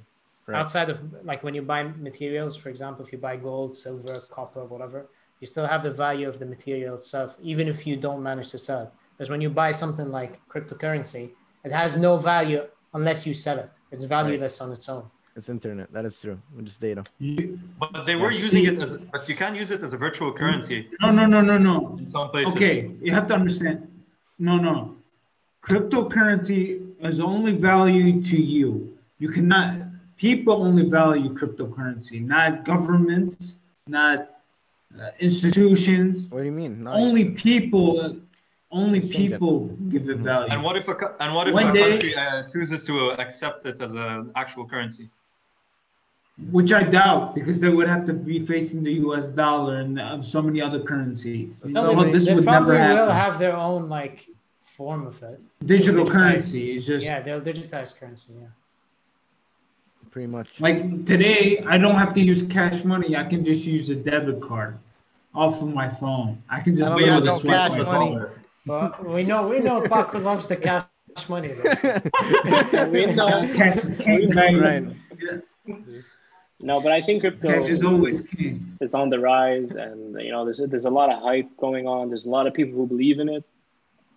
Right. 0.50 0.58
Outside 0.60 0.90
of 0.90 0.98
like 1.24 1.44
when 1.44 1.54
you 1.54 1.62
buy 1.62 1.84
materials, 1.84 2.56
for 2.56 2.70
example, 2.70 3.04
if 3.04 3.12
you 3.12 3.18
buy 3.18 3.36
gold, 3.36 3.76
silver, 3.76 4.20
copper, 4.30 4.64
whatever, 4.64 5.06
you 5.40 5.46
still 5.46 5.66
have 5.66 5.82
the 5.84 5.90
value 5.92 6.28
of 6.28 6.38
the 6.40 6.46
material 6.46 6.96
itself, 6.96 7.36
even 7.40 7.68
if 7.68 7.86
you 7.86 7.96
don't 7.96 8.20
manage 8.22 8.50
to 8.50 8.58
sell 8.58 8.82
it. 8.82 8.90
Because 9.16 9.30
when 9.30 9.40
you 9.40 9.48
buy 9.50 9.70
something 9.70 10.08
like 10.10 10.40
cryptocurrency, 10.48 11.30
it 11.64 11.70
has 11.70 11.96
no 11.96 12.16
value 12.16 12.62
unless 12.94 13.26
you 13.28 13.34
sell 13.34 13.58
it. 13.58 13.70
It's 13.92 14.04
valueless 14.04 14.60
on 14.60 14.72
its 14.72 14.88
own. 14.88 15.04
It's 15.36 15.48
internet. 15.48 15.92
That 15.92 16.04
is 16.04 16.18
true. 16.20 16.38
It's 16.58 16.76
data. 16.76 17.04
you, 17.20 17.60
But 17.78 18.04
they 18.06 18.16
were 18.16 18.32
Yeah. 18.32 18.40
using 18.46 18.64
See- 18.64 18.72
it 18.72 18.82
as, 18.82 18.90
but 19.12 19.28
you 19.28 19.36
can't 19.36 19.54
use 19.56 19.70
it 19.70 19.82
as 19.84 19.92
a 19.92 19.96
virtual 19.96 20.32
currency 20.32 20.88
no, 21.00 21.12
no, 21.12 21.26
no, 21.26 21.40
no, 21.40 21.56
no. 21.58 21.96
in 21.98 22.08
some 22.08 22.30
places. 22.30 22.52
Okay, 22.54 22.90
you 23.00 23.12
have 23.12 23.26
to 23.28 23.34
understand. 23.34 23.86
No, 24.38 24.56
no. 24.56 24.96
Cryptocurrency 25.62 26.62
is 27.04 27.20
only 27.20 27.52
value 27.52 28.20
to 28.22 28.36
you. 28.42 28.96
You 29.18 29.28
cannot, 29.28 29.79
people 30.20 30.62
only 30.62 30.85
value 31.00 31.30
cryptocurrency, 31.35 32.16
not 32.37 32.64
governments, 32.64 33.56
not 33.87 34.18
uh, 35.00 35.09
institutions. 35.18 36.28
What 36.30 36.40
do 36.40 36.44
you 36.44 36.52
mean? 36.52 36.85
Not 36.85 36.96
Only 36.96 37.24
people, 37.30 38.16
only 38.70 39.00
Change 39.00 39.16
people 39.16 39.54
give 39.88 40.09
it 40.11 40.18
value. 40.18 40.52
And 40.52 40.62
what 40.62 40.76
if 40.76 40.87
a 40.88 40.94
and 41.20 41.35
what 41.35 41.48
if 41.48 41.54
One 41.54 41.70
a 41.70 41.72
day- 41.72 41.90
country 41.92 42.14
uh, 42.14 42.42
chooses 42.52 42.85
to 42.85 42.94
accept 43.24 43.64
it 43.70 43.80
as 43.80 43.94
an 43.94 44.30
actual 44.37 44.66
currency? 44.68 45.09
Which 46.50 46.72
I 46.72 46.83
doubt 46.85 47.35
because 47.35 47.61
they 47.61 47.68
would 47.68 47.88
have 47.88 48.04
to 48.06 48.14
be 48.14 48.38
facing 48.52 48.83
the 48.83 48.94
U.S. 49.06 49.26
dollar 49.28 49.76
and 49.83 50.00
uh, 50.00 50.22
so 50.22 50.40
many 50.40 50.61
other 50.62 50.80
currencies. 50.90 51.52
No, 51.64 51.94
So 51.94 52.02
they, 52.02 52.12
this 52.12 52.26
they 52.26 52.35
would 52.35 52.44
probably 52.44 52.78
never 52.78 53.06
will 53.06 53.12
have 53.12 53.38
their 53.38 53.56
own 53.56 53.88
like 53.88 54.26
form 54.62 55.06
of 55.06 55.22
it. 55.22 55.40
Digital 55.66 56.06
currency 56.06 56.74
is 56.76 56.87
just 56.87 57.04
Yeah, 57.04 57.20
they'll 57.20 57.42
digitize 57.52 57.90
currency. 57.98 58.33
Yeah. 58.40 58.46
Pretty 60.10 60.26
much. 60.26 60.60
like 60.60 61.06
today. 61.06 61.58
I 61.66 61.78
don't 61.78 61.94
have 61.96 62.14
to 62.14 62.20
use 62.20 62.42
cash 62.42 62.84
money. 62.84 63.16
I 63.16 63.24
can 63.24 63.44
just 63.44 63.66
use 63.66 63.88
a 63.90 63.94
debit 63.94 64.40
card 64.40 64.78
off 65.34 65.62
of 65.62 65.72
my 65.72 65.88
phone. 65.88 66.42
I 66.48 66.60
can 66.60 66.76
just 66.76 66.90
I 66.92 66.96
be 66.96 67.04
don't 67.06 67.22
able 67.22 67.26
to 67.26 67.40
swipe 67.40 67.54
cash 67.54 67.70
my 67.78 67.84
money. 67.84 68.10
dollar. 68.10 68.32
But 68.66 69.04
we 69.08 69.22
know 69.22 69.48
we 69.48 69.60
know 69.60 69.80
Paco 69.80 70.18
loves 70.18 70.46
the 70.46 70.56
cash 70.56 70.84
money. 71.28 71.52
Though. 71.52 72.00
We 72.90 73.06
know. 73.06 73.48
Cash 73.56 73.76
is 73.76 73.96
king, 73.98 74.30
baby. 74.30 74.58
Right. 74.60 74.84
No, 76.62 76.80
but 76.80 76.92
I 76.92 77.00
think 77.00 77.22
crypto 77.22 77.52
Cash 77.52 77.68
is 77.68 77.82
always 77.82 78.20
king. 78.20 78.76
is 78.80 78.94
on 78.94 79.08
the 79.08 79.18
rise, 79.18 79.76
and 79.76 80.20
you 80.20 80.30
know, 80.30 80.44
there's 80.44 80.58
there's 80.58 80.84
a 80.84 80.90
lot 80.90 81.10
of 81.10 81.22
hype 81.22 81.56
going 81.56 81.86
on. 81.86 82.08
There's 82.10 82.26
a 82.26 82.30
lot 82.30 82.46
of 82.46 82.54
people 82.54 82.74
who 82.78 82.86
believe 82.86 83.18
in 83.18 83.28
it. 83.28 83.44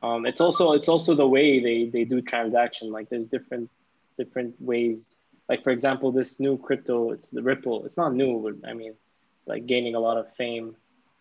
Um, 0.03 0.25
it's 0.25 0.41
also 0.41 0.73
it's 0.73 0.89
also 0.89 1.15
the 1.15 1.27
way 1.27 1.61
they 1.61 1.89
they 1.89 2.03
do 2.03 2.21
transaction. 2.21 2.91
Like 2.91 3.09
there's 3.09 3.25
different 3.27 3.69
different 4.17 4.61
ways. 4.61 5.13
Like 5.49 5.63
for 5.63 5.71
example, 5.71 6.11
this 6.11 6.39
new 6.39 6.57
crypto, 6.57 7.11
it's 7.11 7.29
the 7.29 7.43
Ripple. 7.43 7.85
It's 7.85 7.97
not 7.97 8.13
new, 8.13 8.41
but 8.41 8.67
I 8.69 8.73
mean, 8.73 8.91
it's 8.91 9.47
like 9.47 9.65
gaining 9.65 9.95
a 9.95 9.99
lot 9.99 10.17
of 10.17 10.33
fame. 10.35 10.75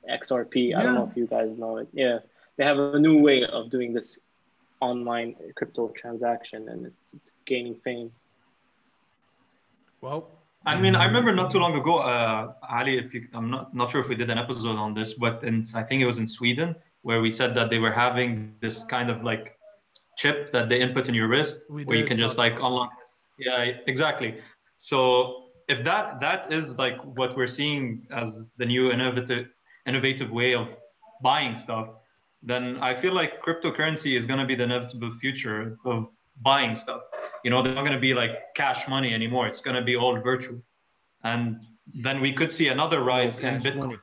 XRP. 0.09 0.77
I 0.77 0.83
don't 0.83 0.95
know 0.95 1.09
if 1.09 1.17
you 1.17 1.27
guys 1.27 1.57
know 1.57 1.77
it. 1.79 1.89
Yeah, 1.93 2.19
they 2.57 2.65
have 2.65 2.79
a 2.79 2.99
new 2.99 3.21
way 3.21 3.45
of 3.45 3.71
doing 3.71 3.93
this 3.93 4.21
online 4.81 5.37
crypto 5.55 5.89
transaction, 5.89 6.69
and 6.69 6.87
it's 6.87 7.15
it's 7.15 7.33
gaining 7.47 7.77
fame. 7.77 8.11
Well, 10.01 10.29
I 10.67 10.77
mean, 10.77 10.95
I 10.95 11.05
remember 11.05 11.33
not 11.33 11.51
too 11.51 11.59
long 11.59 11.77
ago, 11.77 11.99
uh, 11.99 12.55
Ali. 12.69 12.99
If 12.99 13.15
you, 13.15 13.29
I'm 13.33 13.51
not 13.51 13.75
not 13.75 13.91
sure 13.91 14.01
if 14.01 14.09
we 14.09 14.17
did 14.17 14.31
an 14.31 14.39
episode 14.39 14.77
on 14.77 14.95
this, 14.95 15.13
but 15.15 15.45
in, 15.45 15.65
I 15.75 15.83
think 15.83 16.03
it 16.03 16.07
was 16.07 16.19
in 16.19 16.27
Sweden 16.27 16.75
where 17.03 17.21
we 17.21 17.31
said 17.31 17.55
that 17.55 17.69
they 17.69 17.79
were 17.79 17.91
having 17.91 18.55
this 18.61 18.85
kind 18.85 19.11
of 19.11 19.25
like 19.25 19.59
chip 20.17 20.53
that 20.53 20.69
they 20.69 20.81
input 20.81 21.09
in 21.09 21.15
your 21.15 21.29
wrist, 21.29 21.65
We 21.69 21.85
where 21.85 21.99
you 21.99 22.05
can 22.05 22.19
just 22.19 22.39
like 22.39 22.55
unlock. 22.55 22.93
Yeah, 23.39 23.63
exactly. 23.87 24.39
So 24.77 25.47
if 25.69 25.85
that 25.85 26.21
that 26.21 26.53
is 26.53 26.77
like 26.79 26.99
what 27.03 27.37
we're 27.37 27.47
seeing 27.47 28.07
as 28.11 28.51
the 28.59 28.67
new 28.67 28.91
innovative 28.91 29.47
innovative 29.87 30.31
way 30.31 30.55
of 30.55 30.69
buying 31.23 31.57
stuff, 31.57 31.89
then 32.43 32.79
I 32.81 32.95
feel 33.01 33.15
like 33.15 33.43
cryptocurrency 33.43 34.19
is 34.19 34.27
going 34.27 34.41
to 34.41 34.47
be 34.47 34.55
the 34.55 34.65
inevitable 34.65 35.13
future 35.21 35.79
of 35.85 36.09
buying 36.43 36.75
stuff. 36.75 37.03
You 37.45 37.51
know, 37.51 37.63
they're 37.63 37.75
not 37.75 37.83
going 37.83 37.93
to 37.95 38.01
be 38.01 38.15
like 38.15 38.55
cash 38.55 38.89
money 38.89 39.15
anymore. 39.15 39.47
It's 39.47 39.61
going 39.61 39.77
to 39.77 39.83
be 39.83 39.97
all 39.97 40.19
virtual, 40.21 40.61
and 41.25 41.61
then 41.95 42.21
we 42.21 42.33
could 42.33 42.53
see 42.53 42.69
another 42.69 43.03
rise 43.03 43.39
in 43.39 43.61
Bitcoin. 43.61 43.77
money. 43.77 43.97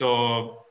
So, 0.00 0.61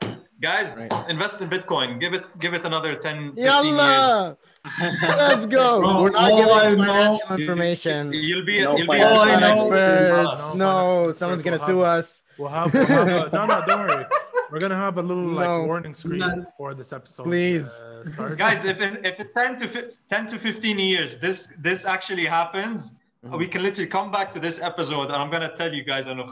Guys, 0.42 0.76
right. 0.76 1.08
invest 1.08 1.40
in 1.40 1.48
Bitcoin. 1.48 2.00
Give 2.00 2.14
it 2.14 2.24
give 2.40 2.52
it 2.52 2.64
another 2.64 2.96
10 2.96 3.34
Yalla! 3.36 4.36
Let's 4.80 5.46
go. 5.46 5.80
Bro, 5.82 6.02
We're 6.02 6.10
not 6.10 6.30
giving 6.30 6.84
financial 6.84 7.36
information. 7.36 8.12
You'll 8.12 8.44
be, 8.44 8.60
no, 8.60 8.76
you'll 8.76 8.92
be 8.92 9.00
all 9.00 9.20
I 9.20 9.38
know. 9.38 9.70
experts. 9.70 10.40
No, 10.40 10.54
no, 10.54 11.04
no 11.06 11.12
someone's 11.12 11.44
going 11.44 11.60
to 11.60 11.64
sue 11.64 11.82
us. 11.82 12.24
We'll 12.38 12.48
have, 12.48 12.74
we'll 12.74 12.86
have 12.86 13.06
a, 13.06 13.30
no, 13.32 13.46
no, 13.46 13.64
don't 13.66 13.86
worry. 13.86 14.04
We're 14.50 14.58
gonna 14.58 14.76
have 14.76 14.98
a 14.98 15.02
little 15.02 15.28
like 15.28 15.66
warning 15.66 15.94
screen 15.94 16.18
no. 16.18 16.44
for 16.58 16.74
this 16.74 16.92
episode. 16.92 17.24
Please, 17.24 17.64
uh, 17.64 18.34
guys, 18.36 18.64
if 18.66 18.80
in, 18.80 19.02
if 19.02 19.18
in 19.18 19.28
ten 19.34 19.58
to 19.60 19.68
fi- 19.68 19.90
ten 20.10 20.26
to 20.26 20.38
fifteen 20.38 20.78
years 20.78 21.16
this 21.22 21.48
this 21.58 21.86
actually 21.86 22.26
happens, 22.26 22.82
mm-hmm. 23.24 23.38
we 23.38 23.48
can 23.48 23.62
literally 23.62 23.88
come 23.88 24.10
back 24.10 24.34
to 24.34 24.40
this 24.40 24.58
episode, 24.58 25.04
and 25.04 25.16
I'm 25.16 25.30
gonna 25.30 25.56
tell 25.56 25.72
you 25.72 25.84
guys. 25.84 26.06
I 26.06 26.12
know 26.12 26.26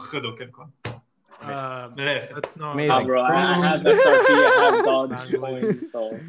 um, 1.41 1.95
that's 1.95 2.55
not 2.55 2.73
amazing. 2.73 3.07
bro, 3.07 3.21
I, 3.21 3.33
I 3.33 3.67
have 3.67 3.81
SRT, 3.81 3.95
I 3.97 4.71
have 4.75 4.85
Dogecoin, 4.85 5.87
so. 5.87 6.19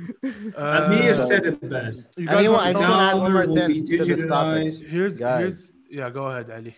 Uh, 0.56 0.84
Amir 0.86 1.16
said 1.16 1.46
it 1.46 1.68
best. 1.68 2.08
You 2.16 2.28
I 2.28 2.42
just 2.42 2.52
want 2.52 2.76
to 2.76 2.82
add 2.84 3.14
one 3.14 3.32
more 3.32 3.46
thing 3.46 3.86
to. 3.86 3.96
Here's, 3.96 5.18
guys. 5.18 5.40
here's, 5.40 5.70
yeah, 5.90 6.10
go 6.10 6.26
ahead, 6.26 6.50
Ali. 6.50 6.74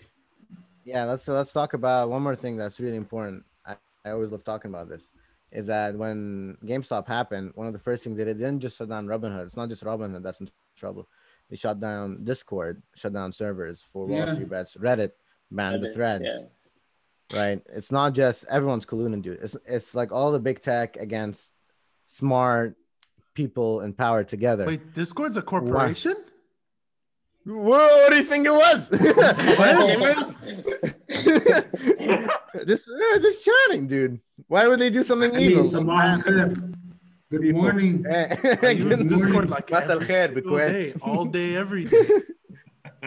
Yeah, 0.85 1.05
let's 1.05 1.27
let's 1.29 1.53
talk 1.53 1.75
about 1.75 2.11
one 2.11 2.23
more 2.23 2.37
thing 2.37 2.57
that's 2.57 2.81
really 2.81 2.97
important. 2.97 3.45
I, 3.65 3.77
I 4.05 4.11
always 4.11 4.33
love 4.33 4.45
talking 4.45 4.71
about 4.71 4.89
this. 4.89 5.13
Is 5.51 5.67
that 5.67 5.97
when 5.97 6.59
GameStop 6.65 7.07
happened, 7.07 7.53
one 7.55 7.69
of 7.69 7.73
the 7.73 7.79
first 7.79 8.03
things 8.03 8.19
that 8.19 8.27
it 8.27 8.35
didn't 8.35 8.61
just 8.61 8.79
shut 8.79 8.89
down 8.89 9.07
Robinhood. 9.07 9.47
It's 9.47 9.57
not 9.57 9.69
just 9.69 9.85
Robinhood 9.85 10.23
that's 10.23 10.41
in 10.41 10.51
trouble. 10.77 11.09
They 11.49 11.57
shut 11.57 11.79
down 11.81 12.25
Discord, 12.25 12.83
shut 12.97 13.13
down 13.13 13.33
servers 13.33 13.85
for 13.93 14.07
Wall 14.07 14.19
yeah. 14.19 14.33
Street 14.33 14.51
bets, 14.51 14.75
Reddit 14.75 15.13
banned 15.51 15.83
Reddit, 15.83 15.89
the 15.89 15.95
threads. 15.95 16.25
Yeah. 16.27 16.39
Right? 17.35 17.61
It's 17.75 17.93
not 17.93 18.15
just 18.15 18.45
everyone's 18.49 18.87
colluding, 18.87 19.23
dude. 19.23 19.39
It's 19.43 19.57
it's 19.67 19.95
like 19.95 20.13
all 20.13 20.33
the 20.33 20.41
big 20.41 20.61
tech 20.61 20.97
against 20.97 21.53
smart 22.07 22.77
people 23.35 23.81
in 23.81 23.93
power 23.93 24.25
together. 24.25 24.67
Wait, 24.67 24.93
Discord's 24.93 25.37
a 25.37 25.43
corporation? 25.43 26.15
Whoa, 27.47 27.61
what 27.69 28.11
do 28.11 28.17
you 28.17 28.25
think 28.25 28.47
it 28.47 28.55
was? 28.55 28.89
just, 32.67 32.89
uh, 32.89 33.19
just 33.21 33.45
chatting, 33.45 33.87
dude. 33.87 34.21
Why 34.49 34.69
would 34.69 34.79
they 34.79 34.91
do 34.91 35.03
something 35.05 35.35
I 35.35 35.39
mean, 35.39 35.51
evil? 35.51 35.65
Sabah 35.65 36.17
al-khair. 36.17 36.75
Good 37.31 37.55
morning. 37.55 38.05
I 38.11 38.71
use 38.71 38.99
Good 38.99 39.09
Discord 39.13 39.33
morning. 39.33 39.51
like 39.51 39.71
Mas 39.71 39.91
al 39.91 40.03
every 40.03 40.07
khair, 40.09 40.27
single 40.33 40.53
Bikwet. 40.53 40.69
day, 40.73 40.95
all 41.03 41.25
day, 41.25 41.57
every 41.57 41.85
day. 41.85 42.09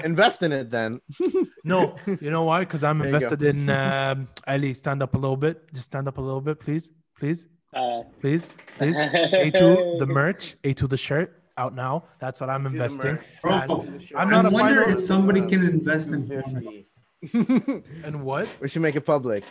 Invest 0.04 0.44
in 0.44 0.52
it 0.52 0.72
then. 0.72 1.02
No, 1.64 1.98
you 2.22 2.32
know 2.32 2.44
why? 2.44 2.60
Because 2.62 2.84
I'm 2.84 3.00
There 3.00 3.08
invested 3.08 3.42
in 3.42 3.70
um, 3.70 4.28
Ali. 4.48 4.74
Stand 4.74 5.04
up 5.04 5.16
a 5.16 5.18
little 5.18 5.36
bit. 5.36 5.74
Just 5.74 5.86
stand 5.88 6.08
up 6.08 6.18
a 6.18 6.22
little 6.22 6.40
bit, 6.40 6.62
please, 6.62 6.90
please, 7.20 7.48
Uh, 7.74 8.04
please, 8.22 8.48
please. 8.78 8.96
A2 9.46 10.00
the 10.00 10.06
merch, 10.06 10.56
A2 10.64 10.88
the 10.88 10.96
shirt 10.96 11.44
out 11.58 11.76
now. 11.76 12.06
That's 12.20 12.40
what 12.40 12.50
I'm 12.50 12.66
investing. 12.66 13.20
Bro, 13.42 13.52
And 13.52 14.12
I'm 14.16 14.30
not 14.30 14.46
a 14.46 14.50
wonder 14.50 14.90
if 14.90 15.02
somebody 15.04 15.42
can 15.42 15.66
invest 15.68 16.14
in 16.14 16.26
Pornhub. 16.28 16.86
And 18.06 18.24
what? 18.24 18.48
we 18.62 18.70
should 18.70 18.82
make 18.84 18.96
it 18.96 19.02
public. 19.06 19.44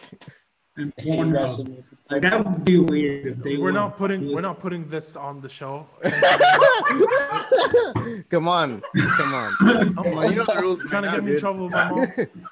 In 0.78 0.92
Pornhub. 0.92 1.84
Like 2.10 2.22
that 2.22 2.44
would 2.44 2.64
be 2.64 2.78
weird 2.78 3.26
if 3.26 3.38
they 3.42 3.56
We're 3.56 3.72
not 3.72 3.96
putting. 3.96 4.32
We're 4.32 4.40
not 4.42 4.60
putting 4.60 4.88
this 4.88 5.16
on 5.16 5.40
the 5.40 5.48
show. 5.48 5.86
come 8.30 8.46
on, 8.46 8.82
come 9.16 9.34
on. 9.34 9.56
Come 9.94 10.18
on, 10.18 10.30
you 10.30 10.36
know 10.36 10.44
the 10.44 10.58
rules. 10.60 10.82
Trying 10.88 11.02
to 11.04 11.10
get 11.10 11.24
me 11.24 11.32
in 11.32 11.40
trouble 11.40 11.64
with 11.64 11.72
my 11.72 11.90
mom. 11.90 12.06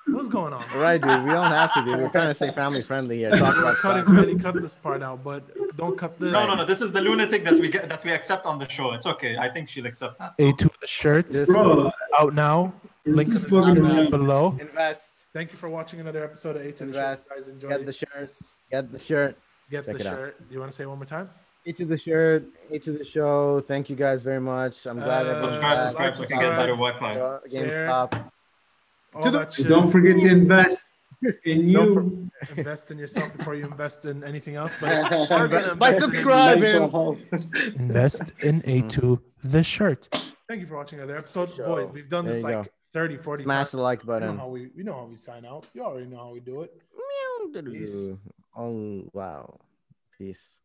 What's 0.09 0.29
going 0.29 0.53
on? 0.53 0.65
All 0.73 0.81
right, 0.81 1.01
dude. 1.01 1.23
We 1.25 1.31
don't 1.31 1.45
have 1.53 1.73
to, 1.75 1.85
dude. 1.85 2.01
We're 2.01 2.09
trying 2.09 2.29
to 2.29 2.35
stay 2.35 2.51
family 2.53 2.83
friendly 2.83 3.19
here. 3.19 3.31
Talk 3.31 3.57
about 3.57 3.77
cutting, 3.77 4.05
stuff. 4.05 4.19
Eddie, 4.19 4.35
cut 4.37 4.55
this 4.61 4.75
part 4.75 5.03
out, 5.03 5.23
but 5.23 5.77
don't 5.77 5.97
cut 5.99 6.19
this. 6.19 6.33
no 6.33 6.47
no 6.47 6.55
no 6.55 6.65
this 6.65 6.81
is 6.81 6.93
the 6.93 7.01
lunatic 7.01 7.45
that 7.45 7.55
we 7.55 7.69
get 7.69 7.89
that 7.89 8.03
we 8.05 8.13
accept 8.13 8.47
on 8.47 8.59
the 8.61 8.69
show 8.69 8.93
it's 8.93 9.07
okay 9.07 9.37
i 9.37 9.49
think 9.49 9.69
she'll 9.69 9.87
accept 9.87 10.17
that 10.21 10.39
A2 10.39 10.71
the 10.81 10.87
shirt 10.87 11.31
Just 11.33 11.51
Bro, 11.51 11.91
out 12.19 12.33
now. 12.35 12.73
Link 13.07 13.29
in 13.29 13.35
the 13.35 13.41
description 13.41 14.11
below. 14.11 14.57
invest. 14.61 15.14
Thank 15.35 15.51
you 15.51 15.59
for 15.59 15.69
watching 15.69 15.99
another 16.01 16.23
episode 16.25 16.55
of 16.57 16.63
A2 16.63 16.79
the 16.79 16.85
shirt. 16.93 17.29
Guys, 17.29 17.49
enjoy. 17.49 17.69
Get 17.71 17.87
the 17.87 17.93
shirt. 17.93 18.31
Get 18.71 18.93
the 18.93 18.99
shirt. 18.99 19.37
Get 19.71 19.85
Check 19.85 19.95
the 19.97 20.01
it 20.01 20.07
out. 20.07 20.13
shirt. 20.17 20.49
Do 20.49 20.55
you 20.55 20.61
want 20.61 20.71
to 20.71 20.77
say 20.77 20.85
it 20.85 20.87
one 20.87 20.99
more 20.99 21.07
time? 21.07 21.29
Each 21.67 21.81
of 21.81 21.89
the 21.89 21.99
shirt. 21.99 22.45
Each 22.71 22.87
of 22.87 22.99
the 22.99 23.05
show. 23.05 23.61
Thank 23.63 23.91
you 23.91 23.97
guys 23.97 24.23
very 24.23 24.41
much. 24.41 24.87
I'm 24.87 24.97
glad 24.99 25.27
Uh, 25.27 25.31
everyone's 25.31 25.55
subscribe 25.55 25.77
back. 25.97 26.15
subscribe 26.15 26.15
so 26.15 26.21
we 26.21 26.27
can 26.29 26.39
get 26.41 26.57
better 26.57 26.77
wi-fi 26.77 27.49
GameStop. 27.51 28.31
The- 29.57 29.65
don't 29.69 29.91
forget 29.91 30.21
to 30.23 30.29
invest 30.29 30.93
in 31.45 31.73
Don't 31.73 31.93
you. 31.95 32.31
invest 32.57 32.91
in 32.91 32.99
yourself 32.99 33.37
before 33.37 33.55
you 33.55 33.65
invest 33.65 34.05
in 34.05 34.23
anything 34.23 34.55
else. 34.57 34.73
But 34.81 35.09
By 35.81 35.91
invest 35.91 35.97
in- 35.97 36.13
subscribing. 36.13 37.23
invest 37.81 38.33
in 38.41 38.61
A2 38.63 39.21
the 39.43 39.65
shirt. 39.65 40.09
Thank 40.49 40.61
you 40.61 40.67
for 40.67 40.77
watching 40.77 40.99
another 41.01 41.17
episode, 41.17 41.51
Show. 41.55 41.65
boys. 41.67 41.91
We've 41.93 42.09
done 42.09 42.27
There 42.27 42.35
this 42.35 42.45
like 42.45 42.65
go. 42.67 42.71
30, 42.95 43.17
40 43.19 43.43
Smash 43.43 43.57
times. 43.67 43.71
the 43.73 43.77
like 43.79 44.03
We 44.03 44.07
know 44.07 44.21
button. 44.21 44.39
how 44.39 44.49
we 44.49 44.71
we 44.77 44.83
know 44.85 44.95
how 44.95 45.05
we 45.05 45.17
sign 45.17 45.45
out. 45.45 45.67
You 45.75 45.83
already 45.85 46.07
know 46.07 46.19
how 46.19 46.31
we 46.33 46.41
do 46.41 46.63
it. 46.63 46.73
Peace. 47.73 48.09
Oh 48.57 49.05
wow. 49.13 49.59
Peace. 50.17 50.59